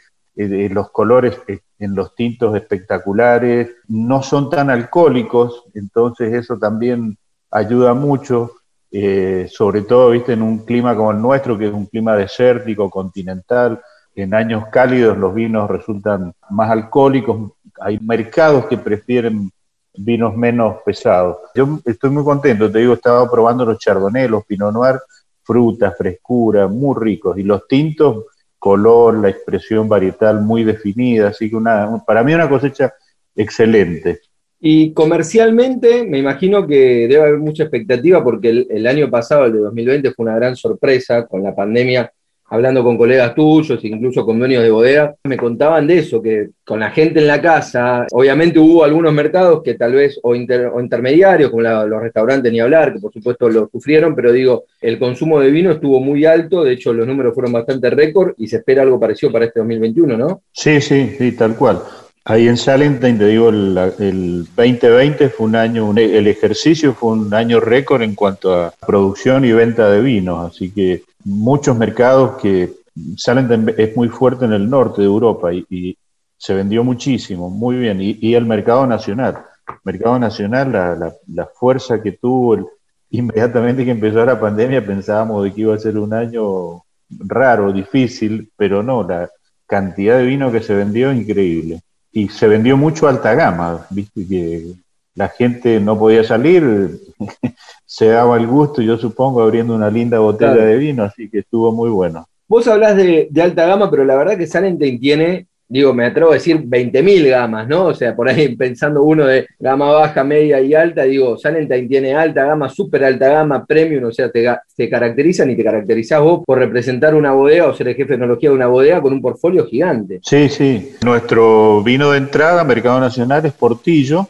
eh, 0.41 0.69
los 0.71 0.89
colores 0.91 1.37
en 1.79 1.95
los 1.95 2.15
tintos 2.15 2.55
espectaculares, 2.55 3.71
no 3.89 4.23
son 4.23 4.49
tan 4.49 4.69
alcohólicos, 4.69 5.65
entonces 5.73 6.33
eso 6.33 6.57
también 6.57 7.17
ayuda 7.51 7.93
mucho, 7.93 8.53
eh, 8.89 9.49
sobre 9.51 9.81
todo 9.81 10.11
¿viste? 10.11 10.31
en 10.31 10.41
un 10.41 10.59
clima 10.59 10.95
como 10.95 11.11
el 11.11 11.21
nuestro, 11.21 11.57
que 11.57 11.67
es 11.67 11.73
un 11.73 11.87
clima 11.87 12.15
desértico, 12.15 12.89
continental. 12.89 13.81
En 14.15 14.33
años 14.33 14.67
cálidos 14.71 15.17
los 15.17 15.33
vinos 15.33 15.69
resultan 15.69 16.33
más 16.51 16.71
alcohólicos, 16.71 17.51
hay 17.81 17.99
mercados 17.99 18.65
que 18.67 18.77
prefieren 18.77 19.51
vinos 19.93 20.37
menos 20.37 20.77
pesados. 20.85 21.35
Yo 21.53 21.79
estoy 21.83 22.11
muy 22.11 22.23
contento, 22.23 22.71
te 22.71 22.79
digo, 22.79 22.93
estaba 22.93 23.29
probando 23.29 23.65
los 23.65 23.77
chardonnay, 23.77 24.29
los 24.29 24.45
pinot 24.45 24.71
noir, 24.73 24.95
fruta, 25.43 25.91
frescura, 25.91 26.69
muy 26.69 26.95
ricos, 26.97 27.37
y 27.37 27.43
los 27.43 27.67
tintos 27.67 28.23
color, 28.59 29.17
la 29.19 29.29
expresión 29.29 29.87
varietal 29.87 30.41
muy 30.41 30.63
definida, 30.63 31.29
así 31.29 31.49
que 31.49 31.55
una, 31.55 32.03
para 32.05 32.23
mí 32.23 32.33
una 32.33 32.49
cosecha 32.49 32.93
excelente. 33.35 34.19
Y 34.59 34.91
comercialmente, 34.93 36.03
me 36.03 36.17
imagino 36.19 36.67
que 36.67 37.07
debe 37.07 37.21
haber 37.21 37.37
mucha 37.37 37.63
expectativa 37.63 38.21
porque 38.21 38.49
el, 38.49 38.67
el, 38.69 38.85
año 38.87 39.09
pasado, 39.09 39.45
el 39.45 39.53
de 39.53 39.59
2020, 39.59 40.11
fue 40.11 40.25
una 40.25 40.35
gran 40.35 40.55
sorpresa 40.57 41.25
con 41.25 41.41
la 41.41 41.55
pandemia 41.55 42.11
hablando 42.49 42.83
con 42.83 42.97
colegas 42.97 43.35
tuyos, 43.35 43.83
incluso 43.83 44.25
con 44.25 44.39
dueños 44.39 44.63
de 44.63 44.71
bodega, 44.71 45.15
me 45.23 45.37
contaban 45.37 45.87
de 45.87 45.99
eso, 45.99 46.21
que 46.21 46.49
con 46.65 46.79
la 46.79 46.91
gente 46.91 47.19
en 47.19 47.27
la 47.27 47.41
casa, 47.41 48.05
obviamente 48.11 48.59
hubo 48.59 48.83
algunos 48.83 49.13
mercados 49.13 49.61
que 49.63 49.75
tal 49.75 49.93
vez, 49.93 50.19
o, 50.23 50.35
intermediarios, 50.35 51.51
como 51.51 51.61
los 51.61 52.01
restaurantes 52.01 52.51
ni 52.51 52.59
hablar, 52.59 52.93
que 52.93 52.99
por 52.99 53.13
supuesto 53.13 53.49
lo 53.49 53.69
sufrieron, 53.71 54.15
pero 54.15 54.31
digo, 54.31 54.65
el 54.81 54.97
consumo 54.99 55.39
de 55.39 55.51
vino 55.51 55.71
estuvo 55.71 55.99
muy 55.99 56.25
alto, 56.25 56.63
de 56.63 56.73
hecho 56.73 56.93
los 56.93 57.07
números 57.07 57.33
fueron 57.33 57.53
bastante 57.53 57.89
récord 57.89 58.33
y 58.37 58.47
se 58.47 58.57
espera 58.57 58.81
algo 58.81 58.99
parecido 58.99 59.31
para 59.31 59.45
este 59.45 59.59
2021, 59.59 60.17
¿no? 60.17 60.41
Sí, 60.51 60.81
sí, 60.81 61.15
sí, 61.17 61.31
tal 61.33 61.55
cual. 61.55 61.81
Ahí 62.25 62.47
en 62.47 62.57
Salentine, 62.57 63.17
te 63.17 63.27
digo, 63.27 63.49
el, 63.49 63.75
el, 63.97 64.45
2020 64.55 65.29
fue 65.29 65.47
un 65.47 65.55
año, 65.55 65.91
el 65.97 66.27
ejercicio 66.27 66.93
fue 66.93 67.13
un 67.13 67.33
año 67.33 67.59
récord 67.59 68.03
en 68.03 68.13
cuanto 68.13 68.53
a 68.53 68.73
producción 68.85 69.45
y 69.45 69.51
venta 69.51 69.89
de 69.89 70.01
vinos, 70.01 70.51
así 70.51 70.69
que 70.69 71.01
muchos 71.23 71.77
mercados 71.77 72.39
que 72.41 72.73
Salentine 73.17 73.73
es 73.77 73.95
muy 73.95 74.09
fuerte 74.09 74.45
en 74.45 74.53
el 74.53 74.69
norte 74.69 75.01
de 75.01 75.07
Europa 75.07 75.53
y, 75.53 75.97
se 76.41 76.53
vendió 76.53 76.85
muchísimo, 76.85 77.49
muy 77.49 77.75
bien, 77.75 77.99
y, 78.01 78.33
el 78.33 78.45
mercado 78.45 78.87
nacional. 78.87 79.43
Mercado 79.83 80.17
nacional, 80.17 80.71
la, 80.71 81.13
la, 81.27 81.45
fuerza 81.47 82.01
que 82.01 82.13
tuvo, 82.13 82.71
inmediatamente 83.09 83.83
que 83.83 83.91
empezó 83.91 84.23
la 84.23 84.39
pandemia 84.39 84.85
pensábamos 84.85 85.43
de 85.43 85.53
que 85.53 85.61
iba 85.61 85.75
a 85.75 85.79
ser 85.79 85.97
un 85.97 86.13
año 86.13 86.83
raro, 87.09 87.73
difícil, 87.73 88.49
pero 88.55 88.81
no, 88.81 89.03
la 89.03 89.29
cantidad 89.67 90.17
de 90.17 90.25
vino 90.25 90.49
que 90.49 90.61
se 90.61 90.73
vendió 90.73 91.11
increíble. 91.11 91.81
Y 92.11 92.29
se 92.29 92.47
vendió 92.47 92.77
mucho 92.77 93.07
alta 93.07 93.35
gama, 93.35 93.85
viste 93.89 94.25
que 94.25 94.73
la 95.15 95.27
gente 95.27 95.79
no 95.79 95.99
podía 95.99 96.23
salir, 96.23 96.99
se 97.89 98.05
daba 98.05 98.37
el 98.37 98.45
gusto, 98.45 98.83
yo 98.83 98.99
supongo, 98.99 99.41
abriendo 99.41 99.73
una 99.73 99.89
linda 99.89 100.19
botella 100.19 100.63
de 100.63 100.77
vino, 100.77 101.03
así 101.03 101.27
que 101.27 101.39
estuvo 101.39 101.71
muy 101.71 101.89
bueno. 101.89 102.27
Vos 102.47 102.67
hablás 102.67 102.95
de, 102.95 103.27
de, 103.31 103.41
alta 103.41 103.65
gama, 103.65 103.89
pero 103.89 104.05
la 104.05 104.15
verdad 104.15 104.37
que 104.37 104.45
Salenten 104.45 104.99
tiene 104.99 105.47
digo, 105.67 105.91
me 105.91 106.05
atrevo 106.05 106.29
a 106.29 106.35
decir 106.35 106.61
20.000 106.63 107.29
gamas, 107.29 107.67
¿no? 107.67 107.85
O 107.85 107.93
sea, 107.95 108.15
por 108.15 108.29
ahí 108.29 108.55
pensando 108.57 109.01
uno 109.03 109.25
de 109.25 109.47
gama 109.59 109.91
baja, 109.91 110.23
media 110.23 110.61
y 110.61 110.75
alta, 110.75 111.03
digo, 111.03 111.35
Salentine 111.35 111.87
tiene 111.87 112.13
alta 112.13 112.45
gama, 112.45 112.69
súper 112.69 113.05
alta 113.05 113.27
gama, 113.27 113.65
premium, 113.65 114.03
o 114.03 114.11
sea, 114.11 114.29
te, 114.29 114.47
te, 114.75 114.87
caracterizan 114.87 115.49
y 115.49 115.55
te 115.55 115.63
caracterizás 115.63 116.21
vos 116.21 116.43
por 116.45 116.59
representar 116.59 117.15
una 117.15 117.31
bodega 117.31 117.67
o 117.67 117.73
ser 117.73 117.87
el 117.87 117.95
jefe 117.95 118.09
de 118.13 118.17
tecnología 118.17 118.49
de 118.49 118.55
una 118.55 118.67
bodega 118.67 119.01
con 119.01 119.13
un 119.13 119.21
portfolio 119.21 119.65
gigante. 119.65 120.19
Sí, 120.23 120.47
sí. 120.49 120.91
Nuestro 121.03 121.81
vino 121.83 122.11
de 122.11 122.19
entrada, 122.19 122.63
Mercado 122.63 122.99
Nacional, 122.99 123.45
es 123.47 123.53
Portillo, 123.53 124.27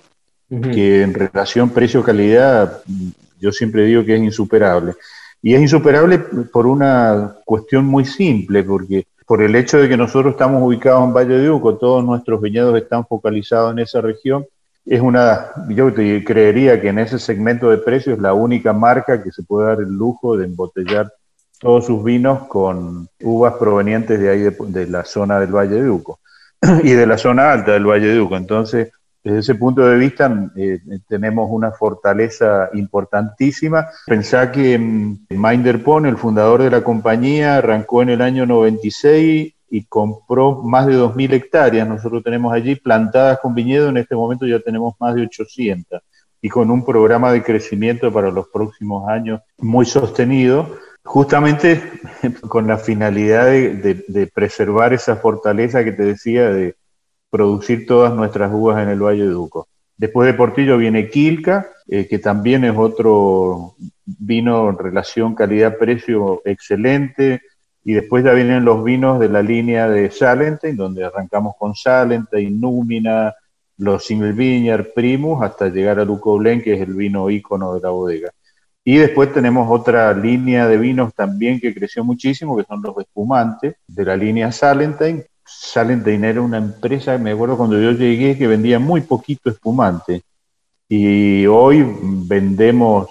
que 0.74 1.04
en 1.04 1.14
relación 1.14 1.70
precio-calidad, 1.70 2.82
yo 3.40 3.52
siempre 3.52 3.86
digo 3.86 4.04
que 4.04 4.16
es 4.16 4.22
insuperable. 4.22 4.94
Y 5.42 5.54
es 5.54 5.62
insuperable 5.62 6.20
por 6.20 6.68
una 6.68 7.36
cuestión 7.46 7.86
muy 7.86 8.06
simple, 8.06 8.64
porque 8.64 9.08
por 9.26 9.42
el 9.42 9.56
hecho 9.56 9.78
de 9.78 9.88
que 9.88 9.96
nosotros 9.96 10.34
estamos 10.34 10.62
ubicados 10.62 11.04
en 11.04 11.14
Valle 11.14 11.38
de 11.38 11.50
Uco, 11.50 11.78
todos 11.78 12.04
nuestros 12.04 12.42
viñedos 12.42 12.76
están 12.76 13.06
focalizados 13.06 13.72
en 13.72 13.80
esa 13.80 14.02
región, 14.02 14.46
es 14.86 15.02
una, 15.02 15.52
yo 15.70 15.94
creería 15.94 16.82
que 16.82 16.90
en 16.90 17.00
ese 17.00 17.20
segmento 17.20 17.70
de 17.70 17.78
precios 17.78 18.18
es 18.18 18.22
la 18.22 18.34
única 18.34 18.74
marca 18.74 19.22
que 19.22 19.32
se 19.32 19.44
puede 19.44 19.68
dar 19.68 19.80
el 19.82 19.90
lujo 19.90 20.36
de 20.36 20.46
embotellar 20.46 21.14
todos 21.60 21.86
sus 21.86 22.04
vinos 22.04 22.48
con 22.48 23.08
uvas 23.22 23.54
provenientes 23.56 24.20
de 24.20 24.30
ahí 24.30 24.40
de, 24.42 24.88
la 24.88 25.06
zona 25.06 25.40
del 25.40 25.54
Valle 25.54 25.82
de 25.82 25.90
Uco 25.90 26.20
y 26.84 26.92
de 26.92 27.06
la 27.06 27.18
zona 27.18 27.52
alta 27.52 27.74
del 27.74 27.86
Valle 27.86 28.08
de 28.08 28.20
Uco. 28.20 28.36
Entonces, 28.36 28.92
desde 29.24 29.40
ese 29.40 29.56
punto 29.56 29.86
de 29.86 29.98
vista, 29.98 30.50
eh, 30.56 30.80
tenemos 31.08 31.50
una 31.52 31.72
fortaleza 31.72 32.70
importantísima. 32.74 33.88
Pensá 34.06 34.52
que 34.52 34.78
mm, 34.78 35.28
Minder 35.30 35.84
Pone, 35.84 36.10
el 36.10 36.18
fundador 36.18 36.64
de 36.64 36.72
la 36.72 36.84
compañía, 36.84 37.58
arrancó 37.58 38.02
en 38.02 38.10
el 38.10 38.22
año 38.22 38.46
96 38.46 39.54
y 39.72 39.84
compró 39.86 40.64
más 40.64 40.88
de 40.88 40.96
2.000 40.96 41.34
hectáreas. 41.34 41.88
Nosotros 41.88 42.24
tenemos 42.24 42.54
allí 42.54 42.76
plantadas 42.76 43.40
con 43.40 43.54
viñedo, 43.54 43.90
en 43.90 43.98
este 43.98 44.16
momento 44.16 44.48
ya 44.48 44.60
tenemos 44.60 44.96
más 45.00 45.16
de 45.16 45.24
800 45.24 46.02
y 46.42 46.50
con 46.50 46.72
un 46.72 46.86
programa 46.86 47.32
de 47.32 47.44
crecimiento 47.44 48.12
para 48.12 48.32
los 48.32 48.48
próximos 48.48 49.08
años 49.10 49.42
muy 49.58 49.86
sostenido, 49.86 50.78
justamente 51.04 51.82
con 52.48 52.68
la 52.68 52.78
finalidad 52.78 53.46
de, 53.46 54.32
preservar 54.34 54.94
esa 54.94 55.18
fortaleza 55.18 55.84
que 55.84 55.92
te 55.92 56.04
decía 56.04 56.50
de 56.50 56.76
producir 57.30 57.86
todas 57.86 58.14
nuestras 58.14 58.52
uvas 58.54 58.82
en 58.82 58.90
el 58.90 59.02
Valle 59.02 59.24
de 59.24 59.30
Duco. 59.30 59.68
Después 59.98 60.28
de 60.28 60.34
Portillo 60.34 60.78
viene 60.78 61.10
Quilca, 61.10 61.68
eh, 61.88 62.08
que 62.08 62.20
también 62.20 62.64
es 62.64 62.76
otro 62.76 63.76
vino 64.06 64.70
en 64.70 64.78
relación 64.78 65.36
calidad-precio 65.36 66.42
excelente, 66.46 67.42
y 67.84 67.94
después 67.94 68.24
ya 68.24 68.34
vienen 68.34 68.66
los 68.66 68.84
vinos 68.84 69.20
de 69.20 69.30
la 69.30 69.42
línea 69.42 69.90
de 69.90 70.12
Salente, 70.12 70.74
donde 70.74 71.04
arrancamos 71.04 71.56
con 71.58 71.76
Salente, 71.76 72.42
Númina, 72.50 73.34
los 73.78 74.06
Single 74.06 74.84
Primus, 74.94 75.42
hasta 75.42 75.70
llegar 75.70 76.00
a 76.00 76.06
Lucoblen, 76.06 76.62
que 76.62 76.74
es 76.74 76.82
el 76.82 76.94
vino 76.94 77.30
ícono 77.30 77.74
de 77.74 77.80
la 77.82 77.90
bodega. 77.90 78.32
Y 78.84 78.98
después 78.98 79.34
tenemos 79.34 79.68
otra 79.70 80.14
línea 80.14 80.68
de 80.68 80.78
vinos 80.78 81.14
también 81.14 81.60
que 81.60 81.74
creció 81.74 82.04
muchísimo, 82.04 82.58
que 82.58 82.64
son 82.64 82.82
los 82.82 82.98
espumantes, 82.98 83.76
de 83.88 84.06
la 84.06 84.16
línea 84.16 84.52
Salentine. 84.52 85.26
Salentine 85.50 86.30
era 86.30 86.42
una 86.42 86.58
empresa, 86.58 87.18
me 87.18 87.32
acuerdo 87.32 87.58
cuando 87.58 87.80
yo 87.80 87.92
llegué, 87.92 88.38
que 88.38 88.48
vendía 88.48 88.80
muy 88.80 89.02
poquito 89.02 89.50
espumante. 89.50 90.22
Y 90.88 91.46
hoy 91.48 91.86
vendemos 92.02 93.10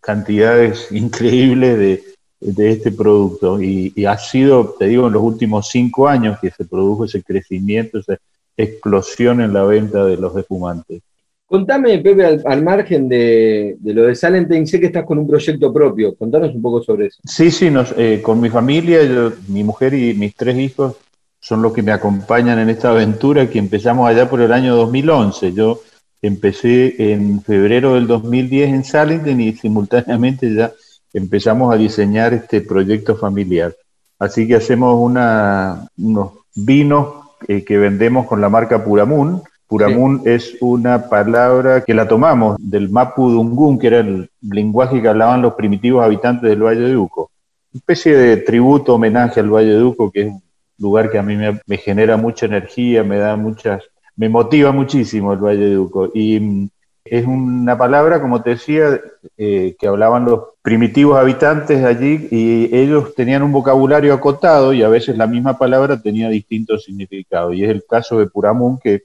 cantidades 0.00 0.88
increíbles 0.92 1.78
de, 1.78 2.02
de 2.40 2.70
este 2.70 2.92
producto. 2.92 3.60
Y, 3.60 3.92
y, 3.96 4.04
ha 4.04 4.16
sido, 4.18 4.74
te 4.78 4.86
digo, 4.86 5.08
en 5.08 5.12
los 5.12 5.22
últimos 5.22 5.68
cinco 5.68 6.08
años 6.08 6.38
que 6.40 6.50
se 6.50 6.64
produjo 6.64 7.04
ese 7.04 7.22
crecimiento, 7.22 7.98
esa 7.98 8.16
explosión 8.56 9.40
en 9.40 9.52
la 9.52 9.64
venta 9.64 10.04
de 10.04 10.16
los 10.16 10.36
espumantes. 10.36 11.02
Contame, 11.46 11.98
Pepe, 11.98 12.40
al, 12.44 12.62
margen 12.62 13.08
de, 13.08 13.76
lo 13.82 14.04
de 14.04 14.14
Salentine, 14.14 14.66
sé 14.66 14.78
que 14.78 14.86
estás 14.86 15.04
con 15.04 15.18
un 15.18 15.26
proyecto 15.26 15.72
propio. 15.72 16.14
Contanos 16.14 16.54
un 16.54 16.62
poco 16.62 16.80
sobre 16.80 17.06
eso. 17.06 17.20
Sí, 17.24 17.50
sí, 17.50 17.70
nos, 17.70 17.92
eh, 17.98 18.20
con 18.22 18.40
mi 18.40 18.48
familia, 18.48 19.00
mi 19.48 19.64
mujer 19.64 19.94
y 19.94 20.14
mis 20.14 20.36
tres 20.36 20.56
hijos 20.56 20.96
son 21.40 21.62
los 21.62 21.72
que 21.72 21.82
me 21.82 21.92
acompañan 21.92 22.58
en 22.58 22.68
esta 22.68 22.90
aventura 22.90 23.48
que 23.48 23.58
empezamos 23.58 24.08
allá 24.08 24.28
por 24.28 24.40
el 24.42 24.52
año 24.52 24.76
2011. 24.76 25.52
Yo 25.54 25.80
empecé 26.22 27.12
en 27.12 27.42
febrero 27.42 27.94
del 27.94 28.06
2010 28.06 28.68
en 28.70 28.84
Salentine 28.84 29.44
y 29.44 29.56
simultáneamente 29.56 30.54
ya 30.54 30.72
empezamos 31.12 31.72
a 31.72 31.78
diseñar 31.78 32.34
este 32.34 32.60
proyecto 32.60 33.16
familiar. 33.16 33.74
Así 34.18 34.46
que 34.46 34.56
hacemos 34.56 34.96
una, 35.00 35.88
unos 35.96 36.32
vinos 36.54 37.08
eh, 37.48 37.64
que 37.64 37.78
vendemos 37.78 38.26
con 38.26 38.40
la 38.40 38.50
marca 38.50 38.84
Puramun. 38.84 39.42
Puramun 39.66 40.22
es 40.26 40.56
una 40.60 41.08
palabra 41.08 41.82
que 41.82 41.94
la 41.94 42.06
tomamos 42.06 42.56
del 42.60 42.90
Mapu 42.90 43.30
Dungun, 43.30 43.78
que 43.78 43.86
era 43.86 44.00
el 44.00 44.28
lenguaje 44.42 45.00
que 45.00 45.08
hablaban 45.08 45.40
los 45.40 45.54
primitivos 45.54 46.04
habitantes 46.04 46.50
del 46.50 46.62
Valle 46.62 46.80
de 46.80 46.96
Uco. 46.96 47.30
Una 47.72 47.78
especie 47.78 48.14
de 48.14 48.36
tributo, 48.38 48.96
homenaje 48.96 49.40
al 49.40 49.48
Valle 49.48 49.70
de 49.70 49.82
Uco, 49.82 50.10
que 50.10 50.22
es 50.22 50.26
un 50.26 50.42
lugar 50.80 51.10
que 51.10 51.18
a 51.18 51.22
mí 51.22 51.36
me, 51.36 51.60
me 51.66 51.76
genera 51.76 52.16
mucha 52.16 52.46
energía, 52.46 53.04
me 53.04 53.18
da 53.18 53.36
muchas, 53.36 53.84
me 54.16 54.28
motiva 54.28 54.72
muchísimo 54.72 55.32
el 55.32 55.38
Valle 55.38 55.66
de 55.66 55.78
Uco. 55.78 56.10
Y 56.12 56.40
mm, 56.40 56.68
es 57.04 57.26
una 57.26 57.78
palabra, 57.78 58.20
como 58.20 58.42
te 58.42 58.50
decía, 58.50 59.00
eh, 59.36 59.76
que 59.78 59.86
hablaban 59.86 60.24
los 60.24 60.40
primitivos 60.62 61.18
habitantes 61.18 61.84
allí 61.84 62.28
y 62.30 62.74
ellos 62.74 63.14
tenían 63.14 63.42
un 63.42 63.52
vocabulario 63.52 64.12
acotado 64.12 64.72
y 64.72 64.82
a 64.82 64.88
veces 64.88 65.16
la 65.16 65.26
misma 65.26 65.56
palabra 65.56 66.00
tenía 66.00 66.28
distintos 66.28 66.84
significados. 66.84 67.54
Y 67.54 67.64
es 67.64 67.70
el 67.70 67.84
caso 67.88 68.18
de 68.18 68.26
Puramun, 68.26 68.78
que 68.78 69.04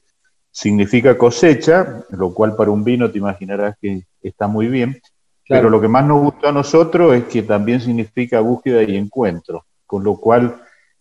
significa 0.52 1.18
cosecha, 1.18 2.04
lo 2.10 2.34
cual 2.34 2.56
para 2.56 2.72
un 2.72 2.84
vino 2.84 3.12
te 3.12 3.18
imaginarás 3.18 3.76
que 3.82 4.04
está 4.22 4.48
muy 4.48 4.68
bien. 4.68 5.02
Pero 5.48 5.70
lo 5.70 5.80
que 5.80 5.88
más 5.88 6.06
nos 6.06 6.22
gustó 6.22 6.48
a 6.48 6.52
nosotros 6.52 7.16
es 7.16 7.26
que 7.26 7.44
también 7.44 7.80
significa 7.80 8.40
búsqueda 8.40 8.82
y 8.82 8.98
encuentro, 8.98 9.66
con 9.86 10.04
lo 10.04 10.18
cual 10.18 10.56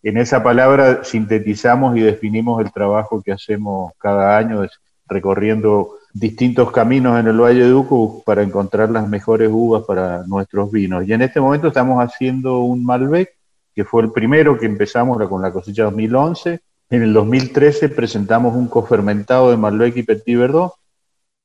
en 0.05 0.17
esa 0.17 0.43
palabra 0.43 1.03
sintetizamos 1.03 1.97
y 1.97 2.01
definimos 2.01 2.63
el 2.63 2.71
trabajo 2.71 3.23
que 3.23 3.31
hacemos 3.31 3.91
cada 3.97 4.37
año 4.37 4.61
recorriendo 5.07 5.95
distintos 6.13 6.71
caminos 6.71 7.19
en 7.19 7.27
el 7.27 7.41
Valle 7.41 7.63
de 7.63 7.73
Uco 7.73 8.21
para 8.23 8.43
encontrar 8.43 8.91
las 8.91 9.09
mejores 9.09 9.49
uvas 9.51 9.83
para 9.83 10.23
nuestros 10.27 10.71
vinos. 10.71 11.07
Y 11.07 11.13
en 11.13 11.23
este 11.23 11.41
momento 11.41 11.69
estamos 11.69 12.03
haciendo 12.03 12.59
un 12.59 12.85
Malbec, 12.85 13.35
que 13.73 13.83
fue 13.83 14.03
el 14.03 14.11
primero 14.11 14.59
que 14.59 14.67
empezamos 14.67 15.17
con 15.27 15.41
la 15.41 15.51
cosecha 15.51 15.85
2011. 15.85 16.59
En 16.91 17.01
el 17.01 17.11
2013 17.11 17.89
presentamos 17.89 18.55
un 18.55 18.67
cofermentado 18.67 19.49
de 19.49 19.57
Malbec 19.57 19.97
y 19.97 20.03
Petit 20.03 20.37
Verdot. 20.37 20.73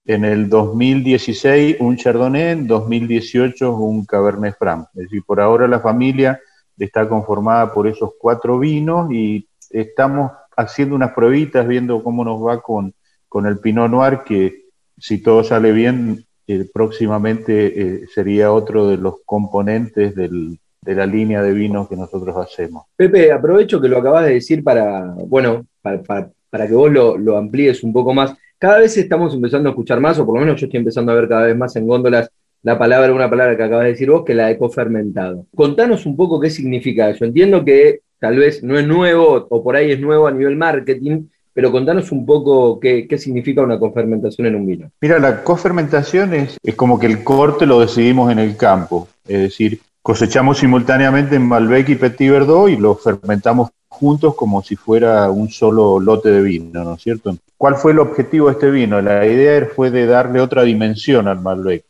En 0.04 0.26
el 0.26 0.50
2016 0.50 1.78
un 1.80 1.96
Chardonnay, 1.96 2.50
en 2.50 2.66
2018 2.66 3.74
un 3.74 4.04
Cabernet 4.04 4.54
Franc. 4.58 4.88
Es 4.96 5.04
decir, 5.04 5.22
por 5.26 5.40
ahora 5.40 5.66
la 5.66 5.80
familia 5.80 6.38
está 6.84 7.08
conformada 7.08 7.72
por 7.72 7.86
esos 7.86 8.12
cuatro 8.18 8.58
vinos 8.58 9.10
y 9.12 9.46
estamos 9.70 10.32
haciendo 10.56 10.94
unas 10.94 11.12
pruebitas, 11.12 11.66
viendo 11.66 12.02
cómo 12.02 12.24
nos 12.24 12.44
va 12.44 12.60
con, 12.60 12.94
con 13.28 13.46
el 13.46 13.58
Pinot 13.58 13.90
Noir, 13.90 14.20
que 14.24 14.64
si 14.98 15.22
todo 15.22 15.42
sale 15.42 15.72
bien, 15.72 16.24
eh, 16.46 16.68
próximamente 16.72 17.80
eh, 17.80 18.06
sería 18.12 18.52
otro 18.52 18.88
de 18.88 18.96
los 18.96 19.16
componentes 19.24 20.14
de 20.14 20.58
la 20.94 21.06
línea 21.06 21.42
de 21.42 21.52
vinos 21.52 21.88
que 21.88 21.96
nosotros 21.96 22.36
hacemos. 22.36 22.86
Pepe, 22.96 23.30
aprovecho 23.30 23.80
que 23.80 23.88
lo 23.88 23.98
acabas 23.98 24.26
de 24.26 24.34
decir 24.34 24.64
para, 24.64 25.14
bueno, 25.26 25.66
para, 25.80 26.66
que 26.66 26.74
vos 26.74 26.90
lo, 26.90 27.36
amplíes 27.36 27.82
un 27.84 27.92
poco 27.92 28.12
más. 28.12 28.34
Cada 28.58 28.78
vez 28.78 28.96
estamos 28.96 29.32
empezando 29.34 29.68
a 29.68 29.72
escuchar 29.72 30.00
más, 30.00 30.18
o 30.18 30.26
por 30.26 30.34
lo 30.34 30.40
menos 30.40 30.60
yo 30.60 30.66
estoy 30.66 30.78
empezando 30.78 31.12
a 31.12 31.14
ver 31.14 31.28
cada 31.28 31.46
vez 31.46 31.56
más 31.56 31.74
en 31.76 31.86
góndolas 31.86 32.30
la 32.62 32.78
palabra, 32.78 33.12
una 33.12 33.30
palabra 33.30 33.56
que 33.56 33.62
acabas 33.62 33.84
de 33.84 33.92
decir 33.92 34.10
vos, 34.10 34.24
que 34.24 34.34
la 34.34 34.48
de 34.48 34.58
cofermentado. 34.58 35.46
Contanos 35.54 36.06
un 36.06 36.16
poco 36.16 36.40
qué 36.40 36.50
significa 36.50 37.08
eso. 37.08 37.24
Entiendo 37.24 37.64
que 37.64 38.00
tal 38.18 38.36
vez 38.36 38.62
no 38.62 38.78
es 38.78 38.86
nuevo, 38.86 39.46
o 39.48 39.62
por 39.62 39.76
ahí 39.76 39.90
es 39.92 40.00
nuevo 40.00 40.26
a 40.26 40.32
nivel 40.32 40.56
marketing, 40.56 41.26
pero 41.52 41.72
contanos 41.72 42.12
un 42.12 42.24
poco 42.24 42.78
qué, 42.78 43.06
significa 43.18 43.62
una 43.62 43.78
cofermentación 43.78 44.46
en 44.46 44.54
un 44.54 44.66
vino. 44.66 44.90
Mira, 45.00 45.18
la 45.18 45.42
cofermentación 45.42 46.34
es, 46.34 46.56
es 46.62 46.74
como 46.74 46.98
que 46.98 47.06
el 47.06 47.24
corte 47.24 47.66
lo 47.66 47.80
decidimos 47.80 48.30
en 48.30 48.38
el 48.38 48.56
campo, 48.56 49.08
es 49.26 49.40
decir, 49.40 49.80
cosechamos 50.02 50.58
simultáneamente 50.58 51.36
en 51.36 51.42
Malbec 51.42 51.88
y 51.88 51.94
Petit 51.96 52.30
Verdot 52.30 52.68
y 52.68 52.76
lo 52.76 52.94
fermentamos 52.94 53.70
juntos 53.88 54.34
como 54.34 54.62
si 54.62 54.76
fuera 54.76 55.30
un 55.30 55.50
solo 55.50 55.98
lote 55.98 56.30
de 56.30 56.42
vino, 56.42 56.84
¿no 56.84 56.94
es 56.94 57.02
cierto? 57.02 57.36
¿Cuál 57.56 57.74
fue 57.74 57.92
el 57.92 57.98
objetivo 57.98 58.46
de 58.46 58.52
este 58.52 58.70
vino? 58.70 59.02
La 59.02 59.26
idea 59.26 59.68
fue 59.74 59.90
de 59.90 60.06
darle 60.06 60.40
otra 60.40 60.62
dimensión 60.62 61.28
al 61.28 61.40
Malbec. 61.40 61.84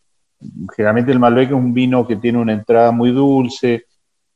Generalmente 0.74 1.12
el 1.12 1.18
Malbec 1.18 1.48
es 1.48 1.54
un 1.54 1.74
vino 1.74 2.06
que 2.06 2.16
tiene 2.16 2.38
una 2.38 2.52
entrada 2.52 2.92
muy 2.92 3.12
dulce, 3.12 3.84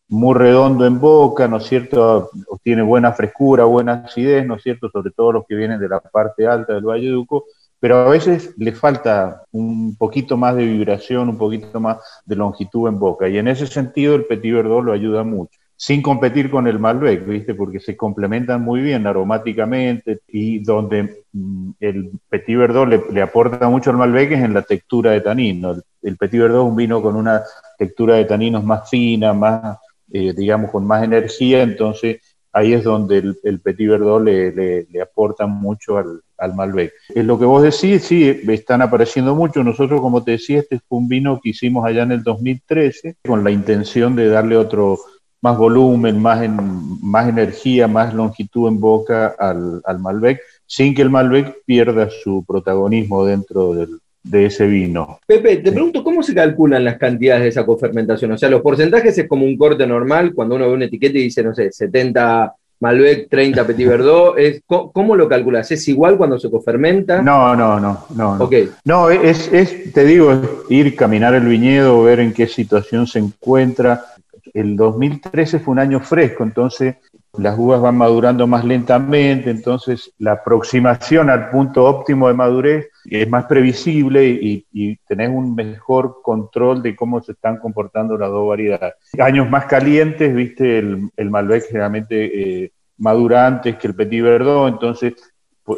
muy 0.09 0.35
redondo 0.35 0.87
en 0.87 1.01
boca, 1.01 1.49
¿no 1.49 1.57
es 1.57 1.65
cierto? 1.65 2.31
Tiene 2.63 2.83
buena 2.83 3.13
frescura, 3.13 3.65
buena 3.65 4.05
acidez, 4.07 4.47
¿no 4.47 4.57
es 4.57 4.63
cierto? 4.63 4.91
Sobre 4.91 5.11
todo 5.13 5.33
los 5.33 5.47
que 5.47 5.55
vienen 5.55 5.81
de 5.81 5.89
la 5.89 6.01
parte 6.01 6.47
alta 6.47 6.75
del 6.75 6.85
Valle 6.85 7.09
de 7.09 7.17
Uco, 7.17 7.45
pero 7.81 7.99
a 7.99 8.09
veces 8.09 8.55
le 8.57 8.73
falta 8.73 9.43
un 9.53 9.97
poquito 9.97 10.37
más 10.37 10.57
de 10.57 10.65
vibración, 10.65 11.29
un 11.29 11.39
poquito 11.39 11.81
más 11.81 11.99
de 12.25 12.37
longitud 12.37 12.89
en 12.89 12.99
boca, 12.99 13.29
y 13.29 13.39
en 13.39 13.49
ese 13.49 13.67
sentido 13.67 14.15
el 14.15 14.25
Petit 14.25 14.55
Verdot 14.55 14.85
lo 14.85 14.93
ayuda 14.93 15.23
mucho, 15.23 15.59
sin 15.77 16.03
competir 16.03 16.51
con 16.51 16.67
el 16.67 16.79
Malbec, 16.79 17.27
¿viste? 17.27 17.55
Porque 17.55 17.81
se 17.81 17.97
complementan 17.97 18.63
muy 18.63 18.81
bien 18.81 19.07
aromáticamente 19.07 20.21
y 20.29 20.61
donde 20.61 21.25
mm, 21.33 21.71
el 21.81 22.11
Petit 22.29 22.57
Verdot 22.57 23.11
le, 23.11 23.23
aporta 23.23 23.69
mucho 23.69 23.91
al 23.91 23.97
Malbec 23.97 24.33
es 24.33 24.43
en 24.43 24.55
la 24.55 24.63
textura 24.63 25.11
de 25.11 25.21
tanino. 25.21 25.73
El, 25.73 25.83
el 26.03 26.17
Petit 26.17 26.41
Verdot 26.41 26.65
es 26.65 26.71
un 26.71 26.77
vino 26.77 27.03
con 27.03 27.17
una 27.17 27.43
textura 27.79 28.15
de 28.15 28.25
taninos 28.25 28.65
más 28.65 28.89
fina, 28.89 29.33
más 29.33 29.79
eh, 30.13 30.33
digamos, 30.33 30.71
con 30.71 30.87
más 30.87 31.03
energía, 31.03 31.63
entonces 31.63 32.19
ahí 32.53 32.73
es 32.73 32.85
donde 32.85 33.35
el, 33.43 33.61
Petit 33.61 33.89
Verdot 33.89 34.23
le, 34.23 34.87
aporta 35.03 35.47
mucho 35.47 35.99
al, 35.99 36.21
al, 36.39 36.55
Malbec. 36.55 36.93
Es 37.09 37.25
lo 37.25 37.37
que 37.37 37.45
vos 37.45 37.63
decís, 37.65 38.05
sí, 38.05 38.43
están 38.49 38.83
apareciendo 38.83 39.35
mucho. 39.35 39.65
Nosotros, 39.65 40.01
como 40.01 40.23
te 40.23 40.33
decía, 40.33 40.61
este 40.61 40.79
fue 40.89 40.99
un 40.99 41.09
vino 41.09 41.41
que 41.43 41.51
hicimos 41.51 41.85
allá 41.85 42.05
en 42.05 42.13
el 42.13 42.23
2013 42.23 43.17
con 43.27 43.43
la 43.43 43.51
intención 43.51 44.15
de 44.15 44.29
darle 44.29 44.57
otro 44.57 44.99
más 45.45 45.59
volumen, 45.59 46.23
más, 46.23 46.43
en, 46.43 46.57
más 47.03 47.29
energía, 47.29 47.87
más 47.87 48.15
longitud 48.15 48.67
en 48.67 48.81
boca 48.81 49.35
al, 49.39 49.83
al 49.85 49.99
Malbec, 49.99 50.41
sin 50.65 50.95
que 50.95 51.03
el 51.03 51.11
Malbec 51.11 51.59
pierda 51.67 52.09
su 52.09 52.43
protagonismo 52.49 53.27
dentro 53.27 53.75
del, 53.75 53.99
de 54.23 54.47
ese 54.47 54.67
vino. 54.67 55.21
Pepe, 55.27 55.59
te 55.59 55.71
pregunto, 55.71 56.03
¿cómo 56.03 56.23
se 56.23 56.35
calculan 56.35 56.83
las 56.83 56.97
cantidades 56.97 57.43
de 57.43 57.49
esa 57.51 57.67
cofermentación? 57.67 58.33
O 58.33 58.39
sea, 58.39 58.49
los 58.49 58.63
porcentajes 58.63 59.19
es 59.19 59.29
como 59.29 59.45
un 59.45 59.59
corte 59.59 59.87
normal, 59.87 60.33
cuando 60.35 60.57
uno 60.57 60.67
ve 60.67 60.73
una 60.73 60.87
etiqueta 60.87 61.19
y 61.19 61.25
dice, 61.25 61.43
no 61.43 61.55
sé, 61.55 61.71
70 61.71 62.55
Malbec, 62.81 63.29
30 63.29 63.67
Petit 63.67 63.87
Verdot, 63.87 64.39
es, 64.39 64.63
¿cómo, 64.67 65.15
lo 65.15 65.29
calculas? 65.29 65.71
¿Es 65.71 65.87
igual 65.89 66.17
cuando 66.17 66.39
se 66.39 66.51
cofermenta? 66.51 67.21
No, 67.21 67.55
no, 67.55 67.79
no, 67.79 68.07
no. 68.17 68.39
No, 68.39 68.51
no 68.87 69.11
es, 69.11 69.53
es, 69.53 69.93
te 69.93 70.07
digo, 70.07 70.33
es 70.33 70.41
ir, 70.71 70.97
caminar 70.97 71.35
el 71.35 71.47
viñedo, 71.47 72.03
ver 72.03 72.21
en 72.21 72.33
qué 72.33 72.47
situación 72.47 73.07
se 73.07 73.19
encuentra. 73.19 74.07
El 74.55 74.77
2013 74.77 75.59
fue 75.59 75.73
un 75.73 75.81
año 75.81 75.99
fresco, 75.99 76.45
entonces 76.45 76.97
las 77.37 77.59
uvas 77.59 77.81
van 77.81 77.97
madurando 77.97 78.47
más 78.47 78.65
lentamente, 78.65 79.51
entonces 79.51 80.13
la 80.19 80.35
aproximación 80.35 81.29
al 81.29 81.51
punto 81.51 81.85
óptimo 81.85 82.29
de 82.29 82.35
madurez 82.35 82.89
es 83.05 83.29
más 83.29 83.47
previsible 83.47 84.25
y, 84.29 84.65
y 84.73 84.97
tenés 85.09 85.31
un 85.31 85.57
mejor 85.57 86.21
control 86.23 86.83
de 86.83 86.95
cómo 86.95 87.21
se 87.21 87.33
están 87.33 87.59
comportando 87.59 88.17
las 88.17 88.31
dos 88.31 88.49
variedades. 88.49 88.95
Años 89.19 89.51
más 89.51 89.67
calientes, 89.67 90.33
viste, 90.33 90.79
el, 90.79 91.11
el 91.17 91.31
Malbec 91.31 91.67
generalmente 91.67 92.63
eh, 92.65 92.73
madura 92.99 93.49
antes 93.49 93.75
que 93.75 93.89
el 93.89 93.97
Petit 93.97 94.23
Verdot, 94.23 94.69
entonces 94.69 95.15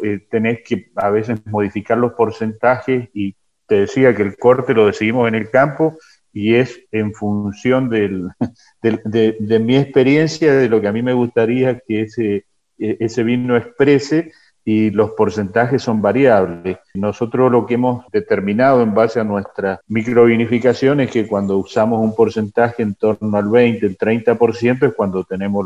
eh, 0.03 0.19
tenés 0.29 0.59
que 0.63 0.91
a 0.95 1.09
veces 1.09 1.43
modificar 1.47 1.97
los 1.97 2.13
porcentajes 2.13 3.09
y 3.11 3.35
te 3.65 3.81
decía 3.81 4.15
que 4.15 4.21
el 4.21 4.37
corte 4.37 4.75
lo 4.75 4.85
decidimos 4.85 5.27
en 5.27 5.33
el 5.35 5.49
campo 5.49 5.97
y 6.37 6.53
es 6.53 6.83
en 6.91 7.13
función 7.13 7.89
del, 7.89 8.29
de, 8.83 9.59
mi 9.59 9.75
experiencia, 9.75 10.53
de 10.53 10.69
lo 10.69 10.79
que 10.79 10.87
a 10.87 10.91
mí 10.91 11.01
me 11.01 11.13
gustaría 11.13 11.79
que 11.79 12.03
ese, 12.03 12.45
e, 12.77 12.97
ese 12.99 13.23
vino 13.23 13.57
exprese 13.57 14.31
y 14.63 14.91
los 14.91 15.11
porcentajes 15.11 15.81
son 15.81 15.99
variables. 15.99 16.77
Nosotros 16.93 17.51
lo 17.51 17.65
que 17.65 17.73
hemos 17.73 18.05
determinado 18.11 18.83
en 18.83 18.93
base 18.93 19.19
a 19.19 19.23
nuestra 19.23 19.81
microvinificación 19.87 20.99
es 20.99 21.09
que 21.09 21.25
cuando 21.25 21.57
usamos 21.57 22.01
un 22.01 22.15
porcentaje 22.15 22.83
en 22.83 22.93
torno 22.93 23.35
al 23.35 23.49
20, 23.49 23.83
el 23.87 23.97
30% 23.97 24.89
es 24.89 24.93
cuando 24.93 25.23
tenemos 25.23 25.65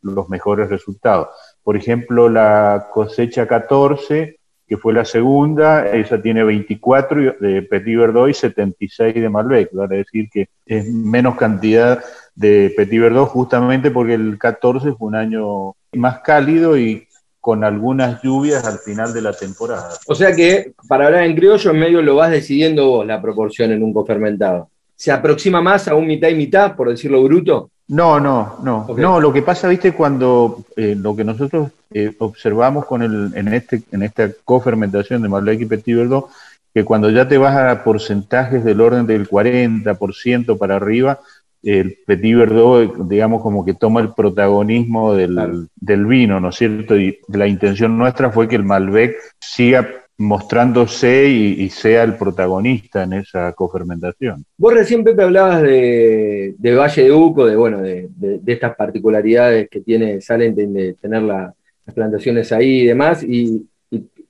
los 0.00 0.28
mejores 0.30 0.70
resultados. 0.70 1.28
Por 1.62 1.76
ejemplo, 1.76 2.30
la 2.30 2.86
cosecha 2.90 3.46
14 3.46 4.38
que 4.66 4.76
fue 4.76 4.92
la 4.92 5.04
segunda, 5.04 5.88
esa 5.88 6.20
tiene 6.20 6.42
24 6.42 7.36
de 7.40 7.62
Petit 7.62 7.96
Verdot 7.96 8.28
y 8.28 8.34
76 8.34 9.14
de 9.14 9.28
Malbec, 9.28 9.70
vale 9.72 9.98
decir 9.98 10.28
que 10.30 10.48
es 10.66 10.90
menos 10.90 11.36
cantidad 11.36 12.02
de 12.34 12.72
Petit 12.76 13.00
Verdot 13.00 13.28
justamente 13.28 13.90
porque 13.90 14.14
el 14.14 14.38
14 14.38 14.92
fue 14.94 15.08
un 15.08 15.14
año 15.14 15.74
más 15.92 16.20
cálido 16.20 16.76
y 16.76 17.06
con 17.40 17.62
algunas 17.62 18.20
lluvias 18.22 18.66
al 18.66 18.78
final 18.78 19.14
de 19.14 19.22
la 19.22 19.32
temporada. 19.32 19.90
O 20.08 20.16
sea 20.16 20.34
que, 20.34 20.72
para 20.88 21.06
hablar 21.06 21.22
en 21.22 21.36
criollo, 21.36 21.70
en 21.70 21.78
medio 21.78 22.02
lo 22.02 22.16
vas 22.16 22.32
decidiendo 22.32 22.86
vos 22.86 23.06
la 23.06 23.22
proporción 23.22 23.70
en 23.70 23.84
un 23.84 23.92
cofermentado. 23.92 24.68
¿Se 24.96 25.12
aproxima 25.12 25.60
más 25.60 25.86
a 25.86 25.94
un 25.94 26.08
mitad 26.08 26.28
y 26.28 26.34
mitad, 26.34 26.74
por 26.74 26.90
decirlo 26.90 27.22
bruto? 27.22 27.70
No, 27.88 28.18
no, 28.18 28.56
no. 28.62 28.86
No, 28.96 29.20
lo 29.20 29.32
que 29.32 29.42
pasa, 29.42 29.68
viste, 29.68 29.92
cuando 29.92 30.64
eh, 30.76 30.96
lo 30.98 31.14
que 31.14 31.22
nosotros 31.22 31.70
eh, 31.92 32.14
observamos 32.18 32.84
con 32.84 33.02
el, 33.02 33.32
en, 33.34 33.48
este, 33.48 33.82
en 33.92 34.02
esta 34.02 34.28
cofermentación 34.44 35.22
de 35.22 35.28
Malbec 35.28 35.60
y 35.60 35.66
Petit 35.66 35.96
Verdot, 35.96 36.28
que 36.74 36.84
cuando 36.84 37.10
ya 37.10 37.28
te 37.28 37.38
vas 37.38 37.56
a 37.56 37.84
porcentajes 37.84 38.64
del 38.64 38.80
orden 38.80 39.06
del 39.06 39.28
40% 39.28 40.58
para 40.58 40.76
arriba, 40.76 41.20
el 41.62 41.96
Petit 42.04 42.36
Verdot, 42.36 43.08
digamos, 43.08 43.40
como 43.40 43.64
que 43.64 43.74
toma 43.74 44.00
el 44.00 44.12
protagonismo 44.12 45.14
del, 45.14 45.68
del 45.76 46.06
vino, 46.06 46.40
¿no 46.40 46.48
es 46.48 46.56
cierto? 46.56 46.98
Y 46.98 47.20
la 47.28 47.46
intención 47.46 47.96
nuestra 47.96 48.30
fue 48.30 48.48
que 48.48 48.56
el 48.56 48.64
Malbec 48.64 49.16
siga 49.40 49.88
mostrándose 50.18 51.28
y, 51.28 51.68
sea 51.68 52.02
el 52.02 52.16
protagonista 52.16 53.02
en 53.02 53.14
esa 53.14 53.52
cofermentación. 53.52 54.44
Vos 54.56 54.72
recién, 54.72 55.04
Pepe, 55.04 55.22
hablabas 55.22 55.62
de, 55.62 56.54
Valle 56.58 57.04
de 57.04 57.12
Uco, 57.12 57.46
de, 57.46 57.56
bueno, 57.56 57.82
de, 57.82 58.08
estas 58.46 58.74
particularidades 58.76 59.68
que 59.68 59.80
tiene 59.80 60.20
Salenten 60.20 60.72
de 60.72 60.94
tener 60.94 61.22
las 61.22 61.52
plantaciones 61.94 62.50
ahí 62.52 62.80
y 62.80 62.86
demás, 62.86 63.22
y, 63.22 63.66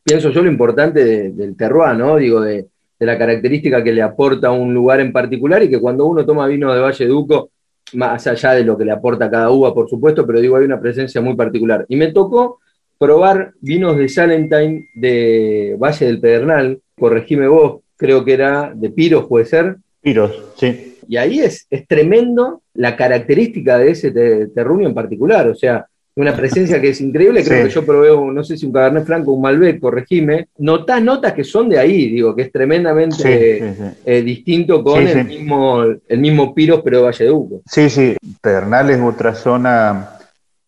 pienso 0.03 0.31
yo 0.31 0.43
lo 0.43 0.51
importante 0.51 1.31
del 1.31 1.57
terroir, 1.57 1.97
¿no? 1.97 2.17
Digo, 2.17 2.41
de, 2.41 2.67
la 2.99 3.19
característica 3.19 3.85
que 3.85 3.93
le 3.93 4.03
aporta 4.03 4.51
un 4.51 4.73
lugar 4.73 5.01
en 5.01 5.13
particular 5.13 5.63
y 5.63 5.69
que 5.69 5.79
cuando 5.79 6.07
uno 6.07 6.25
toma 6.25 6.47
vino 6.47 6.73
de 6.73 6.81
Valle 6.81 7.07
de 7.07 7.13
Uco, 7.13 7.51
más 7.93 8.27
allá 8.27 8.53
de 8.53 8.65
lo 8.65 8.77
que 8.77 8.85
le 8.85 8.93
aporta 8.93 9.31
cada 9.31 9.51
uva, 9.51 9.73
por 9.73 9.89
supuesto, 9.89 10.27
pero 10.27 10.41
digo, 10.41 10.57
hay 10.57 10.65
una 10.65 10.81
presencia 10.81 11.21
muy 11.21 11.37
particular. 11.37 11.85
Y 11.89 11.97
me 11.97 12.09
tocó 12.09 12.59
probar 12.99 13.53
vinos 13.61 13.97
de 13.97 14.09
Salentine 14.09 14.89
de 14.95 15.77
Valle 15.79 16.07
del 16.07 16.21
Pedernal, 16.21 16.81
corregime 16.99 17.47
vos, 17.49 17.83
creo 17.97 18.25
que 18.25 18.33
era 18.33 18.73
de 18.75 18.91
Piros, 18.91 19.27
¿puede 19.27 19.47
ser? 19.47 19.77
Piros, 20.01 20.33
sí. 20.57 20.99
Y 21.09 21.17
ahí 21.17 21.41
es, 21.41 21.67
es 21.71 21.87
tremendo 21.87 22.63
la 22.75 22.97
característica 22.97 23.79
de 23.79 23.91
ese 23.91 24.11
terruño 24.55 24.89
en 24.89 24.95
particular, 24.95 25.49
o 25.49 25.55
sea, 25.55 25.87
una 26.17 26.35
presencia 26.35 26.81
que 26.81 26.89
es 26.89 27.01
increíble, 27.03 27.45
creo 27.45 27.67
que 27.67 27.71
yo 27.71 27.85
probé, 27.85 28.09
no 28.33 28.43
sé 28.43 28.57
si 28.57 28.65
un 28.65 28.73
Cabernet 28.73 29.05
Franco, 29.05 29.33
un 29.33 29.43
Malbec, 29.43 29.79
corregime, 29.79 30.49
notás 30.59 31.03
notas 31.03 31.35
que 31.35 31.45
son 31.45 31.69
de 31.69 31.79
ahí, 31.79 32.09
digo, 32.09 32.35
que 32.35 32.43
es 32.43 32.53
tremendamente 32.53 33.75
eh, 34.05 34.23
distinto 34.23 34.83
con 34.83 35.07
el, 35.07 35.27
Mismo, 35.27 35.83
el 35.83 36.19
mismo 36.19 36.55
Piros, 36.55 36.81
pero 36.83 36.99
de 36.99 37.05
Valle 37.05 37.25
de 37.25 37.31
Uco. 37.31 37.61
Sí, 37.67 37.91
sí, 37.91 38.17
Pedernal 38.41 38.89
es 38.91 39.01
otra 39.01 39.35
zona 39.35 40.16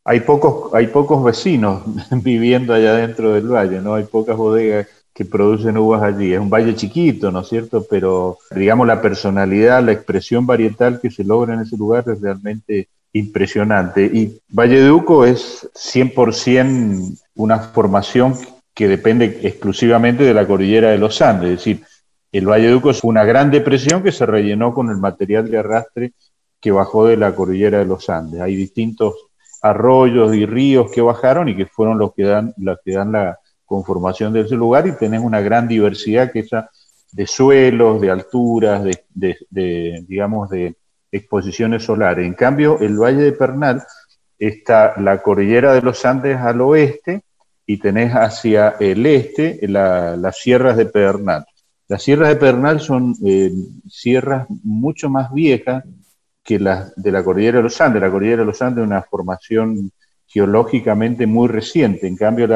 hay 0.08 0.20
pocos, 0.20 0.72
hay 0.72 0.86
pocos 0.86 1.22
vecinos 1.22 1.82
viviendo 2.10 2.72
allá 2.72 2.94
dentro 2.94 3.34
del 3.34 3.46
valle, 3.46 3.82
¿no? 3.82 3.94
Hay 3.94 4.04
pocas 4.04 4.38
bodegas 4.38 4.86
que 5.12 5.26
producen 5.26 5.76
uvas 5.76 6.02
allí. 6.02 6.32
Es 6.32 6.40
un 6.40 6.48
valle 6.48 6.74
chiquito, 6.74 7.30
¿no 7.30 7.40
es 7.40 7.48
cierto? 7.48 7.84
Pero, 7.90 8.38
digamos, 8.54 8.86
la 8.86 9.02
personalidad, 9.02 9.84
la 9.84 9.92
expresión 9.92 10.46
varietal 10.46 10.98
que 10.98 11.10
se 11.10 11.24
logra 11.24 11.52
en 11.52 11.60
ese 11.60 11.76
lugar 11.76 12.04
es 12.06 12.22
realmente 12.22 12.88
impresionante. 13.12 14.06
Y 14.06 14.40
Valle 14.48 14.80
de 14.80 14.90
Uco 14.90 15.26
es 15.26 15.68
100% 15.74 17.18
una 17.34 17.58
formación 17.58 18.34
que 18.72 18.88
depende 18.88 19.40
exclusivamente 19.42 20.24
de 20.24 20.32
la 20.32 20.46
cordillera 20.46 20.90
de 20.90 20.98
los 20.98 21.20
Andes. 21.20 21.50
Es 21.50 21.58
decir, 21.58 21.84
el 22.32 22.48
Valle 22.48 22.68
de 22.68 22.76
Uco 22.76 22.90
es 22.90 23.04
una 23.04 23.24
gran 23.24 23.50
depresión 23.50 24.02
que 24.02 24.12
se 24.12 24.24
rellenó 24.24 24.72
con 24.72 24.88
el 24.88 24.96
material 24.96 25.50
de 25.50 25.58
arrastre 25.58 26.12
que 26.60 26.70
bajó 26.70 27.06
de 27.06 27.18
la 27.18 27.34
cordillera 27.34 27.78
de 27.78 27.84
los 27.84 28.08
Andes. 28.08 28.40
Hay 28.40 28.56
distintos 28.56 29.27
arroyos 29.62 30.34
y 30.34 30.46
ríos 30.46 30.90
que 30.90 31.00
bajaron 31.00 31.48
y 31.48 31.56
que 31.56 31.66
fueron 31.66 31.98
los 31.98 32.14
que 32.14 32.24
dan, 32.24 32.54
los 32.56 32.78
que 32.84 32.92
dan 32.92 33.12
la 33.12 33.38
conformación 33.64 34.32
de 34.32 34.40
ese 34.40 34.54
lugar 34.54 34.86
y 34.86 34.92
tenés 34.92 35.20
una 35.20 35.40
gran 35.40 35.68
diversidad 35.68 36.32
que 36.32 36.40
esa 36.40 36.70
de 37.12 37.26
suelos, 37.26 38.00
de 38.00 38.10
alturas, 38.10 38.84
de, 39.14 40.04
digamos, 40.06 40.50
de 40.50 40.76
exposiciones 41.10 41.84
solares. 41.84 42.26
En 42.26 42.34
cambio, 42.34 42.78
el 42.80 42.98
Valle 42.98 43.22
de 43.22 43.32
Pernal 43.32 43.82
está 44.38 44.94
la 45.00 45.22
cordillera 45.22 45.72
de 45.72 45.82
los 45.82 46.04
Andes 46.04 46.36
al 46.36 46.60
oeste 46.60 47.22
y 47.66 47.78
tenés 47.78 48.12
hacia 48.12 48.76
el 48.80 49.04
este 49.06 49.66
las 49.68 50.38
sierras 50.38 50.76
de 50.76 50.86
Pernal. 50.86 51.46
Las 51.88 52.02
sierras 52.02 52.28
de 52.28 52.36
Pernal 52.36 52.80
son 52.80 53.14
eh, 53.24 53.50
sierras 53.88 54.46
mucho 54.62 55.08
más 55.08 55.32
viejas, 55.32 55.84
que 56.48 56.58
las 56.58 56.94
de 56.96 57.12
la 57.12 57.22
cordillera 57.22 57.58
de 57.58 57.64
los 57.64 57.78
Andes. 57.78 58.00
La 58.00 58.10
cordillera 58.10 58.40
de 58.40 58.46
los 58.46 58.62
Andes 58.62 58.80
es 58.80 58.86
una 58.86 59.02
formación 59.02 59.92
geológicamente 60.26 61.26
muy 61.26 61.46
reciente, 61.46 62.06
en 62.06 62.16
cambio 62.16 62.46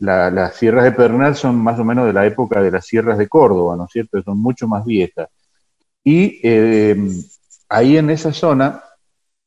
las 0.00 0.56
sierras 0.56 0.82
de 0.82 0.90
Pernal 0.90 1.36
son 1.36 1.54
más 1.54 1.78
o 1.78 1.84
menos 1.84 2.06
de 2.06 2.12
la 2.12 2.26
época 2.26 2.60
de 2.60 2.72
las 2.72 2.84
sierras 2.84 3.16
de 3.16 3.28
Córdoba, 3.28 3.76
¿no 3.76 3.84
es 3.84 3.92
cierto? 3.92 4.20
Son 4.20 4.36
mucho 4.40 4.66
más 4.66 4.84
viejas. 4.84 5.28
Y 6.02 6.40
eh, 6.42 6.96
ahí 7.68 7.96
en 7.98 8.10
esa 8.10 8.32
zona, 8.32 8.82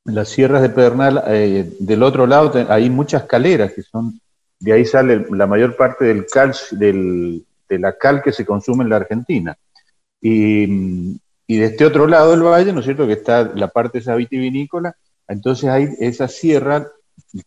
las 0.05 0.29
sierras 0.29 0.61
de 0.61 0.69
Pernal, 0.69 1.23
eh, 1.27 1.69
del 1.77 2.03
otro 2.03 2.25
lado 2.25 2.53
hay 2.69 2.89
muchas 2.89 3.23
caleras 3.23 3.73
que 3.73 3.81
son, 3.81 4.17
de 4.59 4.71
ahí 4.71 4.85
sale 4.85 5.25
la 5.29 5.45
mayor 5.45 5.75
parte 5.75 6.05
del 6.05 6.25
cal, 6.25 6.55
del, 6.71 7.45
de 7.67 7.79
la 7.79 7.97
cal 7.97 8.21
que 8.21 8.31
se 8.31 8.45
consume 8.45 8.85
en 8.85 8.89
la 8.91 8.95
Argentina. 8.95 9.57
Y, 10.21 11.19
y 11.47 11.57
de 11.57 11.67
este 11.67 11.85
otro 11.85 12.07
lado 12.07 12.31
del 12.31 12.43
valle, 12.43 12.73
¿no 12.73 12.81
es 12.81 12.85
cierto?, 12.85 13.07
que 13.07 13.13
está 13.13 13.43
la 13.55 13.69
parte 13.69 13.99
esa 13.99 14.15
vitivinícola, 14.15 14.95
entonces 15.29 15.69
hay 15.69 15.87
esa 15.99 16.27
sierra, 16.27 16.87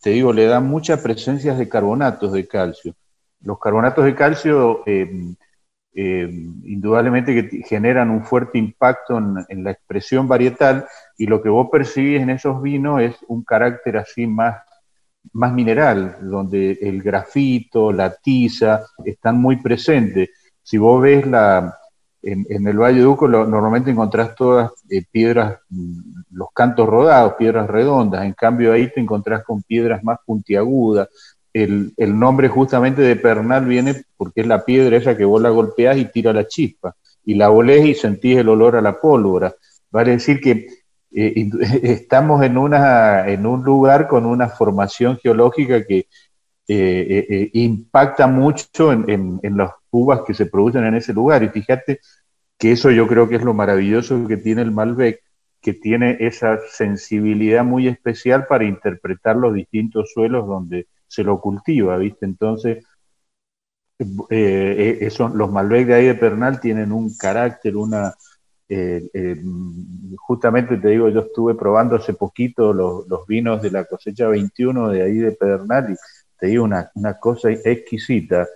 te 0.01 0.09
digo, 0.09 0.33
le 0.33 0.45
da 0.45 0.59
muchas 0.59 0.99
presencias 1.01 1.57
de 1.57 1.69
carbonatos 1.69 2.33
de 2.33 2.47
calcio. 2.47 2.95
Los 3.41 3.59
carbonatos 3.59 4.03
de 4.05 4.15
calcio, 4.15 4.83
eh, 4.87 5.33
eh, 5.93 6.29
indudablemente 6.63 7.49
que 7.49 7.63
generan 7.63 8.09
un 8.09 8.23
fuerte 8.23 8.57
impacto 8.57 9.17
en, 9.17 9.63
la 9.63 9.71
expresión 9.71 10.27
varietal 10.27 10.87
y 11.17 11.27
lo 11.27 11.41
que 11.41 11.49
vos 11.49 11.67
percibís 11.71 12.21
en 12.21 12.29
esos 12.31 12.61
vinos 12.61 13.01
es 13.01 13.15
un 13.27 13.43
carácter 13.43 13.97
así 13.97 14.25
más, 14.25 14.63
más 15.33 15.53
mineral, 15.53 16.17
donde 16.21 16.71
el 16.81 17.03
grafito, 17.03 17.91
la 17.91 18.15
tiza 18.15 18.83
están 19.05 19.39
muy 19.39 19.57
presentes. 19.57 20.29
Si 20.63 20.77
vos 20.77 21.01
ves 21.01 21.25
la, 21.27 21.80
en, 22.23 22.67
el 22.67 22.77
Valle 22.77 22.99
de 22.99 23.07
Uco 23.07 23.27
normalmente 23.27 23.91
encontrás 23.91 24.35
todas 24.35 24.71
eh, 24.89 25.03
piedras, 25.09 25.59
mm, 25.69 26.21
los 26.31 26.49
cantos 26.53 26.87
rodados, 26.87 27.33
piedras 27.33 27.67
redondas, 27.69 28.25
en 28.25 28.33
cambio 28.33 28.73
ahí 28.73 28.91
te 28.91 28.99
encontrás 28.99 29.43
con 29.43 29.63
piedras 29.63 30.03
más 30.03 30.19
puntiagudas, 30.25 31.09
el, 31.53 31.93
nombre 31.97 32.47
justamente 32.47 33.01
de 33.01 33.15
Pernal 33.15 33.65
viene 33.65 34.03
porque 34.15 34.41
es 34.41 34.47
la 34.47 34.63
piedra 34.63 34.97
esa 34.97 35.17
que 35.17 35.25
vos 35.25 35.41
la 35.41 35.49
golpeás 35.49 35.97
y 35.97 36.05
tira 36.05 36.31
la 36.33 36.47
chispa, 36.47 36.95
y 37.25 37.35
la 37.35 37.49
olés 37.49 37.85
y 37.85 37.93
sentís 37.93 38.37
el 38.37 38.49
olor 38.49 38.75
a 38.75 38.81
la 38.81 38.99
pólvora. 38.99 39.53
Vale 39.91 40.11
decir 40.11 40.39
que 40.39 40.67
eh, 41.11 41.49
estamos 41.83 42.43
en, 42.43 42.57
una, 42.57 43.27
en 43.27 43.45
un 43.45 43.63
lugar 43.63 44.07
con 44.07 44.25
una 44.25 44.47
formación 44.47 45.17
geológica 45.17 45.85
que 45.85 46.07
eh, 46.73 47.25
eh, 47.29 47.49
impacta 47.53 48.27
mucho 48.27 48.93
en, 48.93 49.39
en, 49.43 49.57
las 49.57 49.71
uvas 49.89 50.21
que 50.25 50.33
se 50.33 50.45
producen 50.45 50.85
en 50.85 50.95
ese 50.95 51.11
lugar. 51.11 51.43
Y 51.43 51.49
fíjate 51.49 51.99
que 52.57 52.71
eso 52.71 52.91
yo 52.91 53.07
creo 53.07 53.27
que 53.27 53.35
es 53.35 53.43
lo 53.43 53.53
maravilloso 53.53 54.25
que 54.25 54.37
tiene 54.37 54.61
el 54.61 54.71
Malbec, 54.71 55.21
que 55.59 55.73
tiene 55.73 56.15
esa 56.21 56.59
sensibilidad 56.69 57.65
muy 57.65 57.89
especial 57.89 58.45
para 58.47 58.63
interpretar 58.63 59.35
los 59.35 59.53
distintos 59.53 60.11
suelos 60.13 60.47
donde 60.47 60.87
se 61.07 61.25
lo 61.25 61.41
cultiva, 61.41 61.97
¿viste? 61.97 62.25
Entonces, 62.25 62.85
los 63.99 65.51
Malbec 65.51 65.87
de 65.87 65.93
ahí 65.93 66.05
de 66.05 66.15
Pernal 66.15 66.61
tienen 66.61 66.93
un 66.93 67.15
carácter, 67.17 67.75
una, 67.75 68.13
eh, 68.69 69.09
eh, 69.13 69.41
justamente 70.15 70.77
te 70.77 70.87
digo, 70.87 71.09
yo 71.09 71.19
estuve 71.19 71.55
probando 71.55 71.97
hace 71.97 72.13
poquito 72.13 72.71
los, 72.71 73.27
vinos 73.27 73.61
de 73.61 73.71
la 73.71 73.83
cosecha 73.83 74.29
21 74.29 74.87
de 74.87 75.01
ahí 75.01 75.17
de 75.17 75.33
Pedernal 75.33 75.91
y 75.91 75.95
te 76.41 76.47
digo 76.47 76.63
una, 76.63 76.89
cosa 77.19 77.51
exquisita. 77.51 78.47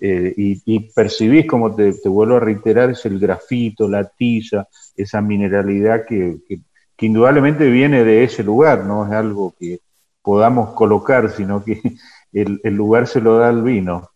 Eh, 0.00 0.32
y, 0.36 0.92
percibís, 0.92 1.46
como 1.46 1.74
te, 1.74 1.92
vuelvo 2.06 2.36
a 2.36 2.40
reiterar, 2.40 2.90
es 2.90 3.04
el 3.04 3.20
grafito, 3.20 3.86
la 3.86 4.04
tiza, 4.04 4.66
esa 4.96 5.20
mineralidad 5.20 6.06
que, 6.06 6.38
indudablemente 6.98 7.68
viene 7.70 8.02
de 8.02 8.24
ese 8.24 8.42
lugar, 8.42 8.86
no 8.86 9.06
es 9.06 9.12
algo 9.12 9.54
que 9.58 9.80
podamos 10.22 10.70
colocar, 10.70 11.30
sino 11.30 11.62
que 11.62 11.80
el, 12.32 12.60
el 12.64 12.74
lugar 12.74 13.06
se 13.06 13.20
lo 13.20 13.36
da 13.36 13.50
al 13.50 13.62
vino. 13.62 14.08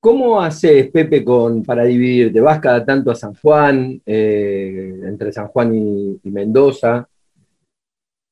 ¿Cómo 0.00 0.40
haces, 0.40 0.90
Pepe, 0.90 1.24
con, 1.24 1.62
para 1.62 1.84
dividirte? 1.84 2.40
¿Vas 2.42 2.60
cada 2.60 2.84
tanto 2.84 3.10
a 3.10 3.14
San 3.14 3.34
Juan, 3.34 4.00
eh, 4.04 5.00
entre 5.04 5.32
San 5.32 5.48
Juan 5.48 5.74
y, 5.74 6.30
Mendoza? 6.30 7.08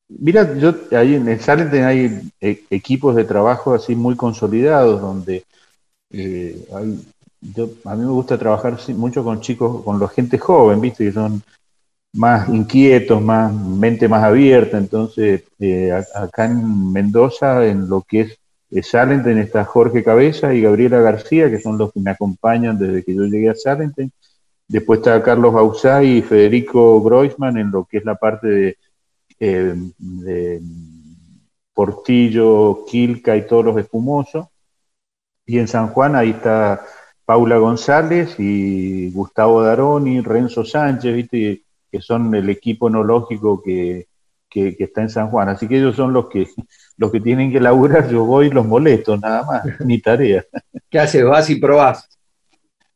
Mira, 0.08 0.56
yo 0.56 0.74
ahí 0.92 1.14
en 1.16 1.28
el 1.28 1.84
hay 1.84 2.30
eh, 2.40 2.64
equipos 2.70 3.14
de 3.14 3.24
trabajo 3.24 3.74
así 3.74 3.94
muy 3.94 4.16
consolidados, 4.16 5.00
donde 5.00 5.44
eh, 6.10 6.64
yo, 7.40 7.70
a 7.84 7.94
mí 7.94 8.04
me 8.04 8.10
gusta 8.10 8.38
trabajar 8.38 8.78
mucho 8.94 9.22
con 9.22 9.40
chicos, 9.40 9.84
con 9.84 10.00
la 10.00 10.08
gente 10.08 10.38
joven, 10.38 10.80
¿viste? 10.80 11.04
Que 11.04 11.12
son 11.12 11.42
más 12.14 12.48
inquietos, 12.48 13.20
más 13.20 13.52
mente 13.52 14.08
más 14.08 14.24
abierta. 14.24 14.78
Entonces, 14.78 15.44
acá 16.14 16.46
en 16.46 16.92
Mendoza, 16.92 17.66
en 17.66 17.88
lo 17.88 18.02
que 18.02 18.20
es 18.22 18.38
de 18.70 18.82
Salenten 18.82 19.38
está 19.38 19.64
Jorge 19.64 20.04
Cabeza 20.04 20.52
y 20.54 20.62
Gabriela 20.62 21.00
García, 21.00 21.50
que 21.50 21.60
son 21.60 21.78
los 21.78 21.92
que 21.92 22.00
me 22.00 22.10
acompañan 22.10 22.78
desde 22.78 23.02
que 23.02 23.14
yo 23.14 23.24
llegué 23.24 23.50
a 23.50 23.54
Salenten. 23.54 24.12
Después 24.66 24.98
está 24.98 25.22
Carlos 25.22 25.54
Bausá 25.54 26.02
y 26.02 26.20
Federico 26.20 27.00
Groisman 27.02 27.56
en 27.56 27.70
lo 27.70 27.86
que 27.86 27.98
es 27.98 28.04
la 28.04 28.16
parte 28.16 28.46
de, 28.48 28.76
eh, 29.40 30.60
Portillo, 31.72 32.84
Quilca 32.86 33.36
y 33.36 33.46
todos 33.46 33.64
los 33.64 33.76
espumosos. 33.78 34.46
Y 35.46 35.58
en 35.58 35.68
San 35.68 35.88
Juan 35.88 36.16
ahí 36.16 36.30
está 36.30 36.84
Paula 37.24 37.56
González 37.58 38.34
y 38.38 39.10
Gustavo 39.10 39.62
Daroni, 39.62 40.20
Renzo 40.20 40.64
Sánchez, 40.64 41.14
¿viste? 41.14 41.62
que 41.90 42.00
son 42.00 42.34
el 42.34 42.50
equipo 42.50 42.88
enológico 42.88 43.62
que, 43.62 44.08
que, 44.48 44.76
está 44.78 45.02
en 45.02 45.10
San 45.10 45.30
Juan. 45.30 45.48
Así 45.48 45.68
que 45.68 45.78
ellos 45.78 45.96
son 45.96 46.12
los 46.12 46.28
que 46.28 46.48
los 46.96 47.12
que 47.12 47.20
tienen 47.20 47.52
que 47.52 47.60
laburar, 47.60 48.08
yo 48.10 48.24
voy 48.24 48.46
y 48.46 48.50
los 48.50 48.66
molesto, 48.66 49.16
nada 49.16 49.44
más, 49.44 49.62
mi 49.84 50.00
tarea. 50.00 50.44
¿Qué 50.90 50.98
haces? 50.98 51.24
¿Vas 51.24 51.48
y 51.50 51.56
probás? 51.56 52.08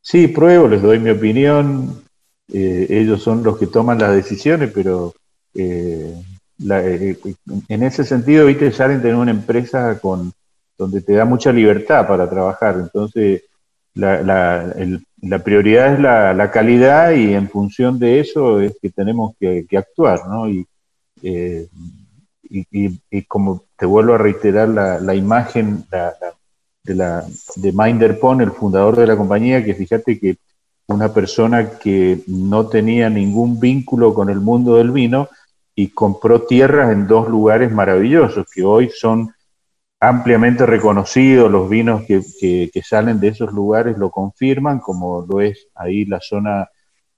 Sí, 0.00 0.28
pruebo, 0.28 0.66
les 0.66 0.82
doy 0.82 0.98
mi 0.98 1.10
opinión, 1.10 2.02
eh, 2.52 2.86
ellos 2.90 3.22
son 3.22 3.44
los 3.44 3.56
que 3.56 3.68
toman 3.68 4.00
las 4.00 4.12
decisiones, 4.12 4.72
pero 4.74 5.14
eh, 5.54 6.20
eh, 6.70 7.16
en 7.68 7.82
ese 7.82 8.04
sentido, 8.04 8.46
viste, 8.46 8.72
salen 8.72 9.02
de 9.02 9.14
una 9.14 9.30
empresa 9.30 9.98
con 10.00 10.32
donde 10.78 11.00
te 11.00 11.14
da 11.14 11.24
mucha 11.24 11.52
libertad 11.52 12.06
para 12.06 12.28
trabajar, 12.28 12.76
entonces 12.76 13.42
la, 13.94 14.22
la, 14.22 15.38
prioridad 15.44 15.94
es 15.94 16.00
la, 16.00 16.50
calidad 16.50 17.12
y 17.12 17.34
en 17.34 17.48
función 17.48 17.98
de 17.98 18.20
eso 18.20 18.60
es 18.60 18.76
que 18.80 18.90
tenemos 18.90 19.34
que, 19.38 19.66
actuar, 19.76 20.26
¿no? 20.28 20.48
Y, 20.48 20.66
y, 21.20 23.22
como 23.28 23.64
te 23.76 23.86
vuelvo 23.86 24.14
a 24.14 24.18
reiterar 24.18 24.68
la, 24.68 25.14
imagen 25.14 25.84
de, 26.84 26.94
la, 26.94 27.24
de 27.56 27.72
Minder 27.72 28.18
el 28.40 28.50
fundador 28.50 28.96
de 28.96 29.06
la 29.06 29.16
compañía, 29.16 29.64
que 29.64 29.74
fíjate 29.74 30.18
que 30.18 30.36
una 30.88 31.12
persona 31.12 31.78
que 31.78 32.22
no 32.26 32.66
tenía 32.66 33.08
ningún 33.08 33.60
vínculo 33.60 34.14
con 34.14 34.30
el 34.30 34.40
mundo 34.40 34.76
del 34.76 34.90
vino 34.90 35.28
y 35.74 35.88
compró 35.88 36.42
tierras 36.42 36.92
en 36.92 37.06
dos 37.06 37.28
lugares 37.28 37.72
maravillosos 37.72 38.46
que 38.52 38.62
hoy 38.62 38.90
son 38.90 39.32
ampliamente 40.00 40.66
reconocidos, 40.66 41.50
los 41.50 41.70
vinos 41.70 42.02
que, 42.06 42.20
que, 42.72 42.82
salen 42.82 43.20
de 43.20 43.28
esos 43.28 43.52
lugares 43.52 43.96
lo 43.96 44.10
confirman, 44.10 44.80
como 44.80 45.24
lo 45.28 45.40
es 45.40 45.68
ahí 45.74 46.04
la 46.04 46.20
zona 46.20 46.68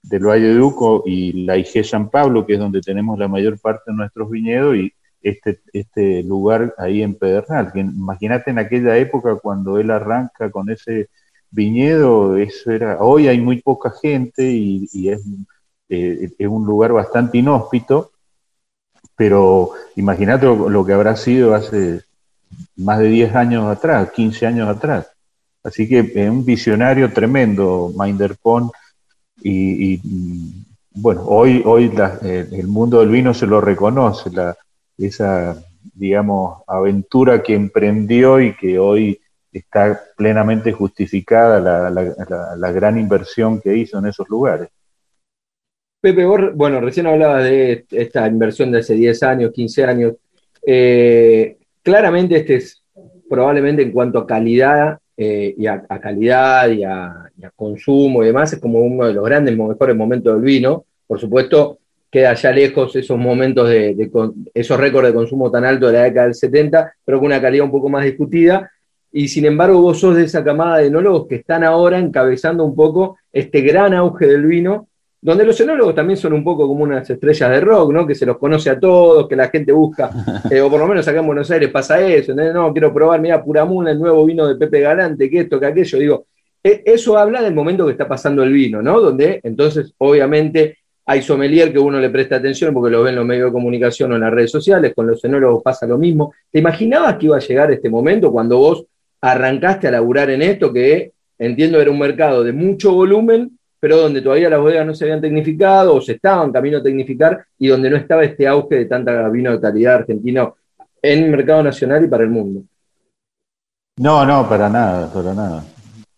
del 0.03 0.25
Valle 0.25 0.53
de 0.53 0.61
Uco 0.61 1.03
y 1.05 1.45
la 1.45 1.57
IG 1.57 1.83
San 1.83 2.09
Pablo, 2.09 2.45
que 2.45 2.53
es 2.53 2.59
donde 2.59 2.81
tenemos 2.81 3.17
la 3.17 3.27
mayor 3.27 3.59
parte 3.59 3.83
de 3.87 3.97
nuestros 3.97 4.29
viñedos, 4.29 4.75
y 4.75 4.93
este, 5.25 5.59
este 5.73 6.21
lugar 6.21 6.75
ahí 6.77 7.01
en 7.01 7.15
Pedernal. 7.15 7.71
Imagínate 7.73 8.51
en 8.51 8.59
aquella 8.59 8.95
época 8.97 9.35
cuando 9.37 9.79
él 9.79 9.89
arranca 9.89 10.51
con 10.51 10.69
ese 10.69 11.09
viñedo, 11.49 12.37
eso 12.37 12.71
era, 12.71 12.99
hoy 12.99 13.27
hay 13.27 13.39
muy 13.41 13.61
poca 13.61 13.91
gente 13.91 14.43
y, 14.43 15.09
eh, 15.09 16.29
es, 16.37 16.47
un 16.47 16.65
lugar 16.65 16.91
bastante 16.91 17.39
inhóspito, 17.39 18.11
pero 19.15 19.71
imagínate 19.95 20.45
lo, 20.45 20.85
que 20.85 20.93
habrá 20.93 21.15
sido 21.15 21.53
hace 21.53 22.01
más 22.75 22.99
de 22.99 23.07
10 23.07 23.35
años 23.35 23.65
atrás, 23.65 24.11
15 24.11 24.45
años 24.45 24.69
atrás. 24.69 25.07
Así 25.63 25.87
que 25.87 25.99
es 25.99 26.29
un 26.29 26.45
visionario 26.45 27.11
tremendo, 27.11 27.91
Minderpon, 27.97 28.69
y, 29.41 29.93
y 29.93 30.01
bueno, 30.95 31.23
hoy, 31.25 31.61
hoy 31.65 31.91
el 32.21 32.67
mundo 32.67 32.99
del 32.99 33.09
vino 33.09 33.33
se 33.33 33.47
lo 33.47 33.59
reconoce, 33.59 34.29
la, 34.31 34.55
esa, 34.97 35.57
digamos, 35.93 36.61
aventura 36.67 37.43
que 37.43 37.53
emprendió 37.53 38.39
y 38.39 38.55
que 38.55 38.79
hoy 38.79 39.19
está 39.51 40.01
plenamente 40.17 40.71
justificada 40.71 41.59
la, 41.59 42.71
gran 42.71 42.97
inversión 42.97 43.59
que 43.61 43.75
hizo 43.75 43.99
en 43.99 44.07
esos 44.07 44.27
lugares. 44.29 44.69
Pepe, 46.05 46.23
bueno, 46.23 46.81
recién 46.81 47.07
hablabas 47.07 47.45
de 47.45 47.83
esta 47.89 48.27
inversión 48.27 48.71
de 48.71 48.77
hace 48.77 48.93
10 48.93 49.23
años, 49.23 49.51
15 49.51 49.85
años. 49.85 50.13
Eh, 50.63 51.57
claramente 51.81 52.35
este 52.35 52.57
es 52.57 52.83
probablemente 53.27 53.81
en 53.81 53.91
cuanto 53.91 54.19
a 54.19 54.27
calidad 54.27 54.99
eh, 55.17 55.55
y 55.57 55.65
a, 55.65 55.81
calidad 55.99 56.69
y 56.69 56.83
a, 56.83 57.31
consumo 57.55 58.21
y 58.21 58.27
demás, 58.27 58.53
es 58.53 58.59
como 58.59 58.81
uno 58.81 59.07
de 59.07 59.15
los 59.15 59.25
grandes, 59.25 59.57
mejores 59.57 59.95
momentos 59.95 60.35
del 60.35 60.43
vino. 60.43 60.85
Por 61.07 61.19
supuesto, 61.19 61.79
queda 62.11 62.35
ya 62.35 62.51
lejos 62.51 62.95
esos 62.95 63.17
momentos 63.17 63.67
de, 63.67 64.11
esos 64.53 64.79
récords 64.79 65.07
de 65.07 65.13
consumo 65.15 65.49
tan 65.49 65.65
altos 65.65 65.91
de 65.91 65.97
la 65.97 66.03
década 66.03 66.27
del 66.27 66.35
70, 66.35 66.93
pero 67.03 67.17
con 67.17 67.25
una 67.25 67.41
calidad 67.41 67.65
un 67.65 67.71
poco 67.71 67.89
más 67.89 68.05
discutida. 68.05 68.69
Y 69.11 69.27
sin 69.27 69.45
embargo, 69.45 69.81
vos 69.81 69.99
sos 69.99 70.15
de 70.15 70.25
esa 70.25 70.43
camada 70.43 70.77
de 70.77 70.85
enólogos 70.85 71.25
que 71.27 71.37
están 71.37 71.63
ahora 71.63 71.97
encabezando 71.97 72.63
un 72.63 72.75
poco 72.75 73.17
este 73.33 73.61
gran 73.61 73.95
auge 73.95 74.27
del 74.27 74.45
vino, 74.45 74.87
donde 75.25 75.43
los 75.43 75.59
enólogos 75.59 75.95
también 75.95 76.17
son 76.17 76.33
un 76.33 76.43
poco 76.43 76.67
como 76.67 76.83
unas 76.83 77.09
estrellas 77.09 77.49
de 77.49 77.59
rock, 77.59 77.91
¿no? 77.91 78.05
Que 78.05 78.13
se 78.13 78.27
los 78.27 78.37
conoce 78.37 78.69
a 78.69 78.79
todos, 78.79 79.27
que 79.27 79.35
la 79.35 79.49
gente 79.49 79.71
busca, 79.71 80.11
eh, 80.51 80.61
o 80.61 80.69
por 80.69 80.79
lo 80.79 80.87
menos 80.87 81.07
acá 81.07 81.19
en 81.19 81.25
Buenos 81.25 81.49
Aires 81.49 81.71
pasa 81.71 81.99
eso, 81.99 82.35
no, 82.35 82.71
quiero 82.71 82.93
probar, 82.93 83.19
mira, 83.19 83.43
Puramuna, 83.43 83.89
el 83.89 83.97
nuevo 83.97 84.23
vino 84.23 84.47
de 84.47 84.55
Pepe 84.55 84.81
Galante, 84.81 85.27
que 85.27 85.39
esto, 85.39 85.59
que 85.59 85.65
aquello, 85.65 85.97
digo, 85.97 86.25
e, 86.63 86.83
eso 86.85 87.17
habla 87.17 87.41
del 87.41 87.55
momento 87.55 87.87
que 87.87 87.93
está 87.93 88.07
pasando 88.07 88.43
el 88.43 88.53
vino, 88.53 88.83
¿no? 88.83 89.01
Donde 89.01 89.39
entonces, 89.41 89.95
obviamente, 89.97 90.77
hay 91.07 91.23
sommelier 91.23 91.73
que 91.73 91.79
uno 91.79 91.99
le 91.99 92.11
presta 92.11 92.35
atención 92.35 92.71
porque 92.71 92.91
lo 92.91 93.01
ve 93.01 93.09
en 93.09 93.15
los 93.15 93.25
medios 93.25 93.47
de 93.47 93.53
comunicación 93.53 94.11
o 94.11 94.15
en 94.15 94.21
las 94.21 94.31
redes 94.31 94.51
sociales, 94.51 94.93
con 94.95 95.07
los 95.07 95.23
enólogos 95.25 95.63
pasa 95.63 95.87
lo 95.87 95.97
mismo. 95.97 96.35
¿Te 96.51 96.59
imaginabas 96.59 97.15
que 97.17 97.25
iba 97.25 97.37
a 97.37 97.39
llegar 97.39 97.71
este 97.71 97.89
momento 97.89 98.31
cuando 98.31 98.59
vos 98.59 98.85
arrancaste 99.21 99.87
a 99.87 99.91
laburar 99.91 100.29
en 100.29 100.43
esto, 100.43 100.71
que 100.71 101.13
entiendo 101.39 101.81
era 101.81 101.89
un 101.89 101.97
mercado 101.97 102.43
de 102.43 102.53
mucho 102.53 102.93
volumen, 102.93 103.57
pero 103.85 103.97
donde 103.97 104.23
todavía 104.23 104.49
las 104.49 104.59
bodegas 104.59 104.83
no 104.83 104.95
se 104.95 105.03
habían 105.03 105.21
tecnificado 105.21 105.93
o 105.93 106.01
se 106.01 106.13
estaban 106.13 106.51
camino 106.51 106.79
a 106.79 106.81
tecnificar 106.81 107.45
y 107.59 107.67
donde 107.67 107.91
no 107.91 107.97
estaba 107.97 108.23
este 108.23 108.47
auge 108.47 108.77
de 108.77 108.85
tanta 108.85 109.29
vino 109.29 109.51
de 109.51 109.61
calidad 109.61 109.97
argentino 109.97 110.55
en 111.03 111.25
el 111.25 111.29
mercado 111.29 111.61
nacional 111.61 112.03
y 112.03 112.07
para 112.07 112.23
el 112.23 112.31
mundo? 112.31 112.63
No, 113.99 114.25
no, 114.25 114.49
para 114.49 114.69
nada, 114.69 115.13
para 115.13 115.35
nada. 115.35 115.63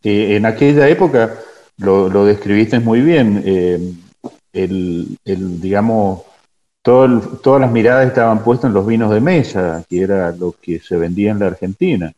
En 0.02 0.46
aquella 0.46 0.88
época 0.88 1.34
lo, 1.80 2.24
describiste 2.24 2.80
muy 2.80 3.02
bien. 3.02 3.44
Eh, 3.46 3.94
el, 4.54 5.18
digamos, 5.26 6.22
todas 6.82 7.60
las 7.60 7.70
miradas 7.70 8.08
estaban 8.08 8.46
puestas 8.46 8.70
en 8.70 8.76
los 8.76 8.88
vinos 8.88 9.12
de 9.12 9.20
mesa, 9.20 9.84
que 9.90 10.04
era 10.04 10.32
lo 10.32 10.56
que 10.62 10.80
se 10.80 10.96
vendía 10.96 11.32
en 11.32 11.40
la 11.40 11.48
Argentina. 11.48 12.14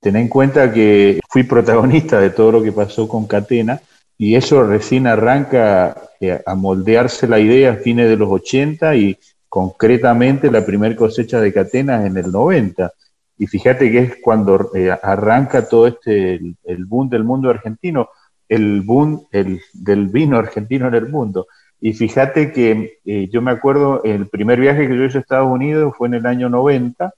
Ten 0.00 0.14
en 0.14 0.28
cuenta 0.28 0.72
que 0.72 1.18
fui 1.28 1.42
protagonista 1.42 2.20
de 2.20 2.30
todo 2.30 2.52
lo 2.52 2.62
que 2.62 2.70
pasó 2.70 3.08
con 3.08 3.26
Catena 3.26 3.80
y 4.16 4.36
eso 4.36 4.64
recién 4.64 5.06
arranca 5.06 6.10
eh, 6.20 6.40
a 6.46 6.54
moldearse 6.54 7.26
la 7.26 7.40
idea 7.40 7.72
a 7.72 7.76
fines 7.76 8.08
de 8.08 8.16
los 8.16 8.30
80 8.30 8.94
y 8.96 9.18
concretamente 9.48 10.50
la 10.50 10.64
primera 10.64 10.94
cosecha 10.94 11.40
de 11.40 11.52
Catena 11.52 12.06
en 12.06 12.16
el 12.16 12.30
90. 12.30 12.92
Y 13.38 13.46
fíjate 13.46 13.90
que 13.90 13.98
es 13.98 14.16
cuando 14.22 14.70
eh, 14.74 14.90
arranca 15.02 15.68
todo 15.68 15.88
este, 15.88 16.34
el, 16.34 16.84
boom 16.86 17.08
del 17.08 17.24
mundo 17.24 17.50
argentino, 17.50 18.08
el 18.48 18.82
boom 18.82 19.26
el, 19.32 19.60
del 19.72 20.08
vino 20.08 20.38
argentino 20.38 20.86
en 20.88 20.94
el 20.94 21.08
mundo. 21.08 21.46
Y 21.80 21.92
fíjate 21.92 22.52
que 22.52 22.98
eh, 23.04 23.28
yo 23.30 23.42
me 23.42 23.50
acuerdo, 23.50 24.02
el 24.04 24.28
primer 24.28 24.60
viaje 24.60 24.88
que 24.88 24.96
yo 24.96 25.04
hice 25.04 25.18
a 25.18 25.20
Estados 25.22 25.50
Unidos 25.50 25.94
fue 25.98 26.08
en 26.08 26.14
el 26.14 26.26
año 26.26 26.48
90. 26.48 27.12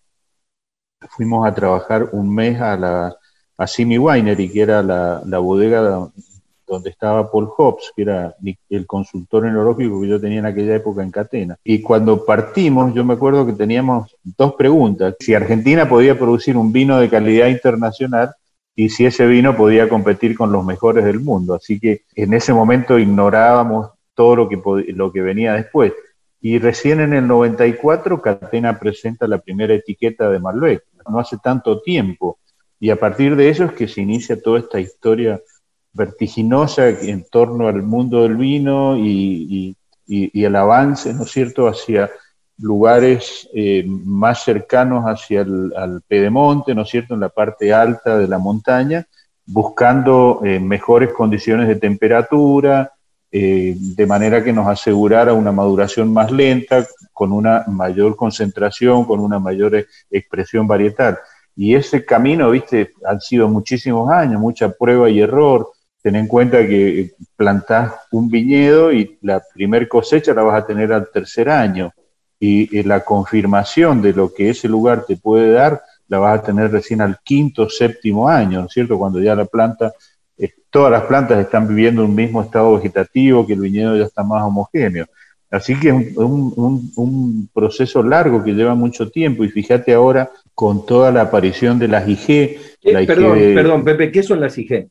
Fuimos 1.10 1.46
a 1.46 1.54
trabajar 1.54 2.08
un 2.12 2.34
mes 2.34 2.60
a 2.60 2.76
la 2.76 3.16
a 3.58 3.66
Simi 3.66 3.98
Winery, 3.98 4.50
que 4.50 4.60
era 4.60 4.82
la, 4.82 5.22
la 5.24 5.38
bodega 5.38 6.10
donde 6.66 6.90
estaba 6.90 7.30
Paul 7.30 7.48
Hobbs, 7.56 7.92
que 7.94 8.02
era 8.02 8.34
el 8.68 8.86
consultor 8.86 9.46
enológico 9.46 10.00
que 10.00 10.08
yo 10.08 10.20
tenía 10.20 10.40
en 10.40 10.46
aquella 10.46 10.74
época 10.74 11.02
en 11.02 11.10
Catena. 11.10 11.56
Y 11.62 11.80
cuando 11.80 12.24
partimos, 12.24 12.92
yo 12.94 13.04
me 13.04 13.14
acuerdo 13.14 13.46
que 13.46 13.52
teníamos 13.52 14.14
dos 14.22 14.54
preguntas. 14.54 15.14
Si 15.20 15.34
Argentina 15.34 15.88
podía 15.88 16.18
producir 16.18 16.56
un 16.56 16.72
vino 16.72 16.98
de 16.98 17.08
calidad 17.08 17.48
internacional 17.48 18.34
y 18.74 18.90
si 18.90 19.06
ese 19.06 19.26
vino 19.26 19.56
podía 19.56 19.88
competir 19.88 20.36
con 20.36 20.52
los 20.52 20.64
mejores 20.64 21.04
del 21.04 21.20
mundo. 21.20 21.54
Así 21.54 21.80
que 21.80 22.02
en 22.14 22.34
ese 22.34 22.52
momento 22.52 22.98
ignorábamos 22.98 23.90
todo 24.14 24.36
lo 24.36 24.48
que, 24.48 24.60
lo 24.92 25.12
que 25.12 25.22
venía 25.22 25.54
después. 25.54 25.92
Y 26.40 26.58
recién 26.58 27.00
en 27.00 27.14
el 27.14 27.26
94 27.26 28.20
Catena 28.20 28.78
presenta 28.78 29.26
la 29.26 29.38
primera 29.38 29.74
etiqueta 29.74 30.30
de 30.30 30.38
Malbec, 30.38 30.84
no 31.08 31.18
hace 31.18 31.38
tanto 31.38 31.80
tiempo. 31.80 32.38
Y 32.78 32.90
a 32.90 32.96
partir 32.96 33.36
de 33.36 33.48
eso 33.48 33.64
es 33.64 33.72
que 33.72 33.88
se 33.88 34.02
inicia 34.02 34.40
toda 34.40 34.58
esta 34.58 34.78
historia 34.78 35.40
vertiginosa 35.96 36.88
en 36.88 37.24
torno 37.24 37.68
al 37.68 37.82
mundo 37.82 38.22
del 38.22 38.36
vino 38.36 38.96
y, 38.96 39.76
el 40.08 40.54
avance, 40.54 41.12
¿no 41.12 41.24
es 41.24 41.30
cierto?, 41.32 41.66
hacia 41.66 42.10
lugares 42.58 43.48
eh, 43.52 43.84
más 43.86 44.44
cercanos 44.44 45.04
hacia 45.04 45.40
el 45.40 46.02
pedemonte, 46.06 46.74
¿no 46.74 46.82
es 46.82 46.90
cierto?, 46.90 47.14
en 47.14 47.20
la 47.20 47.28
parte 47.28 47.72
alta 47.72 48.16
de 48.16 48.28
la 48.28 48.38
montaña, 48.38 49.04
buscando 49.46 50.40
eh, 50.44 50.60
mejores 50.60 51.12
condiciones 51.12 51.66
de 51.68 51.76
temperatura, 51.76 52.92
eh, 53.32 53.74
de 53.76 54.06
manera 54.06 54.42
que 54.42 54.52
nos 54.52 54.66
asegurara 54.68 55.32
una 55.32 55.52
maduración 55.52 56.12
más 56.12 56.30
lenta, 56.30 56.86
con 57.12 57.32
una 57.32 57.64
mayor 57.66 58.14
concentración, 58.14 59.04
con 59.04 59.20
una 59.20 59.38
mayor 59.38 59.86
expresión 60.10 60.66
varietal. 60.66 61.18
Y 61.56 61.74
ese 61.74 62.04
camino, 62.04 62.50
viste, 62.50 62.92
han 63.04 63.20
sido 63.20 63.48
muchísimos 63.48 64.10
años, 64.10 64.40
mucha 64.40 64.70
prueba 64.70 65.08
y 65.08 65.20
error, 65.20 65.70
ten 66.06 66.14
en 66.14 66.28
cuenta 66.28 66.64
que 66.64 67.14
plantás 67.34 67.94
un 68.12 68.28
viñedo 68.28 68.92
y 68.92 69.18
la 69.22 69.42
primer 69.52 69.88
cosecha 69.88 70.32
la 70.34 70.44
vas 70.44 70.62
a 70.62 70.64
tener 70.64 70.92
al 70.92 71.10
tercer 71.10 71.48
año 71.48 71.92
y, 72.38 72.84
la 72.84 73.00
confirmación 73.00 74.00
de 74.00 74.12
lo 74.12 74.32
que 74.32 74.50
ese 74.50 74.68
lugar 74.68 75.04
te 75.04 75.16
puede 75.16 75.50
dar 75.50 75.82
la 76.06 76.20
vas 76.20 76.38
a 76.38 76.42
tener 76.44 76.70
recién 76.70 77.00
al 77.00 77.18
quinto, 77.24 77.68
séptimo 77.68 78.28
año, 78.28 78.60
¿no 78.60 78.66
es 78.66 78.72
cierto? 78.72 78.96
Cuando 78.96 79.20
ya 79.20 79.34
la 79.34 79.46
planta, 79.46 79.94
eh, 80.38 80.52
todas 80.70 80.92
las 80.92 81.02
plantas 81.06 81.40
están 81.40 81.66
viviendo 81.66 82.04
un 82.04 82.14
mismo 82.14 82.40
estado 82.40 82.76
vegetativo, 82.76 83.44
que 83.44 83.54
el 83.54 83.60
viñedo 83.62 83.96
ya 83.96 84.04
está 84.04 84.22
más 84.22 84.44
homogéneo. 84.44 85.06
Así 85.50 85.74
que 85.74 85.88
es 85.88 86.16
un, 86.16 86.92
un, 86.94 87.48
proceso 87.52 88.00
largo 88.04 88.44
que 88.44 88.52
lleva 88.52 88.76
mucho 88.76 89.10
tiempo 89.10 89.42
y 89.42 89.48
fíjate 89.48 89.92
ahora 89.92 90.30
con 90.54 90.86
toda 90.86 91.10
la 91.10 91.22
aparición 91.22 91.80
de 91.80 91.88
las 91.88 92.06
IG. 92.06 92.30
Eh, 92.30 93.06
perdón, 93.08 93.38
perdón, 93.56 93.84
Pepe, 93.84 94.12
¿qué 94.12 94.22
son 94.22 94.40
las 94.40 94.56
IG? 94.56 94.88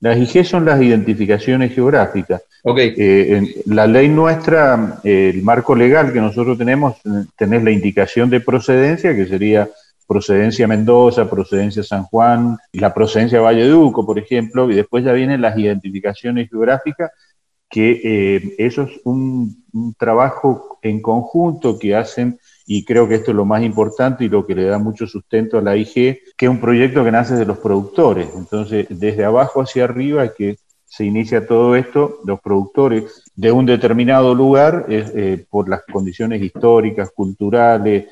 Las 0.00 0.16
IG 0.16 0.44
son 0.44 0.64
las 0.64 0.80
identificaciones 0.80 1.74
geográficas. 1.74 2.42
Okay. 2.62 2.94
Eh, 2.96 3.62
la 3.66 3.86
ley 3.86 4.08
nuestra, 4.08 4.98
el 5.04 5.42
marco 5.42 5.74
legal 5.74 6.12
que 6.12 6.20
nosotros 6.20 6.56
tenemos, 6.56 6.96
tenés 7.36 7.62
la 7.62 7.70
indicación 7.70 8.30
de 8.30 8.40
procedencia, 8.40 9.14
que 9.14 9.26
sería 9.26 9.68
procedencia 10.06 10.66
Mendoza, 10.66 11.30
procedencia 11.30 11.82
San 11.82 12.04
Juan, 12.04 12.56
la 12.72 12.92
procedencia 12.92 13.40
Valle 13.40 13.66
de 13.66 13.74
Uco, 13.74 14.04
por 14.04 14.18
ejemplo, 14.18 14.70
y 14.70 14.74
después 14.74 15.04
ya 15.04 15.12
vienen 15.12 15.40
las 15.40 15.56
identificaciones 15.56 16.50
geográficas, 16.50 17.12
que 17.68 18.00
eh, 18.02 18.54
eso 18.58 18.82
es 18.82 19.00
un, 19.04 19.64
un 19.72 19.94
trabajo 19.94 20.78
en 20.82 21.00
conjunto 21.00 21.78
que 21.78 21.94
hacen 21.94 22.40
y 22.72 22.84
creo 22.84 23.08
que 23.08 23.16
esto 23.16 23.32
es 23.32 23.36
lo 23.36 23.44
más 23.44 23.64
importante 23.64 24.24
y 24.24 24.28
lo 24.28 24.46
que 24.46 24.54
le 24.54 24.62
da 24.62 24.78
mucho 24.78 25.04
sustento 25.04 25.58
a 25.58 25.60
la 25.60 25.76
IG, 25.76 26.20
que 26.36 26.46
es 26.46 26.48
un 26.48 26.60
proyecto 26.60 27.02
que 27.02 27.10
nace 27.10 27.34
de 27.34 27.44
los 27.44 27.58
productores. 27.58 28.28
Entonces, 28.36 28.86
desde 28.88 29.24
abajo 29.24 29.60
hacia 29.60 29.82
arriba 29.82 30.32
que 30.32 30.56
se 30.86 31.04
inicia 31.04 31.48
todo 31.48 31.74
esto, 31.74 32.20
los 32.24 32.40
productores 32.40 33.24
de 33.34 33.50
un 33.50 33.66
determinado 33.66 34.36
lugar, 34.36 34.86
eh, 34.88 35.44
por 35.50 35.68
las 35.68 35.82
condiciones 35.82 36.40
históricas, 36.42 37.10
culturales, 37.12 38.06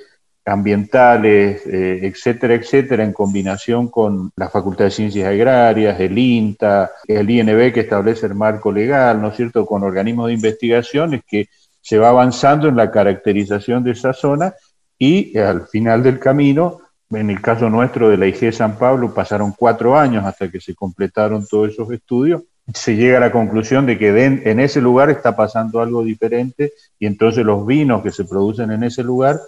ambientales, 0.45 1.65
eh, 1.65 2.01
etcétera, 2.03 2.55
etcétera, 2.55 3.05
en 3.05 3.13
combinación 3.13 3.87
con 3.87 4.33
la 4.35 4.49
Facultad 4.49 4.87
de 4.87 4.91
Ciencias 4.91 5.29
Agrarias, 5.29 6.01
el 6.01 6.19
INTA, 6.19 6.91
el 7.07 7.31
INB 7.31 7.73
que 7.73 7.81
establece 7.81 8.27
el 8.27 8.35
marco 8.35 8.73
legal, 8.73 9.23
¿no 9.23 9.29
es 9.29 9.37
cierto?, 9.37 9.65
con 9.65 9.85
organismos 9.85 10.27
de 10.27 10.33
investigaciones 10.33 11.21
que 11.25 11.47
se 11.89 11.97
va 11.97 12.11
avanzando 12.11 12.69
en 12.69 12.77
la 12.77 12.91
caracterización 12.91 13.83
de 13.83 13.93
esa 13.93 14.13
zona 14.13 14.53
y 14.99 15.39
al 15.39 15.69
final 15.69 16.03
del 16.03 16.19
camino, 16.19 16.81
en 17.09 17.31
el 17.31 17.41
caso 17.41 17.71
nuestro 17.71 18.11
de 18.11 18.19
la 18.19 18.27
IG 18.27 18.53
San 18.53 18.77
Pablo, 18.77 19.15
pasaron 19.15 19.55
cuatro 19.57 19.99
años 19.99 20.23
hasta 20.27 20.51
que 20.51 20.61
se 20.61 20.75
completaron 20.75 21.47
todos 21.47 21.71
esos 21.71 21.91
estudios, 21.91 22.43
se 22.75 22.95
llega 22.95 23.17
a 23.17 23.21
la 23.21 23.33
conclusión 23.33 23.87
de 23.87 23.97
que 23.97 24.23
en 24.23 24.61
ese 24.61 24.83
lugar 24.83 25.09
está 25.09 25.35
pasando 25.35 25.81
algo 25.81 26.05
diferente 26.05 26.75
y 26.99 27.07
entonces 27.07 27.43
los 27.43 27.65
vinos 27.65 28.03
que 28.03 28.11
se 28.11 28.27
producen 28.27 28.71
en 28.71 28.85
ese 28.85 29.03
lugar 29.03 29.41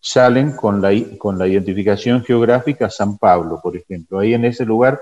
salen 0.00 0.50
con 0.50 0.82
la, 0.82 0.90
con 1.16 1.38
la 1.38 1.46
identificación 1.46 2.24
geográfica 2.24 2.90
San 2.90 3.18
Pablo, 3.18 3.60
por 3.62 3.76
ejemplo. 3.76 4.18
Ahí 4.18 4.34
en 4.34 4.46
ese 4.46 4.64
lugar 4.64 5.00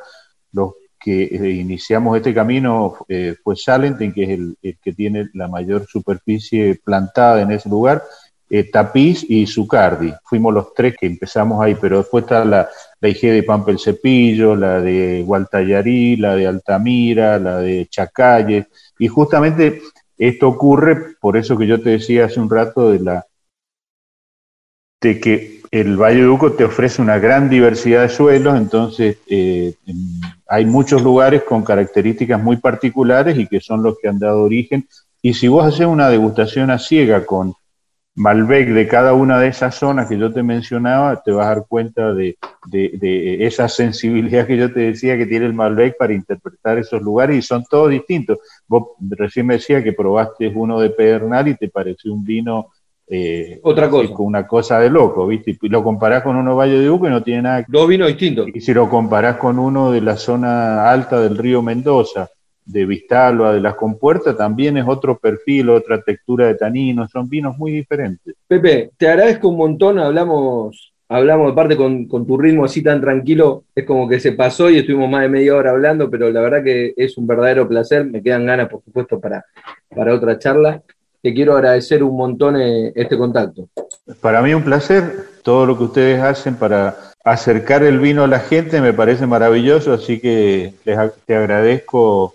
los 0.52 0.74
que 1.02 1.24
eh, 1.24 1.50
iniciamos 1.50 2.16
este 2.16 2.32
camino 2.32 2.96
eh, 3.08 3.34
fue 3.42 3.56
Salenten, 3.56 4.12
que 4.12 4.22
es 4.22 4.30
el, 4.30 4.56
que 4.80 4.92
tiene 4.92 5.28
la 5.34 5.48
mayor 5.48 5.86
superficie 5.86 6.80
plantada 6.82 7.42
en 7.42 7.50
ese 7.50 7.68
lugar, 7.68 8.02
eh, 8.48 8.70
Tapiz 8.70 9.24
y 9.28 9.46
Zucardi. 9.46 10.12
Fuimos 10.24 10.54
los 10.54 10.74
tres 10.74 10.94
que 10.98 11.06
empezamos 11.06 11.62
ahí, 11.62 11.74
pero 11.74 11.98
después 11.98 12.24
está 12.24 12.44
la, 12.44 12.68
la 13.00 13.08
IG 13.08 13.20
de 13.32 13.42
Pampa 13.42 13.70
el 13.70 13.78
Cepillo, 13.78 14.54
la 14.54 14.80
de 14.80 15.22
Gualtallarí, 15.26 16.16
la 16.16 16.36
de 16.36 16.46
Altamira, 16.46 17.38
la 17.38 17.58
de 17.58 17.86
Chacalle, 17.90 18.68
y 18.98 19.08
justamente 19.08 19.82
esto 20.16 20.48
ocurre, 20.48 21.16
por 21.20 21.36
eso 21.36 21.56
que 21.56 21.66
yo 21.66 21.80
te 21.80 21.90
decía 21.90 22.26
hace 22.26 22.38
un 22.38 22.50
rato 22.50 22.92
de 22.92 23.00
la 23.00 23.26
de 25.00 25.18
que 25.18 25.62
el 25.72 25.96
Valle 25.96 26.20
de 26.20 26.28
Uco 26.28 26.52
te 26.52 26.64
ofrece 26.64 27.00
una 27.02 27.18
gran 27.18 27.48
diversidad 27.48 28.02
de 28.02 28.08
suelos, 28.10 28.56
entonces 28.56 29.16
eh, 29.26 29.74
hay 30.52 30.66
muchos 30.66 31.00
lugares 31.00 31.44
con 31.44 31.64
características 31.64 32.38
muy 32.38 32.58
particulares 32.58 33.38
y 33.38 33.46
que 33.46 33.58
son 33.58 33.82
los 33.82 33.96
que 33.98 34.08
han 34.08 34.18
dado 34.18 34.42
origen. 34.42 34.86
Y 35.22 35.32
si 35.32 35.48
vos 35.48 35.64
haces 35.64 35.86
una 35.86 36.10
degustación 36.10 36.70
a 36.70 36.78
ciega 36.78 37.24
con 37.24 37.54
Malbec 38.16 38.68
de 38.68 38.86
cada 38.86 39.14
una 39.14 39.38
de 39.38 39.48
esas 39.48 39.76
zonas 39.76 40.10
que 40.10 40.18
yo 40.18 40.30
te 40.30 40.42
mencionaba, 40.42 41.22
te 41.22 41.32
vas 41.32 41.46
a 41.46 41.54
dar 41.54 41.64
cuenta 41.66 42.12
de, 42.12 42.36
esa 43.40 43.66
sensibilidad 43.66 44.46
que 44.46 44.58
yo 44.58 44.70
te 44.70 44.80
decía 44.80 45.16
que 45.16 45.24
tiene 45.24 45.46
el 45.46 45.54
Malbec 45.54 45.96
para 45.96 46.12
interpretar 46.12 46.76
esos 46.76 47.00
lugares 47.00 47.38
y 47.38 47.40
son 47.40 47.64
todos 47.64 47.88
distintos. 47.88 48.38
Vos 48.68 48.88
recién 49.08 49.46
me 49.46 49.54
decía 49.54 49.82
que 49.82 49.94
probaste 49.94 50.48
uno 50.48 50.78
de 50.80 50.90
Pedernal 50.90 51.48
y 51.48 51.56
te 51.56 51.70
pareció 51.70 52.12
un 52.12 52.26
vino 52.26 52.66
eh, 53.14 53.60
Otra 53.62 53.90
cosa. 53.90 54.14
Una 54.18 54.46
cosa 54.46 54.80
de 54.80 54.88
loco, 54.88 55.26
¿viste? 55.26 55.58
Y 55.60 55.68
lo 55.68 55.84
comparás 55.84 56.22
con 56.22 56.34
uno 56.34 56.56
Valle 56.56 56.78
de 56.78 56.88
Uco 56.88 57.06
y 57.06 57.10
no 57.10 57.22
tiene 57.22 57.42
nada 57.42 57.64
Dos 57.68 57.86
vinos 57.86 58.08
distintos. 58.08 58.46
Y 58.54 58.60
si 58.62 58.72
lo 58.72 58.88
comparás 58.88 59.36
con 59.36 59.58
uno 59.58 59.92
de 59.92 60.00
la 60.00 60.16
zona 60.16 60.90
alta 60.90 61.20
del 61.20 61.36
río 61.36 61.60
Mendoza, 61.60 62.30
de 62.64 62.86
Vistalba, 62.86 63.52
de 63.52 63.60
las 63.60 63.74
compuertas, 63.74 64.34
también 64.34 64.78
es 64.78 64.84
otro 64.88 65.18
perfil, 65.18 65.68
otra 65.68 66.00
textura 66.00 66.46
de 66.46 66.54
tanino, 66.54 67.06
son 67.06 67.28
vinos 67.28 67.58
muy 67.58 67.72
diferentes. 67.72 68.34
Pepe, 68.48 68.92
te 68.96 69.08
agradezco 69.08 69.48
un 69.48 69.58
montón, 69.58 69.98
hablamos, 69.98 70.94
hablamos 71.06 71.48
de 71.48 71.52
parte 71.52 71.76
con, 71.76 72.08
tu 72.08 72.38
ritmo 72.38 72.64
así 72.64 72.82
tan 72.82 73.02
tranquilo, 73.02 73.64
es 73.74 73.84
como 73.84 74.08
que 74.08 74.20
se 74.20 74.32
pasó 74.32 74.70
y 74.70 74.78
estuvimos 74.78 75.10
más 75.10 75.22
de 75.22 75.28
media 75.28 75.54
hora 75.54 75.72
hablando, 75.72 76.08
pero 76.08 76.30
la 76.30 76.40
verdad 76.40 76.64
que 76.64 76.94
es 76.96 77.18
un 77.18 77.26
verdadero 77.26 77.68
placer, 77.68 78.06
me 78.06 78.22
quedan 78.22 78.46
ganas, 78.46 78.70
por 78.70 78.82
supuesto, 78.82 79.20
para, 79.20 79.44
para 79.94 80.14
otra 80.14 80.38
charla 80.38 80.82
te 81.22 81.32
quiero 81.32 81.54
agradecer 81.54 82.02
un 82.02 82.16
montón 82.16 82.60
eh, 82.60 82.92
este 82.94 83.16
contacto. 83.16 83.68
Para 84.20 84.42
mí 84.42 84.52
un 84.52 84.64
placer, 84.64 85.28
todo 85.42 85.64
lo 85.64 85.78
que 85.78 85.84
ustedes 85.84 86.20
hacen 86.20 86.56
para 86.56 86.96
acercar 87.24 87.84
el 87.84 88.00
vino 88.00 88.24
a 88.24 88.28
la 88.28 88.40
gente 88.40 88.80
me 88.80 88.92
parece 88.92 89.26
maravilloso, 89.26 89.92
así 89.92 90.18
que 90.20 90.74
les, 90.84 90.98
te 91.24 91.36
agradezco 91.36 92.34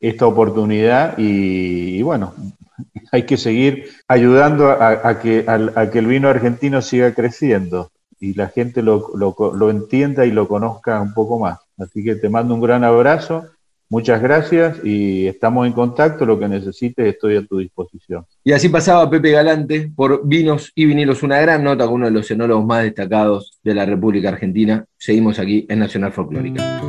esta 0.00 0.26
oportunidad 0.26 1.14
y, 1.18 2.02
bueno, 2.02 2.34
hay 3.12 3.24
que 3.24 3.36
seguir 3.36 3.90
ayudando 4.08 4.70
a, 4.70 5.18
que, 5.20 5.44
a, 5.46 5.90
que 5.90 5.98
el 5.98 6.06
vino 6.06 6.28
argentino 6.28 6.80
siga 6.80 7.14
creciendo 7.14 7.90
y 8.18 8.34
la 8.34 8.48
gente 8.48 8.82
lo, 8.82 9.10
lo, 9.14 9.70
entienda 9.70 10.24
y 10.24 10.30
lo 10.30 10.48
conozca 10.48 11.00
un 11.00 11.12
poco 11.12 11.38
más. 11.38 11.58
Así 11.78 12.02
que 12.04 12.14
te 12.14 12.28
mando 12.28 12.54
un 12.54 12.60
gran 12.60 12.84
abrazo, 12.84 13.46
muchas 13.92 14.22
gracias 14.22 14.78
y 14.82 15.26
estamos 15.26 15.66
en 15.66 15.74
contacto, 15.74 16.24
lo 16.24 16.38
que 16.38 16.48
necesites 16.48 17.06
estoy 17.06 17.36
a 17.36 17.44
tu 17.46 17.58
disposición. 17.58 18.24
Y 18.42 18.52
así 18.52 18.70
pasaba 18.70 19.10
Pepe 19.10 19.32
Galante 19.32 19.92
por 19.94 20.26
Vinos 20.26 20.72
y 20.74 20.86
Vinilos, 20.86 21.22
una 21.22 21.38
gran 21.42 21.62
nota 21.62 21.84
con 21.84 21.96
uno 21.96 22.06
de 22.06 22.12
los 22.12 22.30
enólogos 22.30 22.64
más 22.64 22.84
destacados 22.84 23.60
de 23.62 23.74
la 23.74 23.84
República 23.84 24.30
Argentina. 24.30 24.86
Seguimos 24.96 25.38
aquí 25.38 25.66
en 25.68 25.78
Nacional 25.78 26.10
Folclórica. 26.10 26.80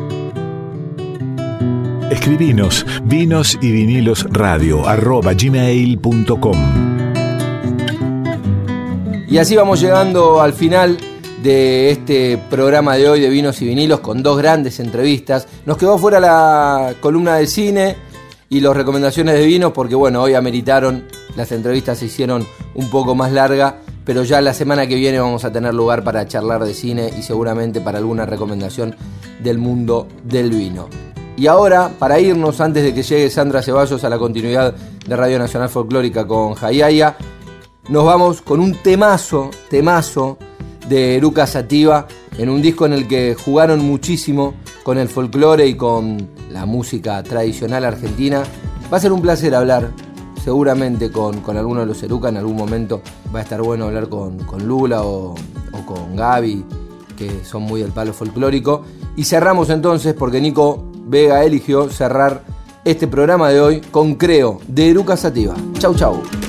Escribinos 2.10 2.86
vinos 3.04 3.60
y 3.62 3.72
vinilos 3.72 4.26
radio 4.32 4.88
arroba 4.88 5.34
gmail.com. 5.34 6.58
Y 9.28 9.38
así 9.40 9.58
vamos 9.58 9.82
llegando 9.82 10.40
al 10.40 10.54
final 10.54 10.98
de 11.44 11.92
este 11.92 12.38
programa 12.50 12.96
de 12.96 13.10
hoy 13.10 13.20
de 13.20 13.30
vinos 13.30 13.62
y 13.62 13.68
vinilos 13.68 14.00
con 14.00 14.24
dos 14.24 14.38
grandes 14.38 14.80
entrevistas. 14.80 15.46
Nos 15.66 15.78
quedó 15.78 15.98
fuera 15.98 16.22
la 16.22 16.96
columna 17.02 17.36
de 17.36 17.48
cine 17.48 17.98
y 18.48 18.62
las 18.62 18.76
recomendaciones 18.76 19.36
de 19.36 19.46
vinos 19.46 19.74
porque 19.74 19.94
bueno, 19.94 20.22
hoy 20.22 20.36
ameritaron, 20.36 21.04
las 21.36 21.52
entrevistas 21.52 22.00
se 22.00 22.06
hicieron 22.06 22.48
un 22.76 22.90
poco 22.90 23.14
más 23.14 23.34
largas, 23.34 23.74
pero 24.06 24.24
ya 24.24 24.40
la 24.40 24.54
semana 24.54 24.88
que 24.88 24.96
viene 24.96 25.20
vamos 25.20 25.44
a 25.44 25.52
tener 25.52 25.74
lugar 25.74 26.06
para 26.06 26.26
charlar 26.26 26.64
de 26.64 26.74
cine 26.74 27.12
y 27.18 27.24
seguramente 27.24 27.82
para 27.82 27.98
alguna 27.98 28.26
recomendación 28.26 28.96
del 29.44 29.58
mundo 29.58 30.08
del 30.24 30.50
vino. 30.50 30.88
Y 31.36 31.48
ahora, 31.48 31.92
para 32.00 32.22
irnos, 32.22 32.62
antes 32.62 32.84
de 32.84 32.94
que 32.94 33.04
llegue 33.04 33.30
Sandra 33.30 33.62
Ceballos 33.62 34.04
a 34.06 34.10
la 34.10 34.18
continuidad 34.18 34.76
de 35.06 35.16
Radio 35.16 35.40
Nacional 35.40 35.68
Folclórica 35.68 36.26
con 36.26 36.54
Jayaya, 36.54 37.18
nos 37.90 38.06
vamos 38.06 38.42
con 38.42 38.62
un 38.62 38.76
temazo, 38.82 39.50
temazo 39.70 40.38
de 40.88 41.18
Eruca 41.18 41.48
Sativa, 41.48 42.08
en 42.38 42.50
un 42.50 42.62
disco 42.62 42.86
en 42.86 42.94
el 42.94 43.08
que 43.08 43.36
jugaron 43.36 43.80
muchísimo 43.80 44.54
con 44.84 44.98
el 44.98 45.08
folclore 45.08 45.68
y 45.68 45.76
con 45.76 46.28
la 46.52 46.66
música 46.66 47.22
tradicional 47.24 47.86
argentina. 47.86 48.44
Va 48.92 48.98
a 48.98 49.00
ser 49.00 49.12
un 49.12 49.22
placer 49.22 49.56
hablar 49.56 49.92
seguramente 50.44 51.12
con, 51.12 51.40
con 51.42 51.58
alguno 51.58 51.82
de 51.82 51.86
los 51.86 52.04
Eruca, 52.04 52.30
en 52.30 52.38
algún 52.38 52.58
momento 52.58 53.02
va 53.34 53.40
a 53.40 53.44
estar 53.44 53.62
bueno 53.62 53.86
hablar 53.86 54.10
con, 54.10 54.38
Lula 54.66 55.04
o, 55.04 55.36
o 55.72 55.86
con 55.86 56.16
Gaby, 56.16 56.66
que 57.18 57.44
son 57.46 57.64
muy 57.64 57.82
del 57.82 57.92
palo 57.92 58.14
folclórico. 58.14 58.84
Y 59.16 59.24
cerramos 59.24 59.70
entonces 59.70 60.14
porque 60.14 60.42
Nico 60.42 60.84
Vega 61.06 61.44
eligió 61.44 61.90
cerrar 61.90 62.44
este 62.84 63.08
programa 63.08 63.50
de 63.50 63.62
hoy 63.62 63.82
con 63.82 64.16
Creo 64.16 64.60
de 64.68 64.90
Eruca 64.90 65.16
Sativa. 65.16 65.56
Chau, 65.80 65.96
chau. 65.96 66.43